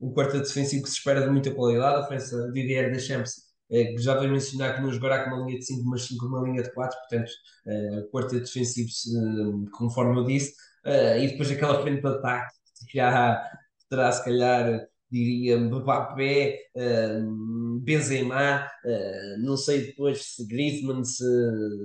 um 0.00 0.12
defensivo 0.12 0.84
que 0.84 0.90
se 0.90 0.96
espera 0.96 1.22
de 1.22 1.30
muita 1.30 1.50
qualidade. 1.50 2.02
A 2.02 2.06
França, 2.06 2.50
Didier 2.52 2.92
Deschamps, 2.92 3.46
é, 3.70 3.84
que 3.86 3.98
já 3.98 4.14
veio 4.14 4.30
mencionar 4.30 4.76
que 4.76 4.82
não 4.82 4.92
jogará 4.92 5.24
com 5.24 5.34
uma 5.34 5.46
linha 5.46 5.58
de 5.58 5.66
5, 5.66 5.84
mas 5.88 6.02
sim 6.02 6.16
com 6.16 6.26
uma 6.26 6.42
linha 6.42 6.62
de 6.62 6.72
4, 6.72 6.96
portanto, 6.98 7.30
uh, 7.66 8.10
quarteto 8.10 8.44
defensivo, 8.44 8.88
conforme 9.72 10.20
eu 10.20 10.24
disse, 10.24 10.52
uh, 10.86 11.18
e 11.18 11.28
depois 11.28 11.50
aquela 11.50 11.82
frente 11.82 12.00
de 12.00 12.06
ataque, 12.06 12.54
já 12.94 13.42
terá 13.90 14.12
se 14.12 14.24
calhar 14.24 14.86
diria 15.10 15.58
Mbappé, 15.58 16.58
uh, 16.76 17.65
Benzema, 17.86 18.68
uh, 18.84 19.38
não 19.38 19.56
sei 19.56 19.86
depois 19.86 20.34
se 20.34 20.46
Griezmann, 20.46 21.04
se, 21.04 21.24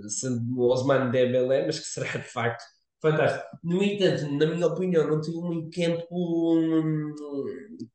se 0.10 0.28
Osman 0.58 1.12
Dembélé, 1.12 1.68
mas 1.68 1.80
que 1.80 1.86
será 1.86 2.18
de 2.18 2.28
facto 2.28 2.64
fantástico. 3.00 3.46
No 3.64 3.84
entanto, 3.84 4.32
na 4.34 4.48
minha 4.48 4.66
opinião, 4.68 5.08
não 5.08 5.22
tem 5.22 5.36
um 5.36 5.70
campo 5.70 6.56
um, 6.58 7.14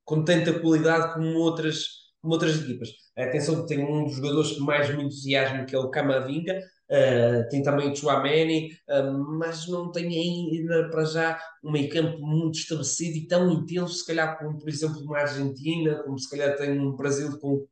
com 0.04 0.22
tanta 0.24 0.58
qualidade 0.60 1.14
como 1.14 1.36
outras, 1.38 1.88
como 2.22 2.34
outras 2.34 2.62
equipas. 2.62 2.90
Atenção 3.16 3.62
que 3.62 3.74
tem 3.74 3.84
um 3.84 4.04
dos 4.04 4.14
jogadores 4.14 4.52
que 4.52 4.60
mais 4.60 4.94
me 4.94 5.02
entusiasma, 5.02 5.64
que 5.64 5.74
é 5.74 5.78
o 5.78 5.90
Camavinga, 5.90 6.60
Uh, 6.88 7.48
tem 7.48 7.64
também 7.64 7.90
o 7.90 7.96
Chouameni, 7.96 8.68
uh, 8.88 9.12
mas 9.38 9.66
não 9.66 9.90
tem 9.90 10.06
ainda 10.06 10.88
para 10.88 11.04
já 11.04 11.36
um 11.64 11.72
meio 11.72 11.88
campo 11.88 12.24
muito 12.24 12.60
estabelecido 12.60 13.16
e 13.16 13.26
tão 13.26 13.50
intenso, 13.50 13.94
se 13.94 14.06
calhar 14.06 14.38
como 14.38 14.56
por 14.56 14.68
exemplo 14.68 15.00
uma 15.00 15.18
Argentina, 15.18 16.00
como 16.04 16.16
se 16.16 16.30
calhar 16.30 16.56
tem 16.56 16.78
um 16.78 16.94
Brasil 16.94 17.36
com, 17.40 17.66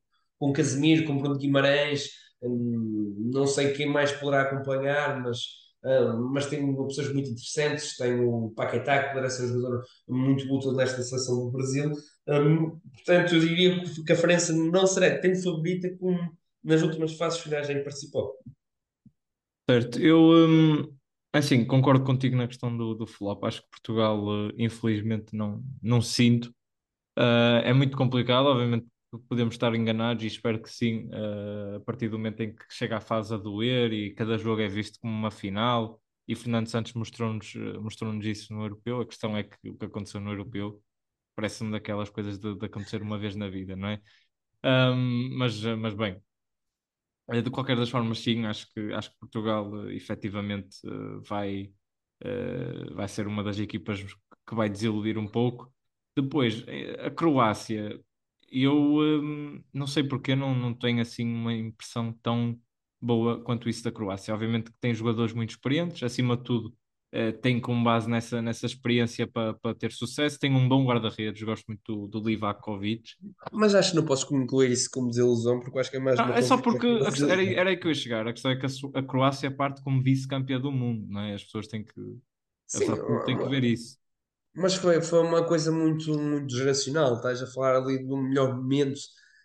com 0.45 0.53
Casemiro, 0.53 1.07
com 1.07 1.17
Bruno 1.17 1.39
Guimarães, 1.39 2.11
um, 2.43 3.31
não 3.33 3.47
sei 3.47 3.73
quem 3.73 3.87
mais 3.87 4.13
poderá 4.13 4.43
acompanhar, 4.43 5.23
mas, 5.23 5.39
uh, 5.83 6.21
mas 6.31 6.47
tem 6.47 6.63
opções 6.79 7.11
muito 7.15 7.31
interessantes, 7.31 7.97
tem 7.97 8.21
o 8.21 8.51
Paquetá, 8.51 9.09
que 9.09 9.15
parece 9.15 9.43
um 9.45 9.49
jogador 9.49 9.83
muito 10.07 10.45
útil 10.55 10.73
nesta 10.73 11.03
seleção 11.03 11.47
do 11.47 11.51
Brasil, 11.51 11.93
um, 12.29 12.79
portanto 12.93 13.35
eu 13.35 13.41
diria 13.41 13.83
que 14.05 14.13
a 14.13 14.17
França 14.17 14.53
não 14.53 14.87
será 14.87 15.19
tão 15.19 15.35
favorita 15.35 15.89
como 15.99 16.37
nas 16.63 16.83
últimas 16.83 17.15
fases 17.15 17.41
finais 17.41 17.71
em 17.71 17.79
que 17.79 17.85
participou. 17.85 18.35
Certo, 19.67 19.99
eu, 19.99 20.19
hum, 20.19 20.95
Assim, 21.33 21.65
concordo 21.65 22.05
contigo 22.05 22.37
na 22.37 22.47
questão 22.47 22.77
do, 22.77 22.95
do 22.95 23.09
flop. 23.09 23.43
Acho 23.43 23.61
que 23.61 23.69
Portugal, 23.69 24.25
eh, 24.51 24.53
infelizmente, 24.57 25.35
não, 25.35 25.65
não 25.83 26.01
sinto. 26.01 26.55
Uh, 27.19 27.59
é 27.65 27.73
muito 27.73 27.97
complicado, 27.97 28.47
obviamente 28.47 28.87
podemos 29.29 29.55
estar 29.55 29.75
enganados 29.75 30.25
e 30.25 30.27
espero 30.27 30.61
que 30.61 30.71
sim, 30.71 31.09
uh, 31.09 31.77
a 31.77 31.81
partir 31.81 32.09
do 32.09 32.19
momento 32.19 32.41
em 32.43 32.55
que 32.55 32.65
chega 32.71 32.97
a 32.97 33.01
fase 33.01 33.35
a 33.35 33.37
doer 33.37 33.93
e 33.93 34.15
cada 34.15 34.39
jogo 34.39 34.61
é 34.61 34.69
visto 34.69 34.99
como 35.01 35.13
uma 35.13 35.31
final. 35.31 36.01
E 36.27 36.35
Fernando 36.35 36.69
Santos 36.69 36.95
mostrou-nos 36.95 37.55
mostrou 37.81 38.15
isso 38.23 38.53
no 38.55 38.63
Europeu. 38.65 39.01
A 39.01 39.07
questão 39.07 39.37
é 39.37 39.45
que 39.45 39.69
o 39.69 39.77
que 39.77 39.85
aconteceu 39.87 40.21
no 40.21 40.31
Europeu 40.31 40.83
parece-me 41.37 41.73
daquelas 41.73 42.11
coisas 42.11 42.39
de, 42.39 42.55
de, 42.57 42.67
acontecer 42.67 43.03
uma 43.03 43.19
vez 43.19 43.37
na 43.37 43.49
vida, 43.49 43.77
não 43.77 43.89
é? 43.89 44.01
Um, 44.65 45.37
mas, 45.37 45.63
mas 45.63 45.95
bem, 45.95 46.23
eh, 47.31 47.43
de 47.43 47.51
qualquer 47.51 47.77
das 47.77 47.91
formas, 47.91 48.19
sim, 48.19 48.47
acho 48.47 48.73
que, 48.73 48.93
acho 48.93 49.11
que 49.11 49.19
Portugal 49.19 49.91
efetivamente 49.91 50.79
vai, 51.29 51.73
vai 52.95 53.09
ser 53.09 53.27
uma 53.27 53.43
das 53.43 53.59
equipas 53.59 54.03
que 54.47 54.55
vai 54.55 54.69
desiludir 54.71 55.19
um 55.19 55.27
pouco. 55.29 55.73
Depois, 56.17 56.65
a 57.05 57.11
Croácia, 57.11 58.01
eu 58.51 58.77
um, 58.77 59.63
não 59.73 59.87
sei 59.87 60.05
porque 60.05 60.35
não, 60.35 60.55
não 60.55 60.75
tenho 60.75 61.01
assim 61.01 61.27
uma 61.27 61.55
impressão 61.55 62.13
tão 62.23 62.59
boa 63.01 63.41
quanto 63.43 63.69
isso 63.69 63.85
da 63.85 63.93
Croácia. 63.93 64.35
Obviamente 64.35 64.71
que 64.71 64.79
tem 64.81 64.95
jogadores 64.95 65.33
muito 65.33 65.51
experientes, 65.51 66.03
acima 66.03 66.37
de 66.37 66.45
tudo, 66.45 66.75
uh, 67.15 67.33
tem 67.41 67.61
como 67.61 67.85
base 67.85 68.09
nessa, 68.09 68.41
nessa 68.41 68.67
experiência 68.67 69.27
para 69.27 69.55
pa 69.55 69.75
ter 69.75 69.93
sucesso. 69.93 70.39
Tem 70.39 70.55
um 70.55 70.69
bom 70.69 70.85
guarda-redes, 70.85 71.43
gosto 71.43 71.65
muito 71.69 71.83
do, 71.85 72.21
do 72.21 72.29
Livakovic. 72.29 73.11
Mas 73.53 73.75
acho 73.75 73.91
que 73.91 73.97
não 73.97 74.05
posso 74.05 74.27
concluir 74.27 74.71
isso 74.71 74.89
como 74.91 75.09
desilusão, 75.09 75.61
porque 75.61 75.79
acho 75.79 75.91
que 75.91 75.97
é 75.97 76.01
mais 76.01 76.17
não, 76.17 76.33
É 76.33 76.43
só 76.43 76.57
porque 76.57 76.87
era, 77.29 77.45
era 77.45 77.71
aí 77.71 77.77
que 77.77 77.87
eu 77.87 77.91
ia 77.91 77.95
chegar. 77.95 78.27
A 78.27 78.33
questão 78.33 78.51
é 78.51 78.57
que 78.57 78.67
a, 78.67 78.99
a 78.99 79.03
Croácia 79.03 79.51
parte 79.51 79.83
como 79.83 80.03
vice-campeã 80.03 80.61
do 80.61 80.73
mundo, 80.73 81.07
não 81.09 81.21
é? 81.21 81.35
As 81.35 81.45
pessoas 81.45 81.67
têm 81.67 81.85
que, 81.85 82.01
Sim, 82.67 82.87
têm 83.27 83.39
que 83.39 83.49
ver 83.49 83.65
isso. 83.65 83.99
Mas 84.55 84.75
foi, 84.75 85.03
foi 85.03 85.21
uma 85.21 85.45
coisa 85.45 85.73
muito, 85.73 86.17
muito 86.19 86.55
geracional. 86.57 87.17
Estás 87.17 87.43
a 87.43 87.47
falar 87.47 87.77
ali 87.77 88.05
do 88.07 88.17
melhor 88.17 88.55
momento 88.55 89.01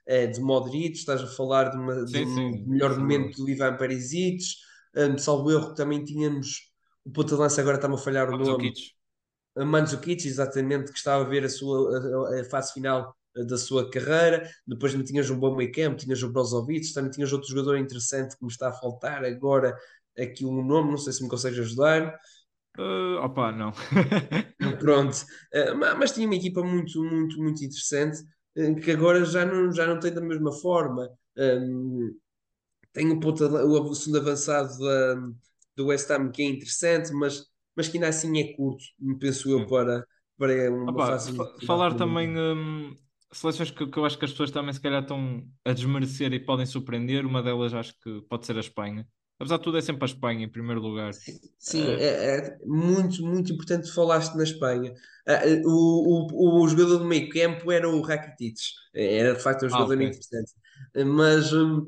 é, 0.06 0.28
de 0.28 0.39
Modric, 0.39 0.98
estás 0.98 1.22
a 1.22 1.28
falar 1.28 1.69
de, 1.69 1.78
uma, 1.78 2.08
sim, 2.08 2.26
um 2.26 2.36
sim, 2.36 2.65
melhor 2.67 2.93
sim. 2.93 3.00
momento 3.00 3.38
do 3.38 3.50
Ivan 3.50 3.76
Perisic. 3.76 4.43
Um, 4.95 5.17
salvo 5.17 5.52
erro, 5.52 5.74
também 5.74 6.04
tínhamos 6.04 6.69
o 7.06 7.12
ponta 7.12 7.36
de 7.36 7.41
lança 7.41 7.62
agora 7.62 7.78
está-me 7.78 7.95
a 7.95 7.98
falhar 7.98 8.30
o 8.30 8.38
nome. 8.38 8.72
Mandzukic, 9.58 10.28
exatamente, 10.28 10.91
que 10.91 10.98
estava 10.98 11.26
a 11.26 11.28
ver 11.28 11.43
a 11.43 11.50
sua 11.50 12.38
a, 12.38 12.41
a 12.41 12.43
fase 12.45 12.74
final 12.74 13.15
eh, 13.36 13.43
da 13.43 13.58
sua 13.58 13.89
carreira. 13.89 14.50
Depois 14.65 14.93
não 14.93 15.04
tinhas 15.04 15.30
um 15.30 15.39
bom 15.39 15.56
meio 15.56 15.72
campo, 15.72 15.98
tinhas 15.98 16.22
o 16.22 16.32
Brozovic, 16.32 16.93
também 16.93 17.12
tinhas 17.12 17.34
outro 17.34 17.50
jogador 17.50 17.78
interessante 17.78 18.38
que 18.38 18.43
me 18.43 18.52
está 18.52 18.69
a 18.69 18.74
faltar 18.74 19.26
agora 19.26 19.76
aqui 20.17 20.45
um 20.45 20.63
nome, 20.63 20.91
não 20.91 20.98
sei 20.98 21.13
se 21.13 21.24
me 21.24 21.30
consegues 21.30 21.60
ajudar. 21.60 22.15
Uh, 22.77 23.19
opa, 23.23 23.51
não. 23.51 23.71
Pronto, 24.79 25.15
uh, 25.53 25.75
mas, 25.97 26.12
tinha 26.12 26.27
uma 26.27 26.36
equipa 26.36 26.63
muito, 26.63 27.03
muito, 27.03 27.41
muito 27.41 27.63
interessante 27.63 28.19
uh, 28.58 28.75
que 28.75 28.91
agora 28.91 29.25
já 29.25 29.45
não, 29.45 29.71
já 29.71 29.88
não 29.88 29.99
tem 29.99 30.13
da 30.13 30.21
mesma 30.21 30.51
forma. 30.51 31.10
Um, 31.38 32.15
tem 32.93 33.12
um 33.12 33.19
ponto, 33.19 33.43
o 33.45 33.95
segundo 33.95 34.19
avançado 34.19 34.77
da, 34.79 35.15
do 35.75 35.88
West 35.88 36.10
Ham 36.10 36.32
que 36.32 36.41
é 36.41 36.45
interessante, 36.45 37.12
mas, 37.13 37.45
mas 37.75 37.88
que 37.88 37.97
ainda 37.97 38.10
assim 38.10 38.39
é 38.39 38.53
curto, 38.53 38.84
penso 39.19 39.49
eu, 39.49 39.67
para, 39.67 40.05
para 40.38 40.71
uma 40.71 40.91
Opa, 40.91 41.08
fase. 41.08 41.32
Falar 41.65 41.93
também 41.95 42.38
um, 42.38 42.97
seleções 43.32 43.71
que, 43.71 43.86
que, 43.86 43.97
eu 43.97 44.05
acho 44.05 44.17
que 44.17 44.25
as 44.25 44.32
pessoas 44.32 44.51
também 44.51 44.73
se 44.73 44.82
calhar 44.82 45.01
estão 45.01 45.43
a 45.63 45.73
desmerecer 45.73 46.34
e 46.34 46.39
podem 46.39 46.65
surpreender, 46.65 47.25
uma 47.25 47.43
delas 47.43 47.73
acho 47.73 47.93
que 47.99 48.21
pode 48.23 48.45
ser 48.45 48.58
a 48.58 48.62
Espanha. 48.62 49.08
Apesar 49.39 49.58
de 49.58 49.63
tudo, 49.63 49.78
é 49.78 49.82
sempre 49.82 50.04
a 50.04 50.06
Espanha 50.06 50.43
em 50.43 50.49
primeiro 50.49 50.82
lugar. 50.82 51.13
Sim, 51.58 51.88
é, 51.88 52.04
é, 52.04 52.38
é 52.38 52.58
muito, 52.65 53.25
muito 53.25 53.54
importante 53.54 53.89
falaste 53.89 54.36
na 54.36 54.43
Espanha. 54.43 54.93
Uh, 55.25 55.62
o, 55.65 56.28
o, 56.34 56.62
o 56.62 56.67
jogador 56.67 56.97
do 56.97 57.06
meio 57.06 57.30
campo 57.30 57.71
era 57.71 57.89
o 57.89 58.02
Rakitic, 58.02 58.58
era 58.93 59.34
de 59.36 59.41
facto 59.41 59.63
um 59.63 59.67
ah, 59.67 59.69
jogador 59.69 59.93
ah, 59.93 59.95
okay. 59.95 60.08
interessante. 60.08 60.52
Mas 61.06 61.54
um, 61.54 61.86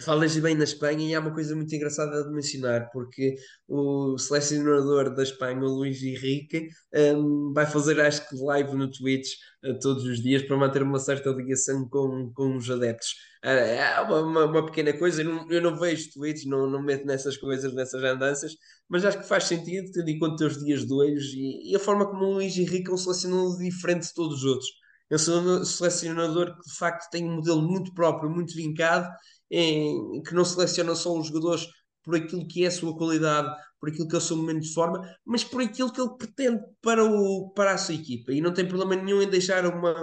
Falas 0.00 0.36
bem 0.38 0.54
na 0.54 0.64
Espanha 0.64 1.06
e 1.06 1.14
há 1.14 1.20
uma 1.20 1.32
coisa 1.34 1.54
muito 1.54 1.72
engraçada 1.74 2.24
de 2.24 2.30
mencionar, 2.30 2.90
porque 2.92 3.36
o 3.68 4.16
selecionador 4.16 5.14
da 5.14 5.22
Espanha, 5.22 5.60
o 5.60 5.68
Luís 5.68 6.02
Henrique, 6.02 6.68
um, 7.14 7.52
vai 7.52 7.66
fazer 7.66 8.00
acho 8.00 8.26
que 8.28 8.34
live 8.36 8.74
no 8.74 8.90
Twitch 8.90 9.28
uh, 9.64 9.78
todos 9.78 10.04
os 10.04 10.20
dias 10.20 10.42
para 10.42 10.56
manter 10.56 10.82
uma 10.82 10.98
certa 10.98 11.30
ligação 11.30 11.86
com, 11.88 12.32
com 12.34 12.56
os 12.56 12.70
adeptos. 12.70 13.10
Uh, 13.44 13.48
é 13.48 14.00
uma, 14.00 14.46
uma, 14.46 14.66
pequena 14.66 14.92
coisa, 14.94 15.22
eu 15.22 15.26
não, 15.26 15.50
eu 15.50 15.60
não 15.60 15.78
vejo 15.78 16.10
tweets, 16.14 16.46
não, 16.46 16.68
não 16.68 16.82
meto 16.82 17.06
nessas 17.06 17.36
coisas, 17.36 17.72
nessas 17.74 18.02
andanças, 18.02 18.52
mas 18.88 19.04
acho 19.04 19.18
que 19.20 19.28
faz 19.28 19.44
sentido, 19.44 19.92
tendo 19.92 20.08
em 20.08 20.18
conta 20.18 20.46
os 20.46 20.58
dias 20.64 20.86
de 20.86 20.92
olhos 20.92 21.24
e, 21.34 21.70
e, 21.70 21.76
a 21.76 21.78
forma 21.78 22.06
como 22.06 22.24
o 22.24 22.32
Luís 22.34 22.56
Henrique 22.56 22.90
é 22.90 22.94
um 22.94 22.96
selecionador 22.96 23.58
diferente 23.58 24.08
de 24.08 24.14
todos 24.14 24.38
os 24.38 24.44
outros. 24.44 24.68
É 25.10 25.16
um 25.16 25.64
selecionador 25.64 26.56
que 26.56 26.70
de 26.70 26.76
facto 26.78 27.10
tem 27.10 27.28
um 27.28 27.36
modelo 27.36 27.60
muito 27.60 27.92
próprio, 27.92 28.30
muito 28.30 28.54
vincado 28.54 29.06
em, 29.52 30.22
que 30.22 30.34
não 30.34 30.44
seleciona 30.44 30.94
só 30.94 31.16
os 31.16 31.28
jogadores 31.28 31.68
por 32.02 32.16
aquilo 32.16 32.46
que 32.48 32.64
é 32.64 32.68
a 32.68 32.70
sua 32.70 32.96
qualidade, 32.96 33.54
por 33.78 33.90
aquilo 33.90 34.08
que 34.08 34.14
é 34.14 34.18
o 34.18 34.20
seu 34.20 34.36
momento 34.36 34.62
de 34.62 34.72
forma, 34.72 35.00
mas 35.24 35.44
por 35.44 35.62
aquilo 35.62 35.92
que 35.92 36.00
ele 36.00 36.16
pretende 36.18 36.60
para, 36.80 37.04
o, 37.04 37.50
para 37.50 37.74
a 37.74 37.78
sua 37.78 37.94
equipa. 37.94 38.32
E 38.32 38.40
não 38.40 38.52
tem 38.52 38.66
problema 38.66 38.96
nenhum 38.96 39.22
em 39.22 39.28
deixar 39.28 39.66
uma, 39.66 39.94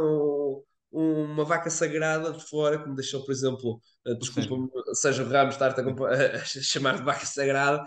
uma 0.92 1.46
vaca 1.46 1.70
sagrada 1.70 2.32
de 2.32 2.44
fora, 2.48 2.80
como 2.80 2.96
deixou, 2.96 3.24
por 3.24 3.32
exemplo, 3.32 3.80
eh, 4.08 4.16
desculpa, 4.16 4.56
seja 4.94 5.24
o 5.24 5.30
Ramos 5.30 5.54
estar-te 5.54 5.82
a, 5.82 5.84
a, 6.38 6.46
chamar 6.46 6.98
de 6.98 7.04
vaca 7.04 7.26
sagrada, 7.26 7.84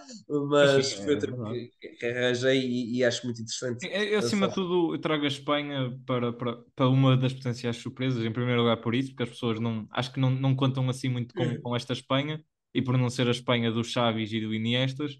mas 0.48 0.92
foi 0.92 1.14
outra 1.14 1.32
é 1.32 1.68
que, 1.80 1.88
que 1.98 2.06
arranjei 2.06 2.60
e, 2.60 2.98
e, 2.98 3.04
acho 3.04 3.24
muito 3.24 3.42
interessante. 3.42 3.86
É, 3.88 4.14
acima 4.16 4.48
de 4.48 4.54
tudo, 4.54 4.94
eu 4.94 5.00
trago 5.00 5.24
a 5.24 5.28
Espanha 5.28 5.98
para, 6.06 6.32
para, 6.32 6.58
para 6.76 6.88
uma 6.88 7.16
das 7.16 7.32
potenciais 7.32 7.76
surpresas, 7.76 8.24
em 8.24 8.32
primeiro 8.32 8.60
lugar 8.60 8.76
por 8.80 8.94
isso, 8.94 9.10
porque 9.10 9.24
as 9.24 9.30
pessoas 9.30 9.58
não, 9.58 9.86
acho 9.90 10.12
que 10.12 10.20
não, 10.20 10.30
não 10.30 10.54
contam 10.54 10.88
assim 10.88 11.08
muito 11.08 11.34
com, 11.34 11.60
com 11.60 11.76
esta 11.76 11.92
Espanha, 11.92 12.40
e 12.74 12.80
por 12.80 12.96
não 12.96 13.10
ser 13.10 13.26
a 13.28 13.32
Espanha 13.32 13.70
dos 13.70 13.88
Chaves 13.88 14.32
e 14.32 14.40
do 14.40 14.54
Iniestas. 14.54 15.18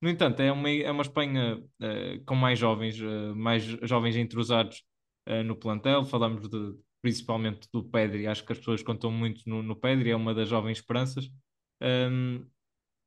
No 0.00 0.08
entanto, 0.08 0.40
é 0.40 0.52
uma, 0.52 0.70
é 0.70 0.90
uma 0.90 1.02
Espanha 1.02 1.56
uh, 1.56 2.24
com 2.26 2.34
mais 2.34 2.58
jovens, 2.58 3.00
uh, 3.00 3.34
mais 3.34 3.62
jovens 3.64 4.16
entrosados 4.16 4.84
uh, 5.28 5.42
no 5.42 5.56
plantel. 5.56 6.04
Falamos 6.04 6.48
de 6.48 6.74
principalmente 7.04 7.68
do 7.70 7.84
Pedri. 7.84 8.26
Acho 8.26 8.42
que 8.46 8.52
as 8.52 8.58
pessoas 8.58 8.82
contam 8.82 9.10
muito 9.10 9.46
no, 9.46 9.62
no 9.62 9.76
Pedri, 9.76 10.08
é 10.08 10.16
uma 10.16 10.32
das 10.32 10.48
jovens 10.48 10.78
esperanças. 10.78 11.30
Um, 11.82 12.46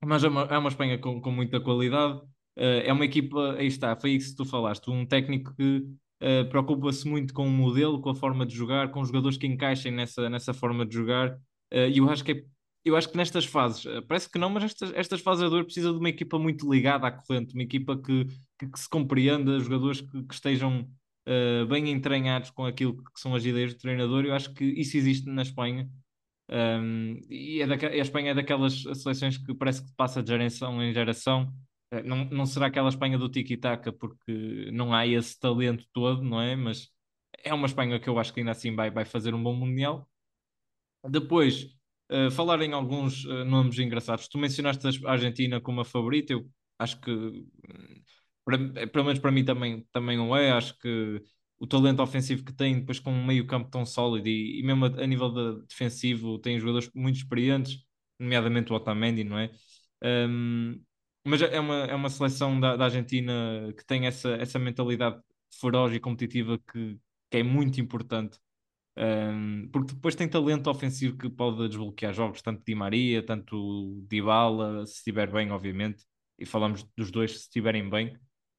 mas 0.05 0.23
é 0.23 0.27
uma, 0.27 0.43
é 0.43 0.55
uma 0.55 0.69
Espanha 0.69 0.99
com, 0.99 1.19
com 1.19 1.31
muita 1.31 1.59
qualidade. 1.59 2.19
Uh, 2.55 2.85
é 2.85 2.93
uma 2.93 3.05
equipa, 3.05 3.55
aí 3.55 3.65
está, 3.65 3.95
foi 3.95 4.11
isso 4.11 4.29
que 4.29 4.37
tu 4.37 4.45
falaste, 4.45 4.87
um 4.91 5.03
técnico 5.03 5.51
que 5.55 5.77
uh, 6.21 6.47
preocupa-se 6.47 7.07
muito 7.07 7.33
com 7.33 7.47
o 7.47 7.49
modelo, 7.49 7.99
com 7.99 8.11
a 8.11 8.15
forma 8.15 8.45
de 8.45 8.53
jogar, 8.55 8.91
com 8.91 9.01
os 9.01 9.07
jogadores 9.07 9.35
que 9.35 9.47
encaixem 9.47 9.91
nessa, 9.91 10.29
nessa 10.29 10.53
forma 10.53 10.85
de 10.85 10.93
jogar. 10.93 11.33
Uh, 11.73 11.89
e 11.91 11.97
eu 11.97 12.07
acho 12.07 12.23
que 12.23 12.33
é, 12.33 12.43
eu 12.85 12.95
acho 12.95 13.09
que 13.09 13.17
nestas 13.17 13.45
fases, 13.45 13.83
parece 14.07 14.29
que 14.29 14.37
não, 14.37 14.51
mas 14.51 14.65
estas, 14.65 14.93
estas 14.93 15.21
fases 15.21 15.43
a 15.43 15.49
dor 15.49 15.65
precisa 15.65 15.91
de 15.91 15.97
uma 15.97 16.09
equipa 16.09 16.37
muito 16.37 16.71
ligada 16.71 17.07
à 17.07 17.11
corrente, 17.11 17.55
uma 17.55 17.63
equipa 17.63 17.97
que, 17.97 18.25
que, 18.59 18.67
que 18.67 18.79
se 18.79 18.87
compreenda, 18.87 19.59
jogadores 19.59 20.01
que, 20.01 20.21
que 20.21 20.33
estejam 20.35 20.87
uh, 21.27 21.65
bem 21.67 21.91
entranhados 21.91 22.49
com 22.49 22.65
aquilo 22.65 22.95
que 22.95 23.19
são 23.19 23.35
as 23.35 23.45
ideias 23.45 23.73
do 23.73 23.79
treinador. 23.79 24.25
Eu 24.25 24.33
acho 24.33 24.53
que 24.53 24.63
isso 24.63 24.97
existe 24.97 25.29
na 25.29 25.41
Espanha. 25.41 25.89
Um, 26.49 27.19
e 27.29 27.61
é 27.61 27.65
a 27.65 27.97
Espanha 27.97 28.31
é 28.31 28.33
daquelas 28.33 28.81
seleções 28.95 29.37
que 29.37 29.53
parece 29.53 29.85
que 29.85 29.93
passa 29.95 30.23
de 30.23 30.29
geração 30.29 30.81
em 30.81 30.93
geração. 30.93 31.53
Uh, 31.93 32.03
não, 32.03 32.25
não 32.25 32.45
será 32.45 32.67
aquela 32.67 32.89
Espanha 32.89 33.17
do 33.17 33.29
tiki-taka, 33.29 33.91
porque 33.91 34.69
não 34.71 34.93
há 34.93 35.05
esse 35.05 35.37
talento 35.39 35.85
todo, 35.93 36.23
não 36.23 36.41
é? 36.41 36.55
Mas 36.55 36.89
é 37.43 37.53
uma 37.53 37.67
Espanha 37.67 37.99
que 37.99 38.09
eu 38.09 38.17
acho 38.19 38.33
que 38.33 38.39
ainda 38.39 38.51
assim 38.51 38.73
vai, 38.75 38.89
vai 38.89 39.05
fazer 39.05 39.33
um 39.33 39.43
bom 39.43 39.53
Mundial. 39.55 40.09
Depois, 41.09 41.63
uh, 42.11 42.31
falar 42.31 42.61
em 42.61 42.73
alguns 42.73 43.25
uh, 43.25 43.45
nomes 43.45 43.77
engraçados. 43.79 44.27
Tu 44.27 44.37
mencionaste 44.37 44.85
a 45.05 45.11
Argentina 45.11 45.61
como 45.61 45.81
a 45.81 45.85
favorita, 45.85 46.33
eu 46.33 46.49
acho 46.79 46.99
que 47.01 47.11
para, 48.47 48.87
pelo 48.87 49.05
menos 49.05 49.19
para 49.19 49.31
mim 49.31 49.43
também, 49.43 49.85
também 49.91 50.15
não 50.17 50.35
é. 50.35 50.51
Acho 50.51 50.77
que 50.79 51.21
o 51.59 51.67
talento 51.67 52.01
ofensivo 52.01 52.45
que 52.45 52.53
tem, 52.53 52.79
depois 52.79 52.99
com 52.99 53.11
um 53.11 53.25
meio-campo 53.25 53.69
tão 53.69 53.85
sólido 53.85 54.27
e, 54.29 54.59
e 54.59 54.63
mesmo 54.63 54.85
a, 54.85 54.87
a, 54.87 55.07
nível 55.07 55.29
de 55.31 55.65
defensivo, 55.67 56.39
tem 56.39 56.59
jogadores 56.59 56.89
muito 56.95 57.17
experientes, 57.17 57.85
nomeadamente 58.17 58.71
o 58.71 58.75
Otamendi, 58.75 59.23
não 59.25 59.37
é? 59.37 59.51
Um, 60.03 60.81
mas 61.25 61.41
é 61.41 61.59
uma, 61.59 61.75
é 61.85 61.95
uma 61.95 62.09
seleção 62.09 62.57
da, 62.59 62.77
da 62.77 62.85
Argentina 62.85 63.73
que 63.77 63.85
tem 63.85 64.07
essa, 64.07 64.29
essa 64.35 64.57
mentalidade 64.57 65.21
feroz 65.59 65.93
e 65.93 65.99
competitiva 65.99 66.57
que, 66.71 66.97
que 67.29 67.37
é 67.37 67.43
muito 67.43 67.81
importante. 67.81 68.39
Um, 68.97 69.69
porque 69.71 69.93
depois 69.93 70.15
tem 70.15 70.27
talento 70.29 70.69
ofensivo 70.69 71.17
que 71.17 71.29
pode 71.29 71.67
desbloquear 71.67 72.13
jogos, 72.13 72.41
tanto 72.41 72.63
Di 72.65 72.73
Maria, 72.75 73.23
tanto 73.25 74.01
Dybala, 74.07 74.85
se 74.85 74.95
estiver 74.95 75.31
bem, 75.31 75.51
obviamente, 75.51 76.05
e 76.39 76.45
falamos 76.45 76.83
dos 76.95 77.11
dois 77.11 77.31
se 77.31 77.37
estiverem 77.41 77.89
bem, 77.89 78.17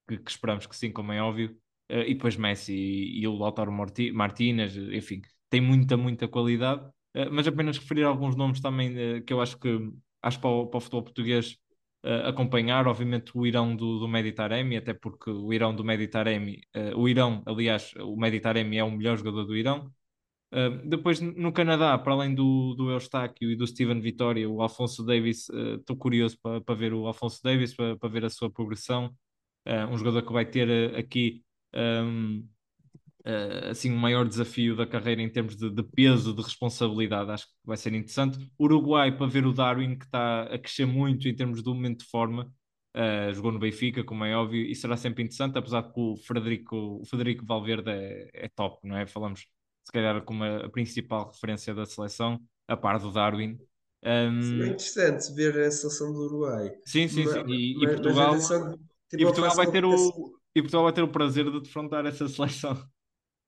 que, 0.09 0.17
que 0.17 0.31
esperamos 0.31 0.65
que 0.67 0.75
sim, 0.75 0.91
como 0.91 1.11
é 1.11 1.21
óbvio, 1.21 1.51
uh, 1.91 2.01
e 2.01 2.13
depois 2.13 2.35
Messi 2.35 2.73
e, 2.73 3.21
e 3.21 3.27
o 3.27 3.35
Lautaro 3.35 3.71
Martínez, 4.13 4.75
enfim, 4.75 5.21
tem 5.49 5.61
muita, 5.61 5.95
muita 5.97 6.27
qualidade, 6.27 6.85
uh, 7.15 7.29
mas 7.31 7.47
apenas 7.47 7.77
referir 7.77 8.03
alguns 8.03 8.35
nomes 8.35 8.59
também 8.59 8.91
uh, 8.91 9.23
que 9.23 9.33
eu 9.33 9.41
acho 9.41 9.57
que 9.59 9.69
acho 10.21 10.39
para 10.39 10.49
o, 10.49 10.67
para 10.67 10.77
o 10.77 10.81
futebol 10.81 11.03
português 11.03 11.57
uh, 12.05 12.27
acompanhar, 12.27 12.87
obviamente, 12.87 13.31
o 13.37 13.45
Irão 13.45 13.75
do, 13.75 13.99
do 13.99 14.07
Meditaremi, 14.07 14.77
até 14.77 14.93
porque 14.93 15.29
o 15.29 15.53
Irão 15.53 15.75
do 15.75 15.83
Meditaremi, 15.83 16.61
uh, 16.75 16.97
o 16.97 17.07
Irão, 17.07 17.43
aliás, 17.45 17.93
o 17.99 18.15
Meditaremi 18.15 18.77
é 18.77 18.83
o 18.83 18.91
melhor 18.91 19.17
jogador 19.17 19.45
do 19.45 19.55
Irão. 19.55 19.91
Uh, 20.51 20.87
depois, 20.87 21.19
no 21.21 21.51
Canadá, 21.53 21.97
para 21.97 22.13
além 22.13 22.33
do, 22.33 22.73
do 22.75 22.91
Eustáquio 22.91 23.51
e 23.51 23.55
do 23.55 23.67
Steven 23.67 23.99
Vitória, 23.99 24.49
o 24.49 24.61
Alfonso 24.61 25.05
Davis, 25.05 25.47
estou 25.49 25.95
curioso 25.95 26.37
para, 26.41 26.75
ver 26.75 26.93
o 26.93 27.05
Alfonso 27.05 27.41
Davis, 27.43 27.75
para 27.75 28.09
ver 28.09 28.25
a 28.25 28.29
sua 28.29 28.49
progressão. 28.49 29.13
Um 29.91 29.97
jogador 29.97 30.21
que 30.23 30.33
vai 30.33 30.45
ter 30.45 30.95
aqui. 30.95 31.43
Um, 31.73 32.47
uh, 33.25 33.69
assim, 33.69 33.91
um 33.91 33.97
maior 33.97 34.27
desafio 34.27 34.75
da 34.75 34.85
carreira 34.85 35.21
em 35.21 35.29
termos 35.29 35.55
de, 35.55 35.69
de, 35.69 35.83
peso, 35.83 36.33
de 36.33 36.41
responsabilidade. 36.41 37.31
Acho 37.31 37.45
que 37.45 37.53
vai 37.65 37.77
ser 37.77 37.93
interessante. 37.93 38.37
Uruguai, 38.59 39.15
para 39.15 39.27
ver 39.27 39.45
o 39.45 39.53
Darwin, 39.53 39.97
que 39.97 40.05
está 40.05 40.43
a 40.43 40.57
crescer 40.57 40.85
muito 40.85 41.27
em 41.27 41.35
termos 41.35 41.61
do 41.61 41.73
momento 41.73 41.99
de 41.99 42.09
forma. 42.09 42.51
Uh, 42.95 43.33
jogou 43.33 43.51
no 43.51 43.59
Benfica, 43.59 44.03
como 44.03 44.25
é 44.25 44.35
óbvio, 44.35 44.65
e 44.65 44.73
será 44.73 44.97
sempre 44.97 45.23
interessante, 45.23 45.57
apesar 45.57 45.81
de 45.81 45.93
que 45.93 45.99
o 45.99 46.17
Frederico, 46.17 46.99
o 47.01 47.05
Frederico 47.05 47.45
Valverde 47.45 47.91
é, 47.91 48.29
é 48.33 48.49
top, 48.49 48.85
não 48.87 48.97
é? 48.97 49.05
Falamos, 49.05 49.41
se 49.83 49.91
calhar, 49.91 50.23
como 50.23 50.43
a, 50.43 50.65
a 50.65 50.69
principal 50.69 51.29
referência 51.31 51.73
da 51.73 51.85
seleção, 51.85 52.39
a 52.67 52.75
par 52.75 52.99
do 52.99 53.11
Darwin. 53.11 53.59
Um... 54.03 54.63
É 54.63 54.67
interessante 54.69 55.31
ver 55.35 55.59
a 55.59 55.69
seleção 55.69 56.11
do 56.11 56.19
Uruguai. 56.19 56.71
Sim, 56.83 57.07
sim, 57.07 57.27
sim. 57.27 57.43
E, 57.47 57.75
mas, 57.75 57.83
e 57.83 57.95
Portugal, 57.95 58.35
e 59.13 59.23
Portugal 59.23 59.55
vai 59.55 59.71
ter 59.71 59.85
o, 59.85 60.39
e 60.55 60.61
Portugal 60.61 60.83
vai 60.83 60.93
ter 60.93 61.01
o 61.01 61.11
prazer 61.11 61.45
de 61.49 61.61
defrontar 61.61 62.05
essa 62.05 62.27
seleção. 62.27 62.77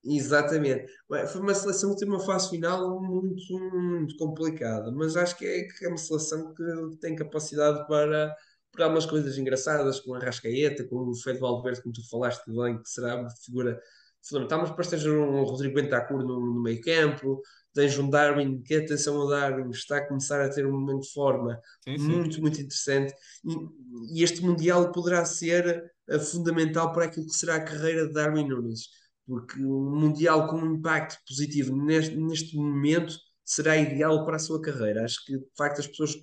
Exatamente. 0.03 0.91
Foi 1.32 1.41
uma 1.41 1.53
seleção 1.53 1.91
que 1.91 1.99
teve 1.99 2.12
uma 2.12 2.20
fase 2.20 2.49
final 2.49 2.99
muito, 3.01 3.59
muito 3.59 4.18
complicada, 4.18 4.91
mas 4.91 5.16
acho 5.16 5.38
que 5.38 5.45
é, 5.45 5.64
que 5.64 5.86
é 5.86 5.89
uma 5.89 5.97
seleção 5.97 6.53
que 6.55 6.97
tem 6.99 7.16
capacidade 7.16 7.86
para, 7.88 8.36
para 8.72 8.86
algumas 8.86 9.05
coisas 9.05 9.38
engraçadas, 9.38 9.99
com 9.99 10.16
a 10.16 10.20
Rascaeta, 10.20 10.88
com 10.88 10.95
o 11.09 11.16
Fede 11.16 11.39
Valverde, 11.39 11.84
como 11.84 11.93
tu 11.93 12.09
falaste 12.09 12.43
bem, 12.47 12.82
que 12.82 12.89
será 12.89 13.16
uma 13.16 13.30
figura 13.30 13.80
fundamental, 14.24 14.59
mas 14.62 14.70
depois 14.70 14.88
tens 14.88 15.05
um 15.05 15.43
Rodrigo 15.43 15.76
Bentancur 15.76 16.24
no, 16.24 16.39
no 16.39 16.64
meio 16.64 16.82
campo, 16.82 17.41
tens 17.74 17.97
um 17.97 18.09
Darwin, 18.09 18.61
que 18.61 18.76
atenção 18.76 19.19
ao 19.19 19.30
Darwin, 19.30 19.69
está 19.69 19.97
a 19.97 20.07
começar 20.07 20.41
a 20.41 20.49
ter 20.49 20.65
um 20.65 20.72
momento 20.72 21.01
de 21.01 21.13
forma 21.13 21.59
sim, 21.84 21.97
sim. 21.97 22.03
muito, 22.03 22.41
muito 22.41 22.59
interessante, 22.59 23.13
e, 23.45 24.19
e, 24.19 24.24
este 24.24 24.41
Mundial 24.41 24.91
poderá 24.91 25.24
ser 25.26 25.91
fundamental 26.32 26.91
para 26.91 27.05
aquilo 27.05 27.26
que 27.26 27.36
será 27.36 27.55
a 27.55 27.63
carreira 27.63 28.07
de 28.07 28.13
Darwin 28.13 28.47
Nunes 28.47 29.01
porque 29.32 29.63
um 29.63 29.95
Mundial 29.95 30.49
com 30.49 30.57
um 30.57 30.76
impacto 30.76 31.17
positivo 31.26 31.76
neste, 31.76 32.15
neste 32.17 32.57
momento 32.57 33.15
será 33.45 33.78
ideal 33.78 34.26
para 34.26 34.36
a 34.36 34.39
sua 34.39 34.61
carreira. 34.61 35.05
Acho 35.05 35.24
que 35.26 35.38
de 35.38 35.47
facto 35.57 35.80
as 35.80 35.88
pessoas 35.88 36.15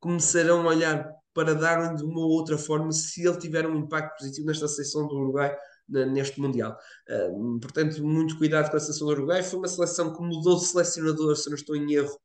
começarão 0.00 0.62
a 0.62 0.70
olhar 0.70 1.08
para 1.32 1.54
Darwin 1.54 1.94
de 1.94 2.02
uma 2.02 2.20
ou 2.20 2.30
outra 2.30 2.58
forma 2.58 2.90
se 2.92 3.26
ele 3.26 3.38
tiver 3.38 3.66
um 3.66 3.76
impacto 3.76 4.18
positivo 4.18 4.48
nesta 4.48 4.66
seleção 4.66 5.06
do 5.06 5.14
Uruguai 5.14 5.56
neste 5.88 6.40
Mundial. 6.40 6.76
Portanto, 7.60 8.02
muito 8.02 8.38
cuidado 8.38 8.70
com 8.70 8.76
a 8.76 8.80
seleção 8.80 9.06
do 9.06 9.12
Uruguai. 9.12 9.42
Foi 9.42 9.58
uma 9.58 9.68
seleção 9.68 10.14
que 10.14 10.22
mudou 10.22 10.56
de 10.58 10.64
selecionador, 10.66 11.36
se 11.36 11.48
não 11.48 11.56
estou 11.56 11.76
em 11.76 11.92
erro, 11.92 12.18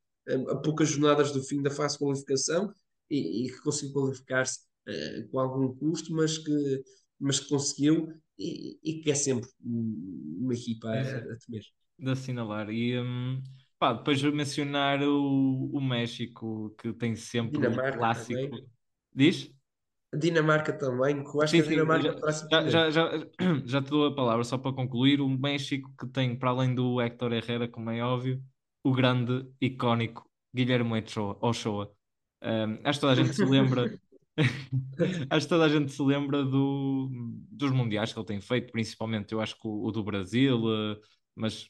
a 0.48 0.56
poucas 0.56 0.88
jornadas 0.88 1.32
do 1.32 1.42
fim 1.42 1.62
da 1.62 1.70
fase 1.70 1.94
de 1.94 2.04
qualificação 2.04 2.72
e, 3.10 3.46
e 3.46 3.50
que 3.50 3.60
conseguiu 3.62 3.94
qualificar-se 3.94 4.60
uh, 4.88 5.28
com 5.30 5.40
algum 5.40 5.74
custo, 5.74 6.12
mas 6.12 6.38
que, 6.38 6.82
mas 7.18 7.40
que 7.40 7.48
conseguiu 7.48 8.12
e, 8.38 8.78
e 8.82 9.00
que 9.00 9.10
é 9.10 9.14
sempre 9.14 9.48
uma 9.60 10.54
equipa 10.54 10.88
a, 10.88 11.00
a 11.00 11.36
temer. 11.38 11.64
De 11.98 12.10
assinalar. 12.10 12.70
E 12.70 12.98
um, 13.00 13.42
pá, 13.78 13.94
depois 13.94 14.22
mencionar 14.22 15.02
o, 15.02 15.70
o 15.72 15.80
México, 15.80 16.74
que 16.78 16.92
tem 16.92 17.16
sempre 17.16 17.58
Dinamarca 17.58 17.96
um 17.96 17.98
clássico. 17.98 18.40
Também. 18.40 18.66
Diz? 19.14 19.50
A 20.12 20.16
Dinamarca 20.16 20.72
também, 20.72 21.22
que 21.22 21.36
eu 21.36 21.42
acho 21.42 21.50
sim, 21.50 21.62
que 21.62 21.68
a 21.68 21.70
Dinamarca 21.70 22.32
sim, 22.32 22.46
já, 22.50 22.68
já, 22.68 22.90
já, 22.90 23.10
já, 23.64 23.82
te 23.82 23.90
dou 23.90 24.06
a 24.06 24.14
palavra, 24.14 24.44
só 24.44 24.56
para 24.56 24.72
concluir. 24.72 25.20
O 25.20 25.28
México 25.28 25.92
que 25.98 26.06
tem, 26.06 26.36
para 26.36 26.50
além 26.50 26.74
do 26.74 27.00
Héctor 27.00 27.32
Herrera, 27.32 27.68
como 27.68 27.90
é 27.90 28.02
óbvio, 28.02 28.42
o 28.82 28.92
grande, 28.92 29.46
icónico 29.60 30.28
Guilherme 30.54 31.04
Ochoa. 31.40 31.92
Um, 32.42 32.78
acho 32.84 32.98
que 32.98 33.00
toda 33.00 33.12
a 33.12 33.16
gente 33.16 33.34
se 33.34 33.44
lembra 33.44 33.98
acho 35.30 35.46
que 35.46 35.48
toda 35.48 35.64
a 35.64 35.68
gente 35.68 35.92
se 35.92 36.02
lembra 36.02 36.44
do, 36.44 37.08
dos 37.50 37.70
mundiais 37.70 38.12
que 38.12 38.18
ele 38.18 38.26
tem 38.26 38.40
feito, 38.40 38.72
principalmente 38.72 39.32
eu 39.32 39.40
acho 39.40 39.54
que 39.56 39.66
o, 39.66 39.86
o 39.86 39.92
do 39.92 40.02
Brasil, 40.02 40.56
uh, 40.56 40.96
mas 41.34 41.68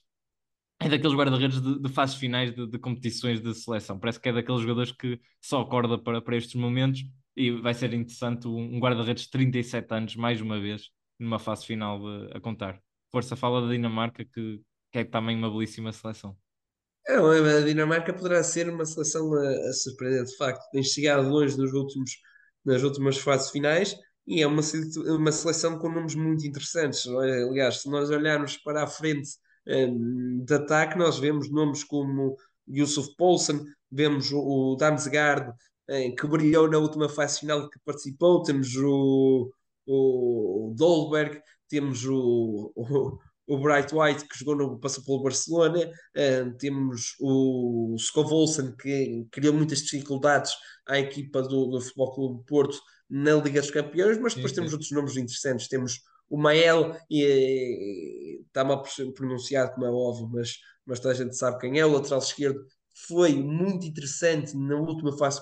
é 0.80 0.89
daqueles 0.89 1.16
guarda-redes 1.16 1.61
de, 1.61 1.80
de 1.80 1.89
fases 1.89 2.16
finais 2.16 2.55
de, 2.55 2.66
de, 2.66 2.78
competições 2.78 3.41
de 3.41 3.55
seleção. 3.55 3.99
Parece 3.99 4.20
que 4.20 4.28
é 4.28 4.32
daqueles 4.32 4.61
jogadores 4.61 4.93
que 4.93 5.20
só 5.41 5.62
acorda 5.62 5.99
para, 5.99 6.20
para 6.20 6.36
estes 6.36 6.55
momentos 6.55 7.03
e 7.39 7.61
vai 7.61 7.74
ser 7.74 7.95
interessante 7.95 8.49
um, 8.49 8.78
guarda-redes 8.80 9.24
de 9.24 9.30
37 9.30 9.95
anos, 9.95 10.16
mais 10.16 10.41
uma 10.41 10.61
vez, 10.61 10.91
numa 11.18 11.39
fase 11.39 11.64
final 11.64 11.99
de, 12.01 12.36
a 12.36 12.41
contar. 12.41 12.80
Força, 13.11 13.36
fala 13.36 13.62
da 13.62 13.72
Dinamarca, 13.72 14.24
que, 14.24 14.61
que 14.93 14.99
é 14.99 15.05
também 15.05 15.36
uma 15.36 15.51
belíssima 15.51 15.93
seleção. 15.93 16.36
É, 17.07 17.16
a 17.16 17.61
Dinamarca 17.61 18.12
poderá 18.12 18.43
ser 18.43 18.68
uma 18.68 18.84
seleção 18.84 19.32
a, 19.32 19.68
a 19.68 19.72
surpreender, 19.72 20.24
de 20.24 20.36
facto. 20.36 20.62
Tem 20.70 20.82
chegado 20.82 21.28
longe 21.28 21.57
nos 21.57 21.72
últimos 21.72 22.11
nas 22.64 22.82
últimas 22.82 23.16
fases 23.18 23.51
finais 23.51 23.97
e 24.26 24.43
é 24.43 24.47
uma, 24.47 24.61
uma 25.16 25.32
seleção 25.32 25.78
com 25.78 25.89
nomes 25.89 26.14
muito 26.14 26.47
interessantes. 26.47 27.07
Aliás, 27.07 27.82
se 27.82 27.91
nós 27.91 28.11
olharmos 28.11 28.59
para 28.59 28.82
a 28.84 28.86
frente 28.86 29.30
um, 29.66 30.45
de 30.45 30.55
ataque, 30.55 30.99
nós 30.99 31.18
vemos 31.18 31.51
nomes 31.51 31.82
como 31.82 32.36
Yusuf 32.68 33.09
Poulsen, 33.16 33.64
vemos 33.91 34.30
o, 34.30 34.76
Damsgaard, 34.76 35.51
que 36.16 36.26
brilhou 36.26 36.68
na 36.68 36.78
última 36.78 37.09
fase 37.09 37.41
final 37.41 37.68
que 37.68 37.78
participou, 37.84 38.43
temos 38.43 38.74
o, 38.76 39.51
o, 39.86 40.70
o 40.70 40.74
Dolberg, 40.74 41.41
temos 41.68 42.05
o, 42.05 42.72
o, 42.74 43.18
o, 43.47 43.59
Bright 43.59 43.95
White, 43.95 44.28
que 44.28 44.39
jogou 44.39 44.55
no, 44.55 44.78
passou 44.78 45.05
pelo 45.05 45.22
Barcelona, 45.22 45.91
temos 46.59 47.14
o 47.20 47.97
Scovolsen, 47.99 48.74
que 48.76 49.26
criou 49.30 49.55
muitas 49.55 49.78
dificuldades 49.80 50.53
à 50.86 50.99
equipa 50.99 51.43
do, 51.43 51.66
do 51.66 51.80
Futebol 51.80 52.14
Clube 52.14 52.45
Porto 52.47 52.78
na 53.09 53.34
Liga 53.34 53.61
dos 53.61 53.70
Campeões, 53.70 54.18
mas 54.18 54.34
depois 54.34 54.51
sim, 54.51 54.57
temos 54.57 54.70
sim. 54.70 54.74
outros 54.74 54.93
nomes 54.93 55.16
interessanentes. 55.16 55.68
Temos 55.68 56.01
o 56.28 56.36
Mael, 56.36 56.95
e 57.11 58.43
está 58.47 58.62
mal 58.64 58.82
pronunciado, 59.14 59.72
como 59.72 59.86
é 59.86 59.91
óbvio, 59.91 60.28
mas, 60.28 60.59
mas 60.84 61.01
toda 61.01 61.14
a 61.14 61.16
gente 61.16 61.36
sabe 61.36 61.59
quem 61.59 61.78
é, 61.78 61.86
o 61.86 61.93
lateral 61.93 62.18
esquerdo. 62.18 62.61
Foi 63.07 63.35
muito 63.35 63.87
interessante 63.87 64.57
na 64.57 64.77
última 64.77 65.17
fase, 65.17 65.41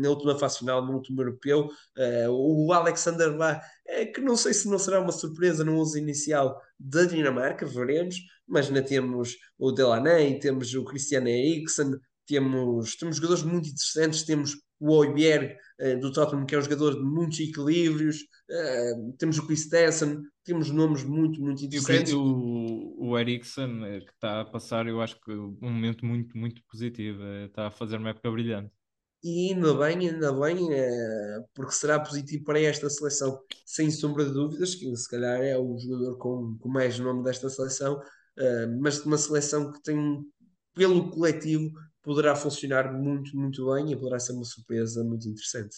na 0.00 0.08
última 0.08 0.38
fase 0.38 0.58
final, 0.58 0.84
no 0.84 0.94
último 0.94 1.20
europeu. 1.20 1.68
Uh, 1.96 2.30
o 2.30 2.72
Alexander 2.72 3.36
Bá, 3.36 3.60
é, 3.86 4.06
que 4.06 4.20
não 4.20 4.36
sei 4.36 4.54
se 4.54 4.68
não 4.68 4.78
será 4.78 5.00
uma 5.00 5.12
surpresa 5.12 5.64
no 5.64 5.76
uso 5.76 5.98
inicial 5.98 6.60
da 6.78 7.04
Dinamarca, 7.04 7.66
veremos, 7.66 8.16
mas 8.46 8.68
ainda 8.68 8.82
temos 8.82 9.36
o 9.58 9.70
Delaney, 9.70 10.38
temos 10.38 10.72
o 10.74 10.84
Christian 10.84 11.28
Eriksen, 11.28 11.92
temos, 12.26 12.96
temos 12.96 13.16
jogadores 13.16 13.42
muito 13.42 13.68
interessantes, 13.68 14.22
temos 14.22 14.56
o 14.80 14.92
Oiberg 14.92 15.56
uh, 15.80 16.00
do 16.00 16.12
Tottenham, 16.12 16.46
que 16.46 16.54
é 16.54 16.58
um 16.58 16.62
jogador 16.62 16.94
de 16.94 17.02
muitos 17.02 17.40
equilíbrios, 17.40 18.18
uh, 18.50 19.12
temos 19.18 19.38
o 19.38 19.46
Chris 19.46 19.68
Tesson, 19.68 20.22
temos 20.44 20.70
nomes 20.70 21.04
muito, 21.04 21.40
muito 21.40 21.64
interessantes. 21.64 22.12
E 22.12 22.14
o, 22.14 22.94
o 22.98 23.18
Eriksen, 23.18 23.84
eh, 23.84 24.00
que 24.00 24.12
está 24.12 24.42
a 24.42 24.44
passar, 24.44 24.86
eu 24.86 25.00
acho 25.00 25.18
que 25.20 25.32
um 25.32 25.56
momento 25.62 26.04
muito, 26.04 26.36
muito 26.36 26.62
positivo, 26.70 27.22
está 27.46 27.68
a 27.68 27.70
fazer 27.70 27.96
uma 27.96 28.10
época 28.10 28.30
brilhante. 28.30 28.70
E 29.22 29.54
ainda 29.54 29.72
bem, 29.72 30.10
ainda 30.10 30.32
bem, 30.32 30.68
porque 31.54 31.72
será 31.72 31.98
positivo 31.98 32.44
para 32.44 32.60
esta 32.60 32.90
seleção, 32.90 33.40
sem 33.64 33.90
sombra 33.90 34.26
de 34.26 34.34
dúvidas, 34.34 34.74
que 34.74 34.94
se 34.94 35.08
calhar 35.08 35.40
é 35.40 35.56
o 35.56 35.78
jogador 35.78 36.18
com, 36.18 36.58
com 36.58 36.68
mais 36.68 36.98
nome 36.98 37.24
desta 37.24 37.48
seleção, 37.48 37.98
mas 38.82 39.00
de 39.00 39.06
uma 39.06 39.16
seleção 39.16 39.72
que 39.72 39.82
tem, 39.82 40.22
pelo 40.74 41.10
coletivo, 41.10 41.72
poderá 42.04 42.36
funcionar 42.36 42.92
muito, 42.92 43.36
muito 43.36 43.72
bem 43.72 43.90
e 43.90 43.96
poderá 43.96 44.20
ser 44.20 44.32
uma 44.32 44.44
surpresa 44.44 45.02
muito 45.02 45.28
interessante. 45.28 45.76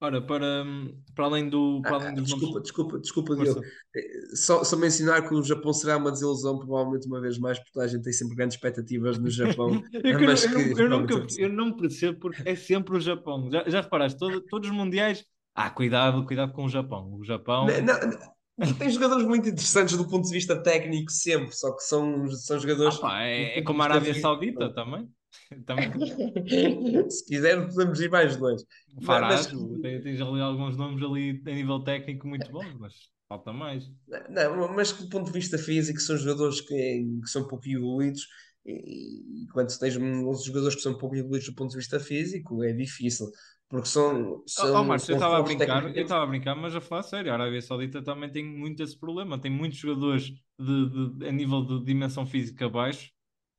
Ora, 0.00 0.22
para, 0.22 0.64
para 1.12 1.24
além 1.24 1.48
do. 1.48 1.80
Para 1.82 1.96
além 1.96 2.08
ah, 2.08 2.12
desculpa, 2.12 2.46
nomes... 2.46 2.62
desculpa, 2.62 2.98
desculpa, 3.00 3.36
Diogo. 3.36 3.60
Eh, 3.96 4.36
só, 4.36 4.62
só 4.62 4.76
mencionar 4.76 5.26
que 5.26 5.34
o 5.34 5.42
Japão 5.42 5.72
será 5.72 5.96
uma 5.96 6.12
desilusão, 6.12 6.56
provavelmente 6.56 7.08
uma 7.08 7.20
vez 7.20 7.36
mais, 7.36 7.58
porque 7.58 7.80
a 7.80 7.86
gente 7.88 8.04
tem 8.04 8.12
sempre 8.12 8.36
grandes 8.36 8.54
expectativas 8.54 9.18
no 9.18 9.28
Japão. 9.28 9.82
eu, 9.92 10.20
mas 10.20 10.44
eu, 10.44 10.50
que, 10.52 10.82
eu, 10.82 10.88
nunca, 10.88 11.26
eu 11.36 11.48
não 11.48 11.76
percebo 11.76 12.20
porque 12.20 12.48
é 12.48 12.54
sempre 12.54 12.96
o 12.96 13.00
Japão. 13.00 13.50
Já, 13.50 13.68
já 13.68 13.80
reparaste, 13.80 14.16
todo, 14.16 14.40
todos 14.42 14.70
os 14.70 14.74
mundiais. 14.74 15.24
Ah, 15.52 15.68
cuidado, 15.68 16.24
cuidado 16.24 16.52
com 16.52 16.66
o 16.66 16.68
Japão. 16.68 17.12
O 17.14 17.24
Japão. 17.24 17.66
Não, 17.66 18.18
não, 18.56 18.74
tem 18.74 18.90
jogadores 18.90 19.26
muito 19.26 19.48
interessantes 19.48 19.96
do 19.96 20.06
ponto 20.06 20.28
de 20.28 20.32
vista 20.32 20.62
técnico, 20.62 21.10
sempre, 21.10 21.50
só 21.56 21.74
que 21.74 21.82
são, 21.82 22.28
são 22.28 22.56
jogadores. 22.60 22.94
Ah, 22.98 23.00
pá, 23.00 23.22
é, 23.22 23.58
é 23.58 23.62
como 23.62 23.82
a 23.82 23.86
Arábia 23.86 24.14
Saudita 24.14 24.72
também. 24.72 25.08
Também. 25.66 25.90
Se 27.10 27.24
quiser, 27.26 27.66
podemos 27.68 28.00
ir 28.00 28.10
mais 28.10 28.36
longe. 28.36 28.64
Farás, 29.02 29.46
mas... 29.52 30.00
tens 30.02 30.20
ali 30.20 30.40
alguns 30.40 30.76
nomes 30.76 31.02
ali 31.02 31.42
a 31.46 31.50
nível 31.50 31.82
técnico 31.82 32.26
muito 32.26 32.50
bons, 32.50 32.74
mas 32.78 32.94
falta 33.28 33.52
mais. 33.52 33.84
Não, 34.30 34.74
mas 34.74 34.92
do 34.92 35.08
ponto 35.08 35.26
de 35.26 35.32
vista 35.32 35.58
físico, 35.58 36.00
são 36.00 36.16
jogadores 36.16 36.60
que, 36.60 36.74
que 37.22 37.28
são 37.28 37.42
um 37.42 37.48
pouco 37.48 37.68
evoluídos 37.68 38.26
E, 38.64 39.44
e 39.44 39.46
quando 39.52 39.76
tens 39.78 39.96
uns 39.96 40.44
jogadores 40.44 40.74
que 40.76 40.82
são 40.82 40.96
pouco 40.98 41.16
evoluídos 41.16 41.46
do 41.48 41.54
ponto 41.54 41.70
de 41.70 41.76
vista 41.76 42.00
físico, 42.00 42.62
é 42.62 42.72
difícil. 42.72 43.26
Porque 43.68 43.88
são. 43.88 44.36
Oh, 44.36 44.42
são, 44.46 44.80
oh 44.80 44.84
Marcos, 44.84 45.08
eu 45.08 45.14
estava 45.14 45.38
a 45.38 45.42
brincar, 45.42 45.84
eu 45.96 46.02
estava 46.02 46.24
a 46.24 46.26
brincar, 46.26 46.54
mas 46.54 46.74
a 46.74 46.80
falar 46.80 47.02
sério, 47.02 47.30
a 47.30 47.34
Arábia 47.34 47.60
Saudita 47.60 48.02
também 48.02 48.30
tem 48.30 48.44
muito 48.44 48.82
esse 48.82 48.98
problema, 48.98 49.40
tem 49.40 49.50
muitos 49.50 49.78
jogadores 49.78 50.24
de, 50.58 51.14
de- 51.18 51.26
a 51.28 51.32
nível 51.32 51.62
de 51.64 51.84
dimensão 51.84 52.26
física 52.26 52.68
baixo, 52.68 53.10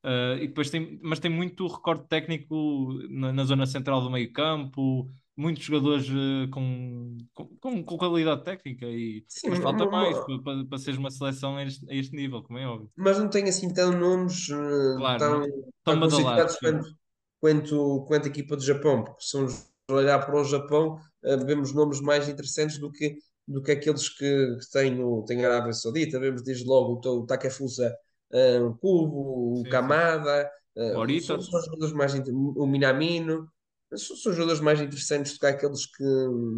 eh, 0.04 0.38
e 0.44 0.48
depois 0.48 0.70
tem, 0.70 0.98
mas 1.02 1.18
tem 1.20 1.30
muito 1.30 1.66
recorde 1.66 2.06
técnico 2.08 2.92
na, 3.10 3.32
na 3.32 3.44
zona 3.44 3.66
central 3.66 4.00
do 4.02 4.10
meio 4.10 4.32
campo, 4.32 5.10
muitos 5.36 5.64
jogadores 5.64 6.06
eh, 6.08 6.48
com, 6.50 7.16
com, 7.34 7.84
com- 7.84 7.98
qualidade 7.98 8.44
técnica, 8.44 8.86
e, 8.86 9.24
Sim, 9.26 9.48
mas 9.48 9.58
falta 9.58 9.86
uma- 9.86 9.86
mais 9.86 10.20
para, 10.20 10.38
para, 10.66 10.78
seres 10.78 10.98
uma 10.98 11.10
seleção 11.10 11.56
a 11.56 11.64
este, 11.64 11.90
a 11.90 11.94
este 11.94 12.14
nível, 12.16 12.42
como 12.42 12.58
é 12.58 12.66
óbvio. 12.66 12.90
mas 12.96 13.18
não 13.18 13.28
tem 13.28 13.48
assim 13.48 13.72
tão 13.72 13.90
nomes 13.92 14.48
eh, 14.50 14.54
Claro, 14.94 15.18
tão, 15.18 15.40
não- 15.40 15.72
tão 15.84 16.00
quanto, 16.62 16.86
quanto, 17.40 18.04
quanto 18.06 18.26
a 18.26 18.28
equipa 18.30 18.56
do 18.56 18.62
Japão, 18.62 19.04
porque 19.04 19.22
são 19.24 19.46
olhar 19.90 20.18
para 20.24 20.36
o 20.40 20.44
Japão, 20.44 20.98
vemos 21.46 21.72
nomes 21.72 22.00
mais 22.00 22.28
interessantes 22.28 22.78
do 22.78 22.90
que, 22.92 23.16
do 23.46 23.62
que 23.62 23.72
aqueles 23.72 24.08
que, 24.08 24.56
que 24.58 24.70
têm, 24.72 24.94
no, 24.94 25.24
têm 25.24 25.44
a 25.44 25.48
Arábia 25.52 25.72
Saudita. 25.72 26.20
Vemos 26.20 26.42
desde 26.42 26.64
logo 26.66 27.00
o, 27.08 27.20
o 27.22 27.26
Takefusa 27.26 27.94
eh, 28.32 28.60
o 28.60 28.74
Kubo, 28.74 29.60
o 29.60 29.64
Sim, 29.64 29.70
eh, 30.76 30.94
Morita. 30.94 31.26
são, 31.26 31.40
são 31.40 31.62
jogadores 31.62 31.92
mais 31.94 32.14
o 32.14 32.66
Minamino, 32.66 33.48
são, 33.94 34.16
são 34.16 34.32
jogadores 34.32 34.60
mais 34.60 34.80
interessantes 34.80 35.34
do 35.34 35.40
que 35.40 35.46
aqueles 35.46 35.86
que, 35.86 36.04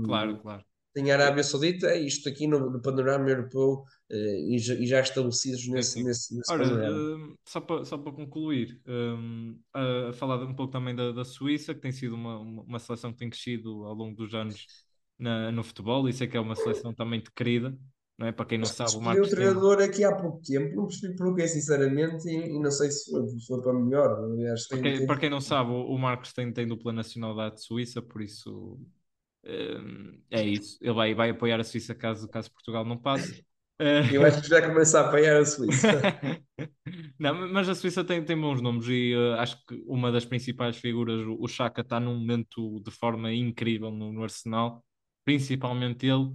Claro, 0.05 0.39
claro. 0.39 0.65
tem 0.95 1.11
a 1.11 1.15
Arábia 1.15 1.43
Saudita, 1.43 1.89
é 1.89 1.99
isto 1.99 2.29
aqui 2.29 2.47
no, 2.47 2.71
no 2.71 2.83
panorama 2.83 3.29
europeu 3.29 3.85
eh, 4.11 4.41
e, 4.51 4.59
já, 4.59 4.75
e 4.75 4.87
já 4.87 5.01
estabelecidos 5.01 5.67
nesse, 5.69 5.93
sim. 5.95 6.05
nesse, 6.05 6.37
nesse 6.37 6.53
Ora, 6.53 6.65
panorama. 6.65 7.37
só 7.47 7.61
para 7.61 7.85
só 7.85 7.97
para 7.97 8.13
concluir, 8.13 8.81
hum, 8.87 9.59
a, 9.73 10.13
falar 10.13 10.43
um 10.45 10.55
pouco 10.55 10.73
também 10.73 10.95
da, 10.95 11.13
da 11.13 11.25
Suíça, 11.25 11.75
que 11.75 11.81
tem 11.81 11.93
sido 11.93 12.15
uma, 12.15 12.39
uma 12.39 12.79
seleção 12.79 13.13
que 13.13 13.19
tem 13.19 13.31
crescido 13.31 13.85
ao 13.85 13.95
longo 13.95 14.15
dos 14.15 14.35
anos 14.35 14.67
na, 15.19 15.51
no 15.51 15.63
futebol, 15.63 16.09
e 16.09 16.13
sei 16.13 16.27
que 16.27 16.37
é 16.37 16.41
uma 16.41 16.55
seleção 16.55 16.93
também 16.93 17.23
de 17.23 17.31
querida, 17.31 17.77
não 18.19 18.27
é? 18.27 18.33
Para 18.33 18.47
quem 18.47 18.59
não 18.59 18.67
sabe, 18.67 18.97
o 18.97 19.01
Marcos 19.01 19.29
tem, 19.29 19.39
treinador 19.39 19.83
aqui 19.83 20.05
há 20.05 20.15
pouco 20.15 20.41
tempo, 20.43 20.77
não 20.77 20.87
percebi 20.87 21.17
porquê, 21.17 21.49
sinceramente, 21.49 22.29
e, 22.29 22.57
e 22.57 22.59
não 22.61 22.71
sei 22.71 22.91
se 22.91 23.11
foi, 23.11 23.27
se 23.29 23.47
foi 23.47 23.63
para 23.63 23.73
melhor. 23.73 24.25
Aliás, 24.25 24.69
para 24.69 24.77
tem, 24.79 24.83
quem, 24.83 24.99
tem- 24.99 25.07
para 25.07 25.21
quem 25.21 25.31
não 25.31 25.41
sabe, 25.41 25.71
o, 25.71 25.99
Marcos 25.99 26.33
tem, 26.33 26.53
tem 26.53 26.67
dupla 26.67 26.93
nacionalidade 26.93 27.63
suíça, 27.63 28.01
por 28.01 28.23
isso 28.23 28.79
hum, 29.45 30.21
é 30.31 30.43
isso. 30.43 30.79
Ele 30.81 30.95
vai, 30.95 31.15
vai 31.15 31.31
apoiar 31.31 31.61
a 31.61 31.65
Suíça 31.65 31.95
caso, 31.95 32.29
caso 32.29 32.51
Portugal 32.53 32.85
não 32.85 32.97
passe. 32.97 33.45
Eh, 33.79 34.03
eu 34.15 34.25
acho 34.25 34.43
que 34.43 34.49
já 34.49 34.63
começa 34.63 35.01
a 35.01 35.09
apanhar 35.09 35.37
a 35.41 35.45
Suíça. 35.45 35.89
Não, 37.19 37.49
mas 37.53 37.69
a 37.69 37.75
Suíça 37.75 38.05
tem, 38.05 38.25
tem 38.25 38.39
bons 38.39 38.61
nomes 38.61 38.87
e 38.89 39.13
eh, 39.15 39.39
acho 39.39 39.65
que 39.67 39.83
uma 39.87 40.11
das 40.11 40.25
principais 40.25 40.77
figuras, 40.77 41.25
o, 41.27 41.47
Xhaka, 41.47 41.81
está 41.81 42.01
num 42.01 42.19
momento 42.19 42.81
de 42.81 42.91
forma 42.91 43.33
incrível 43.33 43.91
no, 43.91 44.13
no 44.13 44.23
Arsenal, 44.23 44.85
principalmente 45.25 46.07
ele, 46.07 46.33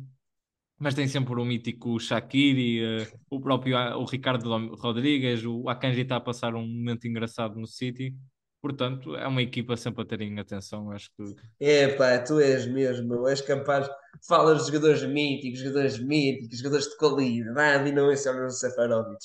mas 0.79 0.93
tem 0.93 1.07
sempre 1.07 1.33
o 1.33 1.45
mítico 1.45 1.99
Shaqiri, 1.99 2.83
eh, 2.83 3.07
o 3.29 3.39
próprio 3.39 3.75
ah, 3.77 3.97
o 3.97 4.05
Ricardo 4.05 4.75
Rodrigues, 4.75 5.43
o 5.43 5.67
Akanji 5.69 6.01
está 6.01 6.17
a 6.17 6.21
passar 6.21 6.55
um 6.55 6.65
momento 6.65 7.07
engraçado 7.07 7.59
no 7.59 7.65
City, 7.65 8.15
portanto 8.61 9.15
é 9.15 9.27
uma 9.27 9.41
equipa 9.41 9.75
sempre 9.75 10.03
a 10.03 10.05
terem 10.05 10.39
atenção, 10.39 10.91
acho 10.91 11.09
que 11.17 11.35
É 11.59 11.87
pá, 11.89 12.19
tu 12.19 12.39
és 12.39 12.67
mesmo, 12.67 13.27
és 13.27 13.41
capaz, 13.41 13.89
falas 14.27 14.59
de 14.59 14.67
jogadores 14.67 15.03
míticos, 15.03 15.59
jogadores 15.59 15.99
míticos, 15.99 16.59
jogadores 16.59 16.87
de 16.87 16.97
qualidade 16.97 17.89
e 17.89 17.91
não 17.91 18.11
esse 18.11 18.29
é 18.29 18.31
o 18.31 18.49
Seferovic. 18.49 19.17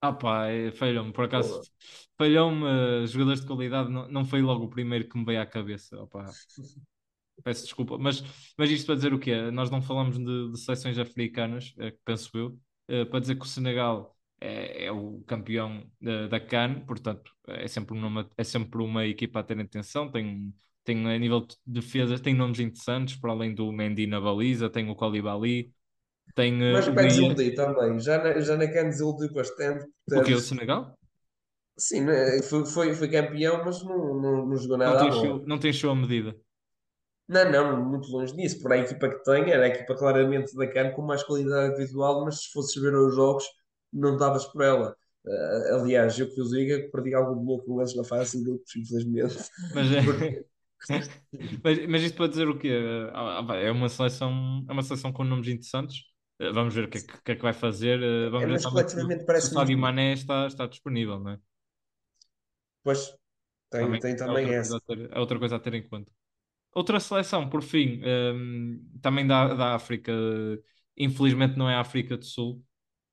Ah 0.00 0.12
pá, 0.12 0.46
é, 0.48 0.70
falhou-me, 0.72 1.12
por 1.12 1.24
acaso 1.24 1.62
falhou-me, 2.16 2.64
eh, 3.02 3.06
jogadores 3.06 3.40
de 3.42 3.46
qualidade, 3.46 3.90
não, 3.90 4.08
não 4.08 4.24
foi 4.24 4.40
logo 4.40 4.64
o 4.64 4.70
primeiro 4.70 5.08
que 5.08 5.18
me 5.18 5.24
veio 5.24 5.40
à 5.40 5.46
cabeça, 5.46 6.00
opá. 6.00 6.24
Peço 7.44 7.64
desculpa, 7.64 7.98
mas, 7.98 8.22
mas 8.58 8.70
isto 8.70 8.86
para 8.86 8.94
dizer 8.94 9.12
o 9.12 9.18
quê? 9.18 9.50
Nós 9.50 9.70
não 9.70 9.82
falamos 9.82 10.18
de, 10.18 10.50
de 10.50 10.58
seleções 10.58 10.98
africanas, 10.98 11.70
que 11.70 11.98
penso 12.04 12.30
eu, 12.34 12.58
eh, 12.88 13.04
para 13.04 13.20
dizer 13.20 13.36
que 13.36 13.42
o 13.44 13.48
Senegal 13.48 14.16
é, 14.40 14.86
é 14.86 14.92
o 14.92 15.22
campeão 15.26 15.84
da, 16.00 16.40
CAN, 16.40 16.80
portanto 16.86 17.30
é 17.48 17.66
sempre, 17.68 17.96
uma, 17.96 18.28
é 18.36 18.44
sempre 18.44 18.82
uma 18.82 19.06
equipa 19.06 19.40
a 19.40 19.42
ter 19.42 19.58
atenção, 19.60 20.10
tem, 20.10 20.52
tem 20.84 21.06
a 21.06 21.18
nível 21.18 21.40
de 21.40 21.56
defesa, 21.66 22.18
tem 22.18 22.34
nomes 22.34 22.60
interessantes, 22.60 23.16
para 23.16 23.32
além 23.32 23.54
do 23.54 23.70
Mendy 23.72 24.06
na 24.06 24.20
baliza, 24.20 24.70
tem 24.70 24.88
o 24.88 24.94
Koulibaly, 24.94 25.72
tem 26.34 26.62
eh, 26.62 26.72
Mas 26.72 26.88
para 26.88 27.06
desiludir 27.06 27.54
também, 27.54 27.98
já 28.00 28.22
na, 28.22 28.40
já 28.40 28.56
na 28.56 28.70
CAN 28.70 28.84
desiludiu 28.84 29.32
bastante. 29.32 29.84
o 29.84 29.88
que 30.08 30.14
é 30.14 30.18
o 30.18 30.22
portanto, 30.24 30.40
Senegal? 30.40 30.98
Sim, 31.78 32.02
né, 32.02 32.42
foi, 32.42 32.64
foi, 32.66 32.94
foi 32.94 33.08
campeão, 33.08 33.62
mas 33.64 33.82
não, 33.82 34.20
não, 34.20 34.46
não 34.46 34.56
jogou 34.56 34.78
Não 34.78 34.86
nada 34.86 35.02
à 35.02 35.10
tem, 35.10 35.12
show, 35.12 35.44
não 35.46 35.58
tem 35.58 35.72
show 35.72 35.90
a 35.90 35.94
medida. 35.94 36.36
Não, 37.28 37.50
não, 37.50 37.84
muito 37.84 38.08
longe 38.10 38.34
disso. 38.36 38.60
Por 38.62 38.72
a 38.72 38.78
equipa 38.78 39.08
que 39.08 39.22
tem, 39.24 39.50
era 39.50 39.64
a 39.64 39.68
equipa 39.68 39.96
claramente 39.96 40.54
da 40.56 40.66
CAN 40.72 40.92
com 40.92 41.02
mais 41.02 41.22
qualidade 41.24 41.74
individual, 41.74 42.24
mas 42.24 42.42
se 42.44 42.52
fosses 42.52 42.74
ver 42.80 42.94
os 42.94 43.14
jogos, 43.14 43.44
não 43.92 44.16
davas 44.16 44.44
por 44.46 44.62
ela. 44.62 44.96
Ah, 45.26 45.74
aliás, 45.80 46.18
eu 46.18 46.32
que 46.32 46.40
os 46.40 46.50
diga, 46.50 46.88
perdi 46.92 47.14
algum 47.14 47.40
dinheiro 47.42 47.64
com 47.64 47.80
eles 47.80 47.96
na 47.96 48.04
fase 48.04 48.38
de 48.38 48.44
grupos, 48.44 48.76
infelizmente. 48.76 49.36
Mas, 49.72 49.90
é- 49.92 50.02
Porque- 50.04 50.46
mas, 51.64 51.86
mas 51.88 52.02
isto 52.02 52.16
para 52.16 52.28
dizer 52.28 52.48
o 52.48 52.58
quê? 52.58 52.70
Ah, 53.12 53.44
ah, 53.48 53.56
É 53.56 53.70
uma 53.70 53.88
seleção, 53.88 54.64
é 54.68 54.72
uma 54.72 54.82
seleção 54.82 55.12
com 55.12 55.24
nomes 55.24 55.48
interessantes. 55.48 56.04
Eh, 56.38 56.52
Vamos 56.52 56.74
ver 56.74 56.84
o 56.84 56.90
que 56.90 56.98
é 56.98 57.02
que, 57.02 57.14
o 57.14 57.22
que 57.22 57.32
é 57.32 57.36
que 57.36 57.42
vai 57.42 57.52
fazer. 57.52 58.02
Eh, 58.02 58.30
Vamos 58.30 58.44
É, 58.44 58.46
ver 58.46 58.58
mas 58.58 58.64
se, 58.64 58.68
coletivamente 58.70 59.24
se 59.36 59.46
o 59.46 59.48
parece 59.48 59.50
Sadio. 59.50 59.78
Mané 59.78 60.12
está, 60.14 60.46
está 60.46 60.66
disponível, 60.66 61.18
não 61.20 61.32
é? 61.32 61.40
Pois, 62.84 63.02
tem 63.70 63.88
Também, 63.88 64.00
tem 64.00 64.16
é 64.24 64.30
também 64.32 64.54
outra 64.54 64.54
essa. 64.54 64.80
ter, 64.86 64.98
é 65.12 65.18
outra 65.20 65.38
coisa 65.38 65.56
a 65.56 65.60
ter 65.60 65.74
em 65.74 65.88
conta. 65.88 66.12
Outra 66.76 67.00
seleção, 67.00 67.48
por 67.48 67.62
fim, 67.62 68.02
hum, 68.04 68.84
também 69.02 69.26
da, 69.26 69.54
da 69.54 69.74
África, 69.74 70.12
infelizmente 70.96 71.56
não 71.56 71.68
é 71.70 71.74
a 71.74 71.80
África 71.80 72.16
do 72.18 72.24
Sul, 72.24 72.62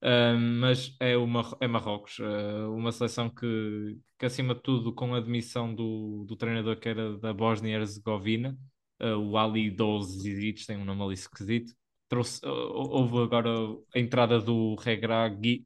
hum, 0.03 0.59
mas 0.59 0.95
é, 0.99 1.15
o 1.17 1.25
Mar 1.27 1.55
é 1.61 1.67
Marrocos, 1.67 2.19
eh, 2.19 2.65
uma 2.67 2.91
seleção 2.91 3.29
que, 3.29 3.97
que, 4.19 4.25
acima 4.25 4.53
de 4.55 4.61
tudo, 4.61 4.93
com 4.93 5.13
a 5.15 5.17
admissão 5.17 5.73
do, 5.73 6.25
do 6.27 6.35
treinador 6.35 6.77
que 6.79 6.89
era 6.89 7.17
da 7.19 7.33
Bósnia 7.33 7.71
e 7.71 7.75
Herzegovina, 7.75 8.57
eh, 8.99 9.15
o 9.15 9.37
Ali 9.37 9.71
Dozic, 9.71 10.65
tem 10.67 10.77
um 10.77 10.85
nome 10.85 11.01
ali 11.03 11.13
esquisito, 11.13 11.73
trouxe, 12.09 12.45
eh, 12.45 12.49
houve 12.49 13.17
agora 13.23 13.49
a 13.95 13.99
entrada 13.99 14.39
do 14.41 14.75
Regragui, 14.75 15.65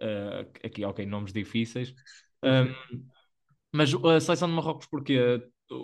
eh, 0.00 0.46
aqui, 0.64 0.84
ok, 0.84 1.06
nomes 1.06 1.32
difíceis. 1.32 1.94
Hum, 2.44 2.74
mas 3.72 3.92
a 3.94 4.20
seleção 4.20 4.48
de 4.48 4.54
Marrocos, 4.54 4.86
porquê? 4.86 5.18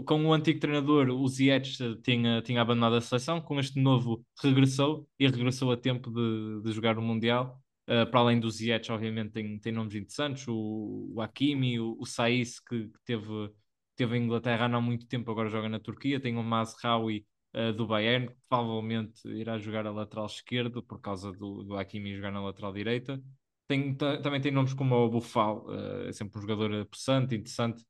Com 0.06 0.24
o 0.24 0.32
antigo 0.32 0.58
treinador, 0.58 1.10
o 1.10 1.28
Ziyech 1.28 2.00
tinha, 2.02 2.40
tinha 2.40 2.62
abandonado 2.62 2.96
a 2.96 3.00
seleção, 3.02 3.38
com 3.40 3.60
este 3.60 3.78
novo 3.78 4.24
regressou 4.42 5.06
e 5.18 5.26
regressou 5.26 5.70
a 5.72 5.76
tempo 5.76 6.10
de, 6.10 6.62
de 6.62 6.72
jogar 6.72 6.98
o 6.98 7.02
Mundial. 7.02 7.60
Uh, 7.86 8.10
para 8.10 8.20
além 8.20 8.40
do 8.40 8.50
Ziyech, 8.50 8.90
obviamente, 8.90 9.32
tem, 9.32 9.58
tem 9.58 9.70
nomes 9.70 9.94
interessantes, 9.94 10.48
o, 10.48 11.12
o 11.14 11.20
Hakimi, 11.20 11.78
o, 11.78 11.98
o 12.00 12.06
Saiss, 12.06 12.58
que, 12.58 12.88
que 12.88 12.98
teve, 13.04 13.50
teve 13.94 14.16
em 14.16 14.24
Inglaterra 14.24 14.64
há 14.64 14.68
não 14.70 14.80
muito 14.80 15.06
tempo, 15.06 15.30
agora 15.30 15.50
joga 15.50 15.68
na 15.68 15.78
Turquia, 15.78 16.18
tem 16.18 16.34
o 16.34 16.42
Mazraoui 16.42 17.26
uh, 17.54 17.74
do 17.74 17.86
Bayern, 17.86 18.28
que 18.28 18.34
provavelmente 18.48 19.28
irá 19.28 19.58
jogar 19.58 19.86
a 19.86 19.90
lateral 19.90 20.24
esquerdo, 20.24 20.82
por 20.82 20.98
causa 20.98 21.30
do, 21.30 21.62
do 21.62 21.76
Hakimi 21.76 22.16
jogar 22.16 22.32
na 22.32 22.42
lateral 22.42 22.72
direita. 22.72 23.22
Tem, 23.68 23.94
também 23.94 24.40
tem 24.40 24.50
nomes 24.50 24.72
como 24.72 24.94
o 24.94 25.10
Bufal, 25.10 25.66
uh, 25.66 26.08
é 26.08 26.12
sempre 26.12 26.38
um 26.38 26.40
jogador 26.40 26.86
possante, 26.86 27.34
interessante, 27.34 27.84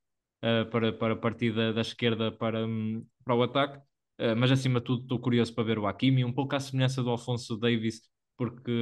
uh, 0.44 0.68
para, 0.70 0.92
para 0.92 1.16
partir 1.16 1.52
da, 1.52 1.72
da 1.72 1.80
esquerda 1.80 2.30
para, 2.30 2.66
um, 2.66 3.04
para 3.24 3.34
o 3.34 3.42
ataque. 3.42 3.78
Uh, 4.20 4.36
mas 4.36 4.50
acima 4.50 4.78
de 4.78 4.86
tudo, 4.86 5.02
estou 5.02 5.18
curioso 5.18 5.54
para 5.54 5.64
ver 5.64 5.78
o 5.78 5.86
Hakimi, 5.86 6.24
um 6.24 6.32
pouco 6.32 6.54
à 6.54 6.60
semelhança 6.60 7.02
do 7.02 7.10
Alfonso 7.10 7.56
Davis, 7.56 8.02
porque 8.36 8.72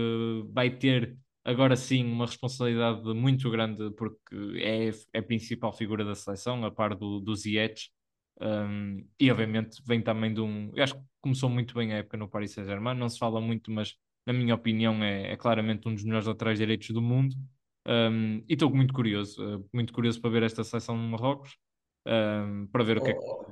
vai 0.53 0.71
ter 0.71 1.17
agora 1.45 1.77
sim 1.77 2.05
uma 2.05 2.27
responsabilidade 2.27 3.03
muito 3.15 3.51
grande, 3.51 3.91
porque 3.93 4.61
é, 4.61 4.91
é 5.13 5.19
a 5.19 5.23
principal 5.23 5.73
figura 5.73 6.05
da 6.05 6.15
seleção, 6.15 6.65
a 6.65 6.71
par 6.71 6.95
do, 6.95 7.21
do 7.21 7.35
Ziyech. 7.35 7.91
Um, 8.41 9.07
e 9.21 9.31
obviamente 9.31 9.81
vem 9.87 10.03
também 10.03 10.35
de 10.35 10.41
um. 10.41 10.71
Eu 10.75 10.83
acho 10.83 10.95
que 10.95 11.05
começou 11.21 11.49
muito 11.49 11.75
bem 11.75 11.93
a 11.93 11.99
época 11.99 12.17
no 12.17 12.29
Paris 12.29 12.53
Saint-Germain, 12.53 12.97
não 12.97 13.09
se 13.09 13.19
fala 13.19 13.41
muito, 13.41 13.71
mas 13.71 13.95
na 14.27 14.33
minha 14.33 14.55
opinião, 14.55 15.03
é, 15.03 15.33
é, 15.33 15.37
claramente 15.37 15.89
um 15.89 15.95
dos 15.95 16.05
melhores 16.05 16.27
laterais 16.27 16.59
direitos 16.59 16.89
do 16.91 17.03
mundo. 17.03 17.35
Um, 17.87 18.39
e 18.49 18.53
estou 18.55 18.71
muito 18.75 18.95
curioso, 18.95 19.43
uh, 19.59 19.69
muito 19.73 19.93
curioso 19.93 20.21
para 20.21 20.31
ver 20.31 20.43
esta 20.45 20.63
seleção 20.65 20.97
no 20.97 21.09
Marrocos, 21.09 21.57
um, 22.07 22.67
para 22.69 22.85
ver 22.85 22.99
o 22.99 23.03
que 23.03 23.11
é 23.11 23.15
que. 23.15 23.21
Oh, 23.21 23.47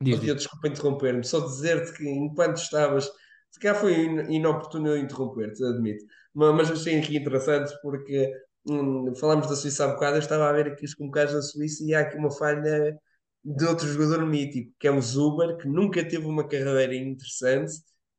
Diz, 0.00 0.18
oh, 0.18 0.20
Diogo, 0.20 0.38
desculpa 0.38 0.68
interromper-me, 0.68 1.24
só 1.24 1.40
dizer-te 1.40 1.92
que 1.96 2.08
enquanto 2.08 2.58
estavas, 2.58 3.10
se 3.50 3.58
calhar 3.60 3.80
foi 3.80 3.94
in- 3.94 4.30
inoportuno 4.34 4.88
eu 4.88 4.98
interromper-te, 4.98 5.64
admito, 5.64 6.04
mas, 6.34 6.54
mas 6.54 6.70
achei 6.70 6.98
aqui 6.98 7.16
interessante 7.16 7.72
porque 7.82 8.30
hum, 8.68 9.14
falámos 9.16 9.48
da 9.48 9.56
Suíça 9.56 9.84
há 9.84 9.88
bocado, 9.94 10.16
eu 10.16 10.20
estava 10.20 10.48
a 10.48 10.52
ver 10.52 10.66
aqui 10.68 10.84
os 10.84 10.94
convocados 10.94 11.32
da 11.34 11.42
Suíça 11.42 11.82
e 11.84 11.94
há 11.94 12.00
aqui 12.00 12.16
uma 12.18 12.30
falha 12.30 12.98
de 13.44 13.64
outro 13.64 13.86
jogador 13.88 14.26
mítico, 14.26 14.72
que 14.78 14.86
é 14.88 14.90
o 14.90 15.00
Zuber, 15.00 15.56
que 15.58 15.68
nunca 15.68 16.06
teve 16.06 16.26
uma 16.26 16.46
carreira 16.46 16.94
interessante, 16.94 17.72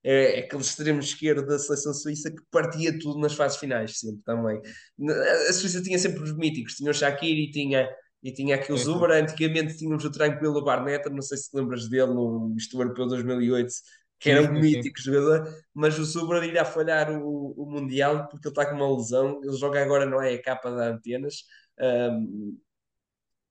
é, 0.10 0.40
aquele 0.40 0.62
extremo 0.62 1.02
esquerdo 1.02 1.46
da 1.46 1.60
seleção 1.60 1.94
suíça 1.94 2.32
que 2.32 2.42
partia 2.50 2.98
tudo 2.98 3.20
nas 3.20 3.34
fases 3.34 3.58
finais, 3.58 4.00
sempre 4.00 4.22
também. 4.24 4.62
A 5.50 5.52
Suíça 5.52 5.82
tinha 5.82 6.00
sempre 6.00 6.24
os 6.24 6.34
míticos, 6.34 6.76
tinha 6.76 6.90
o 6.90 6.94
Shaqiri, 6.94 7.52
tinha, 7.52 7.90
e 8.24 8.32
tinha 8.32 8.56
aqui 8.56 8.72
o 8.72 8.78
Zuber, 8.78 9.12
antigamente 9.12 9.76
tínhamos 9.76 10.06
o 10.06 10.10
tranquilo 10.10 10.64
Barneta, 10.64 11.10
não 11.10 11.22
sei 11.22 11.38
se 11.38 11.52
te 11.52 11.58
lembras 11.58 11.90
dele 11.90 12.14
no 12.14 12.54
Misto 12.56 12.82
Europeu 12.82 13.06
2008, 13.06 13.70
que 14.18 14.30
era 14.30 14.50
um 14.50 14.54
mítico 14.54 14.98
jogador, 14.98 15.46
mas 15.74 16.00
o 16.00 16.06
Zuber 16.06 16.42
irá 16.42 16.64
falhar 16.64 17.12
o, 17.12 17.54
o 17.58 17.70
Mundial 17.70 18.30
porque 18.30 18.48
ele 18.48 18.54
está 18.54 18.66
com 18.66 18.78
uma 18.78 18.96
lesão, 18.96 19.42
ele 19.44 19.58
joga 19.58 19.84
agora 19.84 20.06
não 20.06 20.22
é? 20.22 20.36
A 20.36 20.42
capa 20.42 20.72
da 20.72 20.88
Antenas, 20.88 21.44
um, 21.82 22.58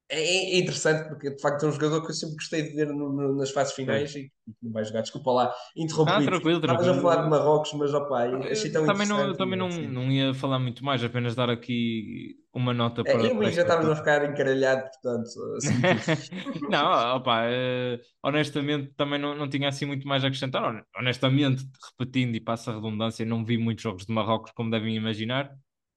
é, 0.09 0.21
é, 0.21 0.59
interessante 0.59 1.09
porque 1.09 1.31
de 1.31 1.41
facto 1.41 1.65
é 1.65 1.69
um 1.69 1.73
jogador 1.73 2.01
que 2.03 2.11
eu 2.11 2.15
sempre 2.15 2.37
gostei 2.37 2.63
de 2.63 2.77
ver 2.77 2.87
no, 2.87 3.13
no, 3.13 3.37
nas 3.37 3.51
fases 3.51 3.75
finais 3.75 4.15
e 4.15 4.31
não 4.63 4.71
vai 4.71 4.85
jogar, 4.85 5.01
desculpa 5.01 5.33
lá, 5.33 5.55
interrompi. 5.77 6.13
Ah, 6.13 6.23
tranquilo, 6.23 6.61
tranquilo. 6.61 6.91
Estavas 6.91 6.99
a 6.99 7.03
falar 7.03 7.25
de 7.25 7.31
Marrocos, 7.31 7.73
mas 7.73 7.93
opa, 7.93 8.25
achei 8.49 8.71
tão 8.71 8.87
também 8.87 9.09
não, 9.09 9.35
também 9.35 9.59
não, 9.59 9.67
assim. 9.67 9.87
não 9.89 10.11
ia 10.11 10.33
falar 10.33 10.61
muito 10.61 10.85
mais, 10.85 11.03
apenas 11.03 11.35
dar 11.35 11.51
aqui 11.51 12.37
uma 12.55 12.73
nota 12.73 13.03
para. 13.03 13.21
É, 13.21 13.33
eu 13.33 13.51
já 13.51 13.63
estávamos 13.63 13.91
a 13.91 13.97
ficar 13.97 14.31
encaralhado, 14.31 14.89
portanto. 14.91 15.29
Assim, 16.13 16.31
não, 16.71 17.17
opa, 17.17 17.45
uh, 17.47 18.01
honestamente 18.23 18.93
também 18.97 19.19
não, 19.19 19.35
não 19.35 19.49
tinha 19.49 19.69
assim 19.69 19.87
muito 19.87 20.07
mais 20.07 20.23
a 20.23 20.29
acrescentar. 20.29 20.85
Honestamente, 20.97 21.65
repetindo 21.91 22.37
e 22.37 22.41
passa 22.41 22.71
a 22.71 22.75
redundância, 22.75 23.27
não 23.27 23.45
vi 23.45 23.59
muitos 23.59 23.83
jogos 23.83 24.07
de 24.07 24.13
Marrocos, 24.13 24.53
como 24.53 24.71
devem 24.71 24.95
imaginar, 24.95 25.51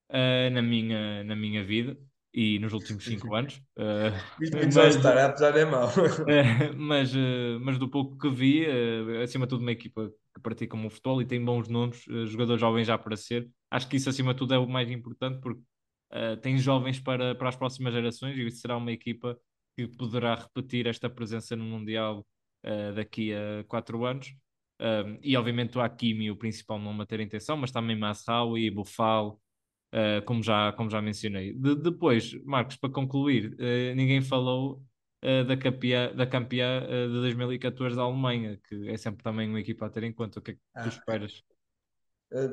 uh, 0.10 0.50
na, 0.52 0.62
minha, 0.62 1.24
na 1.24 1.36
minha 1.36 1.64
vida 1.64 1.96
e 2.34 2.60
nos 2.60 2.74
últimos 2.74 3.04
5 3.04 3.34
anos. 3.36 3.58
Uh, 3.78 4.14
mas, 4.76 4.96
estar, 4.96 5.18
apesar 5.18 5.58
é 5.58 5.66
mau. 5.66 5.88
Uh, 5.88 6.74
mas, 6.78 7.14
uh, 7.14 7.60
mas 7.62 7.78
do 7.78 7.90
pouco 7.90 8.18
que 8.18 8.30
vi, 8.30 8.66
uh, 8.66 9.22
acima 9.24 9.46
de 9.46 9.50
tudo, 9.50 9.62
uma 9.62 9.72
equipa 9.72 10.12
que 10.34 10.42
pratica 10.42 10.78
o 10.78 10.90
futebol 10.90 11.22
e 11.22 11.26
tem 11.26 11.44
bons 11.44 11.68
nomes, 11.68 12.04
jogadores 12.28 12.62
jovens 12.62 12.88
já 12.88 12.98
para 12.98 13.18
ser. 13.18 13.50
Acho 13.72 13.88
que 13.88 13.98
isso, 13.98 14.10
acima 14.10 14.34
de 14.34 14.38
tudo, 14.38 14.54
é 14.54 14.58
o 14.58 14.68
mais 14.68 14.90
importante 14.90 15.40
porque 15.42 15.62
tem 16.42 16.58
jovens 16.58 17.00
para, 17.00 17.36
para 17.36 17.50
as 17.50 17.56
próximas 17.56 17.94
gerações 17.94 18.36
e 18.36 18.50
será 18.50 18.78
uma 18.78 18.92
equipa 18.92 19.38
que 19.78 19.88
poderá 19.88 20.34
repetir 20.34 20.88
esta 20.88 21.08
presença 21.08 21.56
no 21.56 21.64
Mundial 21.64 22.26
daqui 22.96 23.32
a 23.32 23.64
4 23.68 24.06
anos. 24.06 24.34
e 25.22 25.38
obviamente 25.38 25.78
o 25.78 25.82
Hakimi, 25.82 26.32
o 26.32 26.36
principal 26.36 26.80
nome 26.80 27.04
a 27.04 27.06
ter 27.06 27.20
intenção, 27.20 27.56
mas 27.58 27.72
também 27.72 27.96
Masraoui, 27.96 28.72
Bufal, 28.72 29.40
uh, 29.94 30.24
como, 30.26 30.44
já, 30.44 30.72
como 30.74 30.90
já 30.90 31.02
mencionei. 31.02 31.54
De, 31.54 31.76
depois, 31.76 32.34
Marcos, 32.44 32.76
para 32.76 32.90
concluir, 32.90 33.54
uh, 33.54 33.96
ninguém 33.96 34.22
falou 34.22 34.84
uh, 35.24 35.44
da 35.46 35.58
campeã, 35.58 36.14
da 36.14 36.26
campeã 36.26 36.82
de 36.82 37.22
2014 37.22 37.96
da 37.96 38.04
Alemanha, 38.04 38.60
que 38.68 38.90
é 38.90 38.98
sempre 38.98 39.24
também 39.24 39.50
uma 39.50 39.60
equipa 39.60 39.86
a 39.86 39.90
ter 39.90 40.04
em 40.04 40.14
conta. 40.14 40.40
O 40.40 40.42
que 40.42 40.52
é 40.52 40.54
que 40.56 40.60
ah. 40.76 40.84
tu 40.84 40.90
esperas? 40.90 41.44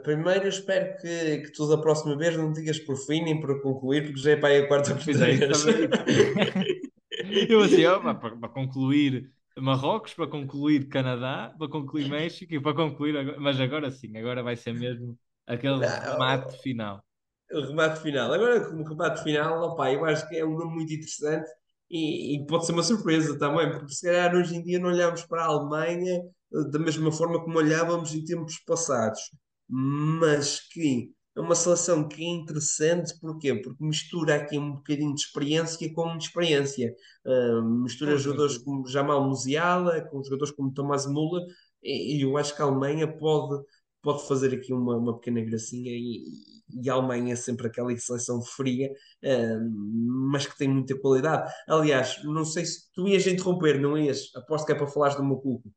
primeiro, 0.03 0.49
espero 0.49 0.97
que, 0.97 1.43
que 1.43 1.53
tu 1.53 1.68
da 1.68 1.76
próxima 1.76 2.16
vez 2.16 2.34
não 2.34 2.51
digas 2.51 2.78
por 2.78 2.97
fim 2.97 3.22
nem 3.22 3.39
por 3.39 3.61
concluir, 3.61 4.05
porque 4.05 4.18
já 4.18 4.30
é 4.30 4.37
para 4.37 4.49
aí 4.49 4.62
a 4.62 4.66
quarta 4.66 4.95
vez. 4.95 5.18
Eu 7.51 7.61
assim, 7.61 7.84
ó, 7.84 8.01
para, 8.01 8.14
para 8.14 8.49
concluir 8.49 9.30
Marrocos, 9.59 10.14
para 10.14 10.28
concluir 10.28 10.89
Canadá, 10.89 11.55
para 11.59 11.68
concluir 11.68 12.09
México 12.09 12.55
e 12.55 12.59
para 12.59 12.74
concluir, 12.74 13.39
mas 13.39 13.61
agora 13.61 13.91
sim, 13.91 14.16
agora 14.16 14.43
vai 14.43 14.57
ser 14.57 14.72
mesmo 14.72 15.14
aquele 15.47 15.84
remate 15.84 16.57
final 16.62 17.05
o 17.53 17.61
remate 17.61 18.01
final. 18.01 18.32
Agora, 18.32 18.68
como 18.68 18.84
remate 18.84 19.22
final, 19.22 19.62
opa, 19.62 19.92
eu 19.92 20.05
acho 20.05 20.28
que 20.28 20.36
é 20.36 20.44
um 20.44 20.57
nome 20.57 20.74
muito 20.74 20.92
interessante 20.92 21.51
e, 21.90 22.36
e, 22.36 22.47
pode 22.47 22.66
ser 22.66 22.72
uma 22.72 22.82
surpresa 22.82 23.38
também, 23.38 23.70
porque 23.70 23.94
se 23.94 24.07
calhar 24.07 24.34
hoje 24.34 24.57
em 24.57 24.62
dia 24.62 24.78
não 24.78 24.88
olhamos 24.88 25.24
para 25.24 25.42
a 25.42 25.47
Alemanha 25.47 26.20
eh, 26.55 26.70
da 26.70 26.78
mesma 26.78 27.12
forma 27.12 27.42
como 27.42 27.59
olhávamos 27.59 28.12
em 28.14 28.24
tempos 28.24 28.59
passados, 28.66 29.20
mas 29.68 30.61
que 30.68 31.12
é 31.36 31.40
uma 31.40 31.55
seleção 31.55 32.09
que 32.09 32.24
é 32.24 32.28
interessante, 32.28 33.14
porquê? 33.20 33.55
Porque 33.55 33.84
mistura 33.84 34.36
aqui 34.36 34.59
um 34.59 34.72
bocadinho 34.76 35.14
de 35.14 35.20
experiência 35.20 35.92
com 35.92 36.11
inexperiência. 36.11 36.94
Uh, 37.26 37.62
mistura 37.82 38.16
jogadores 38.16 38.59
como 38.59 38.86
Jamal 38.88 39.28
Musiala, 39.28 40.01
com 40.03 40.24
jogadores 40.24 40.55
como 40.55 40.72
Tomás 40.72 41.07
Müller, 41.07 41.42
e, 41.82 42.18
e 42.18 42.22
eu 42.22 42.36
acho 42.38 42.57
que 42.57 42.62
a 42.62 42.64
Alemanha 42.64 43.07
pode, 43.18 43.62
pode 44.03 44.26
fazer 44.26 44.55
aqui 44.55 44.72
uma, 44.72 44.97
uma 44.97 45.18
pequena 45.18 45.42
gracinha 45.42 45.92
e, 45.92 46.24
e 46.71 46.91
a 46.91 46.95
Alemanha 46.95 47.33
é 47.33 47.37
sempre 47.37 47.67
aquela 47.67 47.97
seleção 47.97 48.43
fria, 48.43 48.91
uh, 48.91 50.31
mas 50.31 50.47
que 50.47 50.57
tem 50.57 50.69
muita 50.69 50.99
qualidade. 50.99 51.53
Aliás, 51.69 52.23
não 52.25 52.45
sei 52.45 52.64
se 52.64 52.93
tu 52.93 53.07
ias 53.09 53.27
interromper, 53.27 53.81
não 53.81 53.97
ias? 53.97 54.31
Aposto 54.35 54.67
que 54.67 54.73
é 54.73 54.75
para 54.75 54.87
falares 54.87 55.17
do 55.17 55.25
meu 55.25 55.37
cuco. 55.37 55.71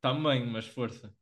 Também, 0.00 0.46
mas 0.50 0.66
força. 0.66 1.12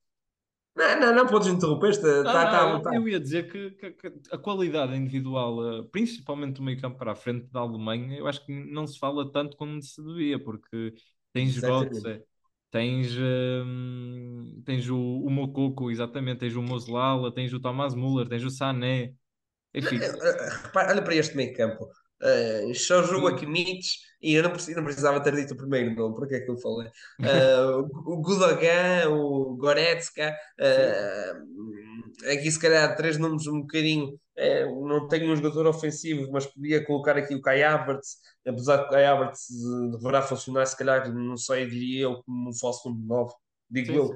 Não, 0.78 1.00
não, 1.00 1.14
não 1.14 1.26
podes 1.26 1.48
interromper, 1.48 1.90
está, 1.90 2.22
tá, 2.22 2.50
tá, 2.50 2.80
tá, 2.80 2.94
Eu 2.94 3.08
ia 3.08 3.18
dizer 3.18 3.50
que, 3.50 3.72
que, 3.72 3.90
que, 3.90 4.12
a 4.30 4.38
qualidade 4.38 4.94
individual, 4.94 5.80
eh, 5.80 5.82
principalmente 5.90 6.58
do 6.58 6.62
meio 6.62 6.80
campo 6.80 6.96
para 6.96 7.10
a 7.10 7.16
frente 7.16 7.48
da 7.50 7.58
Alemanha, 7.58 8.16
eu 8.16 8.28
acho 8.28 8.46
que 8.46 8.52
não 8.52 8.86
se 8.86 8.96
fala 8.96 9.28
tanto 9.32 9.56
como 9.56 9.82
se 9.82 10.00
devia, 10.00 10.38
porque 10.38 10.94
tens 11.32 11.56
Götze, 11.56 12.22
tens, 12.70 13.16
hum, 13.16 14.62
tens 14.64 14.88
o, 14.88 14.96
o 14.98 15.30
Mococo, 15.30 15.90
exatamente, 15.90 16.40
tens 16.40 16.56
o 16.56 16.62
Moslala, 16.62 17.32
tens 17.32 17.52
o 17.52 17.60
Thomas 17.60 17.94
Müller, 17.94 18.28
tens 18.28 18.44
o 18.44 18.50
Sané, 18.50 19.12
enfim. 19.74 19.96
Eh, 19.96 20.06
eh, 20.06 20.48
repara, 20.62 20.92
olha 20.92 21.02
para 21.02 21.14
este 21.14 21.36
meio 21.36 21.54
campo. 21.54 21.88
Uh, 22.20 22.74
só 22.74 23.00
jogo 23.04 23.28
a 23.28 23.36
Kimmich 23.36 23.96
e 24.20 24.34
eu 24.34 24.42
não, 24.42 24.50
não, 24.50 24.84
precisava 24.84 25.22
ter 25.22 25.36
dito 25.36 25.54
o 25.54 25.56
primeiro 25.56 25.94
nome, 25.94 26.16
porque 26.16 26.34
é 26.34 26.40
que 26.40 26.50
eu 26.50 26.58
falei? 26.58 26.90
Uh, 27.20 27.80
o 28.12 28.20
Gudogan, 28.20 29.08
o 29.10 29.56
Goretzka, 29.56 30.36
uh, 30.58 31.77
aqui 32.24 32.50
se 32.50 32.58
calhar 32.58 32.96
três 32.96 33.18
nomes 33.18 33.46
um 33.46 33.60
bocadinho. 33.60 34.18
não 34.86 35.08
tenho 35.08 35.32
um 35.32 35.36
jogador 35.36 35.66
ofensivo, 35.66 36.30
mas 36.32 36.46
podia 36.46 36.84
colocar 36.84 37.16
aqui 37.16 37.34
o 37.34 37.40
Kai 37.42 37.62
Havertz, 37.62 38.18
apesar 38.46 38.78
que 38.78 38.86
o 38.86 38.90
Kai 38.90 39.06
Havertz 39.06 39.46
deverá 39.92 40.22
funcionar, 40.22 40.66
se 40.66 40.76
calhar, 40.76 41.12
não 41.12 41.36
sei, 41.36 41.66
diria 41.66 42.02
eu, 42.02 42.22
como 42.22 42.50
um 42.50 42.54
falso 42.54 42.88
número 42.88 43.06
9, 43.06 43.34
digo 43.70 43.86
sim, 43.86 43.96
eu. 43.96 44.06
Sim. 44.06 44.14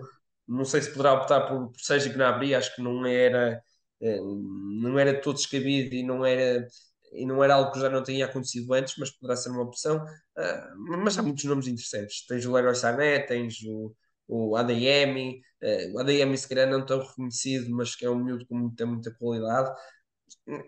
Não 0.48 0.64
sei 0.64 0.82
se 0.82 0.90
poderá 0.90 1.14
optar 1.14 1.42
por, 1.42 1.70
por 1.70 1.80
Sérgio 1.80 2.12
Gnabry, 2.12 2.54
acho 2.54 2.74
que 2.74 2.82
não 2.82 3.06
era, 3.06 3.62
não 4.00 4.98
era 4.98 5.20
todo 5.20 5.36
descabido 5.36 5.94
e 5.94 6.02
não 6.02 6.24
era 6.26 6.66
e 7.12 7.26
não 7.26 7.44
era 7.44 7.54
algo 7.54 7.70
que 7.72 7.80
já 7.80 7.90
não 7.90 8.02
tinha 8.02 8.24
acontecido 8.24 8.72
antes, 8.72 8.94
mas 8.98 9.10
poderá 9.10 9.36
ser 9.36 9.50
uma 9.50 9.62
opção. 9.62 9.98
Uh, 10.36 10.98
mas 11.04 11.18
há 11.18 11.22
muitos 11.22 11.44
nomes 11.44 11.66
interessantes. 11.66 12.26
Tens 12.26 12.46
o 12.46 12.52
Leroy 12.52 12.74
Sané, 12.74 13.20
tens 13.20 13.62
o, 13.66 13.94
o 14.28 14.56
ADM, 14.56 15.40
uh, 15.62 15.94
o 15.94 15.98
ADM 16.00 16.36
se 16.36 16.48
calhar 16.48 16.68
não 16.68 16.84
tão 16.84 17.00
reconhecido, 17.00 17.70
mas 17.74 17.94
que 17.94 18.04
é 18.04 18.10
um 18.10 18.22
miúdo 18.22 18.46
com 18.46 18.56
muita, 18.56 18.86
muita 18.86 19.14
qualidade. 19.14 19.70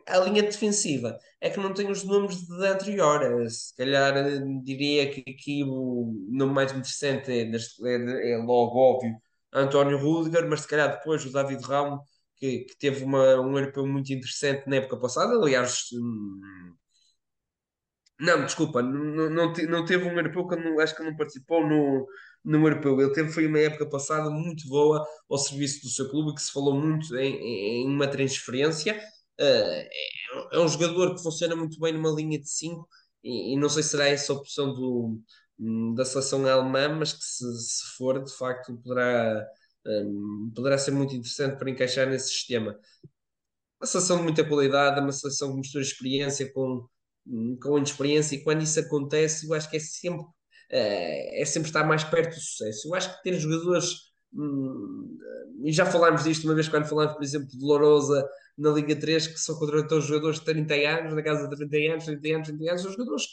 A 0.07 0.19
linha 0.19 0.43
defensiva 0.43 1.19
é 1.41 1.51
que 1.51 1.59
não 1.59 1.75
tem 1.75 1.91
os 1.91 2.05
nomes 2.05 2.47
de 2.47 2.67
anterior. 2.67 3.49
Se 3.51 3.75
calhar 3.77 4.15
diria 4.63 5.11
que 5.11 5.21
aqui 5.31 5.65
o 5.65 6.29
nome 6.31 6.53
mais 6.53 6.71
interessante 6.73 7.31
é, 7.33 7.43
é, 7.43 8.33
é 8.33 8.37
logo 8.39 8.79
óbvio 8.79 9.17
António 9.53 9.99
Rudiger, 9.99 10.49
mas 10.49 10.63
se 10.63 10.69
calhar 10.69 10.91
depois 10.99 11.25
o 11.25 11.33
David 11.33 11.63
Ramos 11.65 12.01
que, 12.37 12.61
que 12.65 12.77
teve 12.79 13.05
uma, 13.05 13.41
um 13.41 13.57
europeu 13.59 13.87
muito 13.87 14.13
interessante 14.13 14.69
na 14.69 14.77
época 14.77 14.99
passada. 15.01 15.35
Aliás, 15.35 15.89
hum, 15.93 16.75
não, 18.19 18.45
desculpa, 18.45 18.83
não, 18.83 19.31
não, 19.31 19.53
não 19.53 19.85
teve 19.85 20.05
um 20.05 20.17
europeu 20.17 20.47
que 20.47 20.57
não, 20.57 20.79
acho 20.81 20.95
que 20.97 21.03
não 21.03 21.17
participou 21.17 21.67
no, 21.67 22.07
no 22.45 22.67
europeu. 22.67 23.01
Ele 23.01 23.13
teve 23.13 23.33
foi 23.33 23.47
uma 23.47 23.59
época 23.59 23.87
passada 23.87 24.31
muito 24.31 24.69
boa 24.69 25.07
ao 25.31 25.39
serviço 25.39 25.83
do 25.83 25.89
seu 25.89 26.09
clube, 26.11 26.35
que 26.35 26.43
se 26.43 26.53
falou 26.53 26.75
muito 26.75 27.17
em, 27.17 27.83
em 27.83 27.87
uma 27.87 28.07
transferência. 28.07 28.95
Uh, 29.41 29.89
é, 30.53 30.59
um 30.59 30.69
jogador 30.69 31.15
que 31.15 31.23
funciona 31.23 31.57
muito 31.57 31.79
bem 31.81 31.93
numa 31.93 32.11
linha 32.11 32.39
de 32.39 32.49
5 32.49 32.89
e, 33.25 33.55
e, 33.55 33.57
não 33.57 33.69
sei 33.69 33.83
se 33.83 33.91
será 33.91 34.07
essa 34.09 34.33
a 34.33 34.37
opção 34.37 34.73
do, 34.73 35.19
da 35.95 36.05
seleção 36.05 36.47
alemã, 36.47 36.89
mas 36.91 37.13
que 37.15 37.25
se, 37.25 37.45
se 37.59 37.97
for, 37.97 38.23
de 38.23 38.33
facto, 38.37 38.77
poderá 38.77 39.45
um, 39.87 40.53
poderá 40.55 40.79
ser 40.79 40.91
muito 40.93 41.15
interessante 41.15 41.59
para 41.59 41.71
encaixar 41.71 42.09
nesse 42.09 42.29
sistema. 42.29 42.79
Uma 43.81 43.87
seleção 43.87 44.19
de 44.19 44.23
muita 44.25 44.47
qualidade, 44.47 45.01
uma 45.01 45.13
seleção 45.13 45.51
que 45.51 45.59
mistura 45.59 45.85
experiência 45.85 46.53
com, 46.53 46.87
com 47.63 47.79
inexperiência, 47.79 48.37
e 48.37 48.43
quando 48.43 48.63
isso 48.63 48.81
acontece, 48.81 49.47
eu 49.47 49.55
acho 49.55 49.71
que 49.71 49.77
é 49.77 49.81
sempre, 49.81 50.25
uh, 50.75 51.41
é 51.41 51.45
sempre 51.47 51.69
estar 51.69 51.85
mais 51.85 52.05
perto 52.05 52.35
do 52.35 52.41
sucesso. 52.41 52.89
Eu 52.89 52.95
acho 52.95 53.17
que 53.17 53.23
ter 53.23 53.39
jogadores, 53.39 53.93
hum, 54.33 55.19
e 55.65 55.73
já 55.73 55.87
falámos 55.87 56.25
disto 56.25 56.45
uma 56.45 56.55
vez 56.55 56.69
quando 56.69 56.87
falámos, 56.87 57.15
por 57.15 57.23
exemplo, 57.23 57.49
de 57.49 57.65
Lourosa 57.65 58.29
na 58.59 58.71
Liga 58.71 58.97
3, 58.97 59.29
que 59.29 59.39
só 59.39 59.59
contratou 59.59 60.01
jogadores 60.01 60.39
de 60.39 60.45
30 60.47 60.75
anos, 60.75 61.15
na 61.15 61.23
casa 61.23 61.49
de 61.49 61.57
30 61.57 61.93
anos, 61.93 62.05
30 62.05 62.29
anos, 62.29 62.49
30 62.49 62.71
anos, 62.71 62.83
são 62.83 62.93
jogadores 62.93 63.27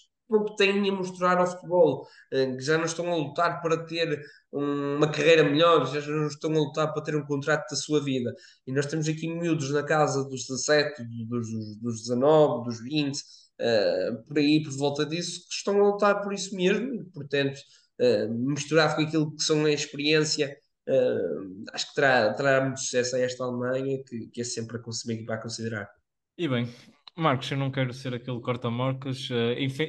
que 0.48 0.56
têm 0.56 0.90
a 0.90 0.94
mostrar 0.94 1.38
ao 1.38 1.48
futebol, 1.48 2.08
eh, 2.32 2.56
que 2.56 2.62
já 2.62 2.78
não 2.78 2.86
estão 2.86 3.12
a 3.12 3.16
lutar 3.16 3.62
para 3.62 3.86
ter 3.86 4.24
uma 4.52 5.10
carreira 5.12 5.44
melhor, 5.44 5.86
já 5.86 6.02
não 6.10 6.28
estão 6.28 6.52
a 6.52 6.60
lutar 6.60 6.94
para 6.94 7.04
ter 7.04 7.16
um 7.16 7.26
contrato 7.26 7.70
da 7.70 7.76
sua 7.76 8.02
vida. 8.02 8.34
E 8.66 8.72
nós 8.72 8.86
temos 8.86 9.08
aqui 9.08 9.28
miúdos 9.28 9.72
na 9.72 9.84
casa 9.84 10.24
dos 10.24 10.48
17, 10.48 11.04
dos, 11.28 11.48
dos 11.80 12.02
19, 12.02 12.66
dos 12.66 12.82
20, 12.82 13.20
eh, 13.62 14.12
por 14.28 14.40
aí, 14.40 14.64
por 14.64 14.76
volta 14.76 15.06
disso, 15.06 15.48
que 15.48 15.54
estão 15.54 15.80
a 15.80 15.92
lutar 15.92 16.22
por 16.22 16.34
isso 16.34 16.56
mesmo, 16.56 17.06
portanto, 17.14 17.60
uh, 18.00 18.34
misturado 18.34 18.96
com 18.96 19.04
aquilo 19.04 19.36
que 19.36 19.44
são 19.44 19.66
a 19.66 19.72
experiência 19.72 20.58
uh, 20.90 21.66
acho 21.72 21.90
que 21.90 21.96
terá, 21.96 22.34
terá 22.34 22.62
muito 22.66 22.80
sucesso 22.80 23.16
a 23.16 23.20
esta 23.20 23.44
Alemanha, 23.44 24.04
que, 24.04 24.28
que 24.28 24.42
é 24.42 24.44
sempre 24.44 24.78
a 24.78 25.14
equipa 25.14 25.36
a 25.36 25.38
considerar. 25.38 25.88
E 26.40 26.48
bem, 26.48 26.68
Marcos, 27.16 27.52
eu 27.52 27.58
não 27.58 27.70
quero 27.70 27.94
ser 27.94 28.16
aquele 28.16 28.40
corta-morcas. 28.42 29.30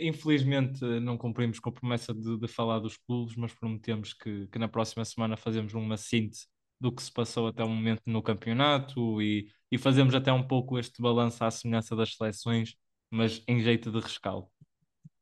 Infelizmente 0.03 0.85
não 1.01 1.17
cumprimos 1.17 1.59
com 1.59 1.71
a 1.71 1.73
promessa 1.73 2.13
de, 2.13 2.39
de, 2.39 2.49
falar 2.49 2.79
dos 2.81 2.99
clubes, 2.99 3.37
mas 3.37 3.55
prometemos 3.55 4.13
que, 4.13 4.49
que 4.49 4.59
na 4.59 4.69
próxima 4.69 5.05
semana 5.05 5.35
fazemos 5.35 5.73
uma 5.73 5.97
síntese 5.97 6.47
do 6.79 6.93
que 6.93 7.03
se 7.03 7.13
passou 7.13 7.47
até 7.47 7.65
o 7.65 7.69
momento 7.69 8.03
no 8.07 8.23
campeonato 8.23 9.23
e, 9.23 9.47
e 9.71 9.79
fazemos 9.79 10.15
até 10.15 10.33
um 10.33 10.47
pouco 10.47 10.79
este 10.79 11.01
balanço 11.01 11.43
à 11.43 11.51
semelhança 11.51 11.95
das 11.95 12.15
seleções, 12.15 12.75
mas 13.13 13.43
em 13.47 13.61
jeito 13.61 13.93
de 13.93 14.01
rescaldo. 14.01 14.49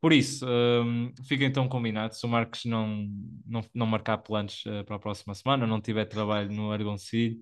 Por 0.01 0.15
isso, 0.15 0.47
um, 0.49 1.13
fiquem 1.27 1.47
então 1.49 1.69
combinados. 1.69 2.19
Se 2.19 2.25
o 2.25 2.29
Marcos 2.29 2.65
não, 2.65 3.07
não, 3.45 3.61
não 3.75 3.87
marcar 3.87 4.17
planos 4.19 4.65
uh, 4.65 4.83
para 4.85 4.97
a 4.97 4.99
próxima 4.99 5.35
semana, 5.35 5.67
não 5.67 5.81
tiver 5.81 6.07
trabalho 6.07 6.51
no 6.51 6.73
Argoncilho, 6.73 7.37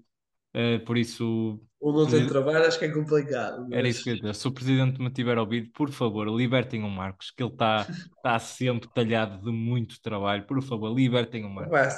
uh, 0.57 0.85
por 0.85 0.99
isso. 0.99 1.61
Ou 1.79 1.93
não 1.93 2.07
tem 2.07 2.27
trabalho, 2.27 2.67
acho 2.67 2.79
que 2.79 2.87
é 2.87 2.93
complicado. 2.93 3.61
Mas... 3.69 3.79
Era 3.79 3.89
isso 3.89 4.03
que 4.03 4.11
eu 4.11 4.15
ia 4.15 4.21
dizer. 4.21 4.35
Se 4.35 4.49
o 4.49 4.53
presidente 4.53 5.01
me 5.01 5.11
tiver 5.11 5.39
ouvido, 5.39 5.71
por 5.71 5.91
favor, 5.93 6.27
libertem 6.29 6.83
o 6.83 6.91
Marcos, 6.91 7.31
que 7.31 7.43
ele 7.45 7.53
está 7.53 7.87
tá 8.25 8.39
sempre 8.41 8.89
talhado 8.93 9.41
de 9.45 9.53
muito 9.53 10.01
trabalho. 10.03 10.45
Por 10.45 10.61
favor, 10.61 10.93
libertem 10.93 11.45
o 11.45 11.51
Marcos. 11.51 11.95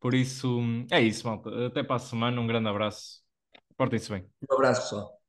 Por 0.00 0.14
isso, 0.14 0.60
é 0.90 1.00
isso, 1.02 1.26
malta. 1.26 1.66
Até 1.66 1.82
para 1.82 1.96
a 1.96 1.98
semana. 1.98 2.40
Um 2.40 2.46
grande 2.46 2.68
abraço. 2.68 3.20
Portem-se 3.76 4.10
bem. 4.10 4.24
Um 4.50 4.54
abraço, 4.54 4.82
pessoal. 4.82 5.21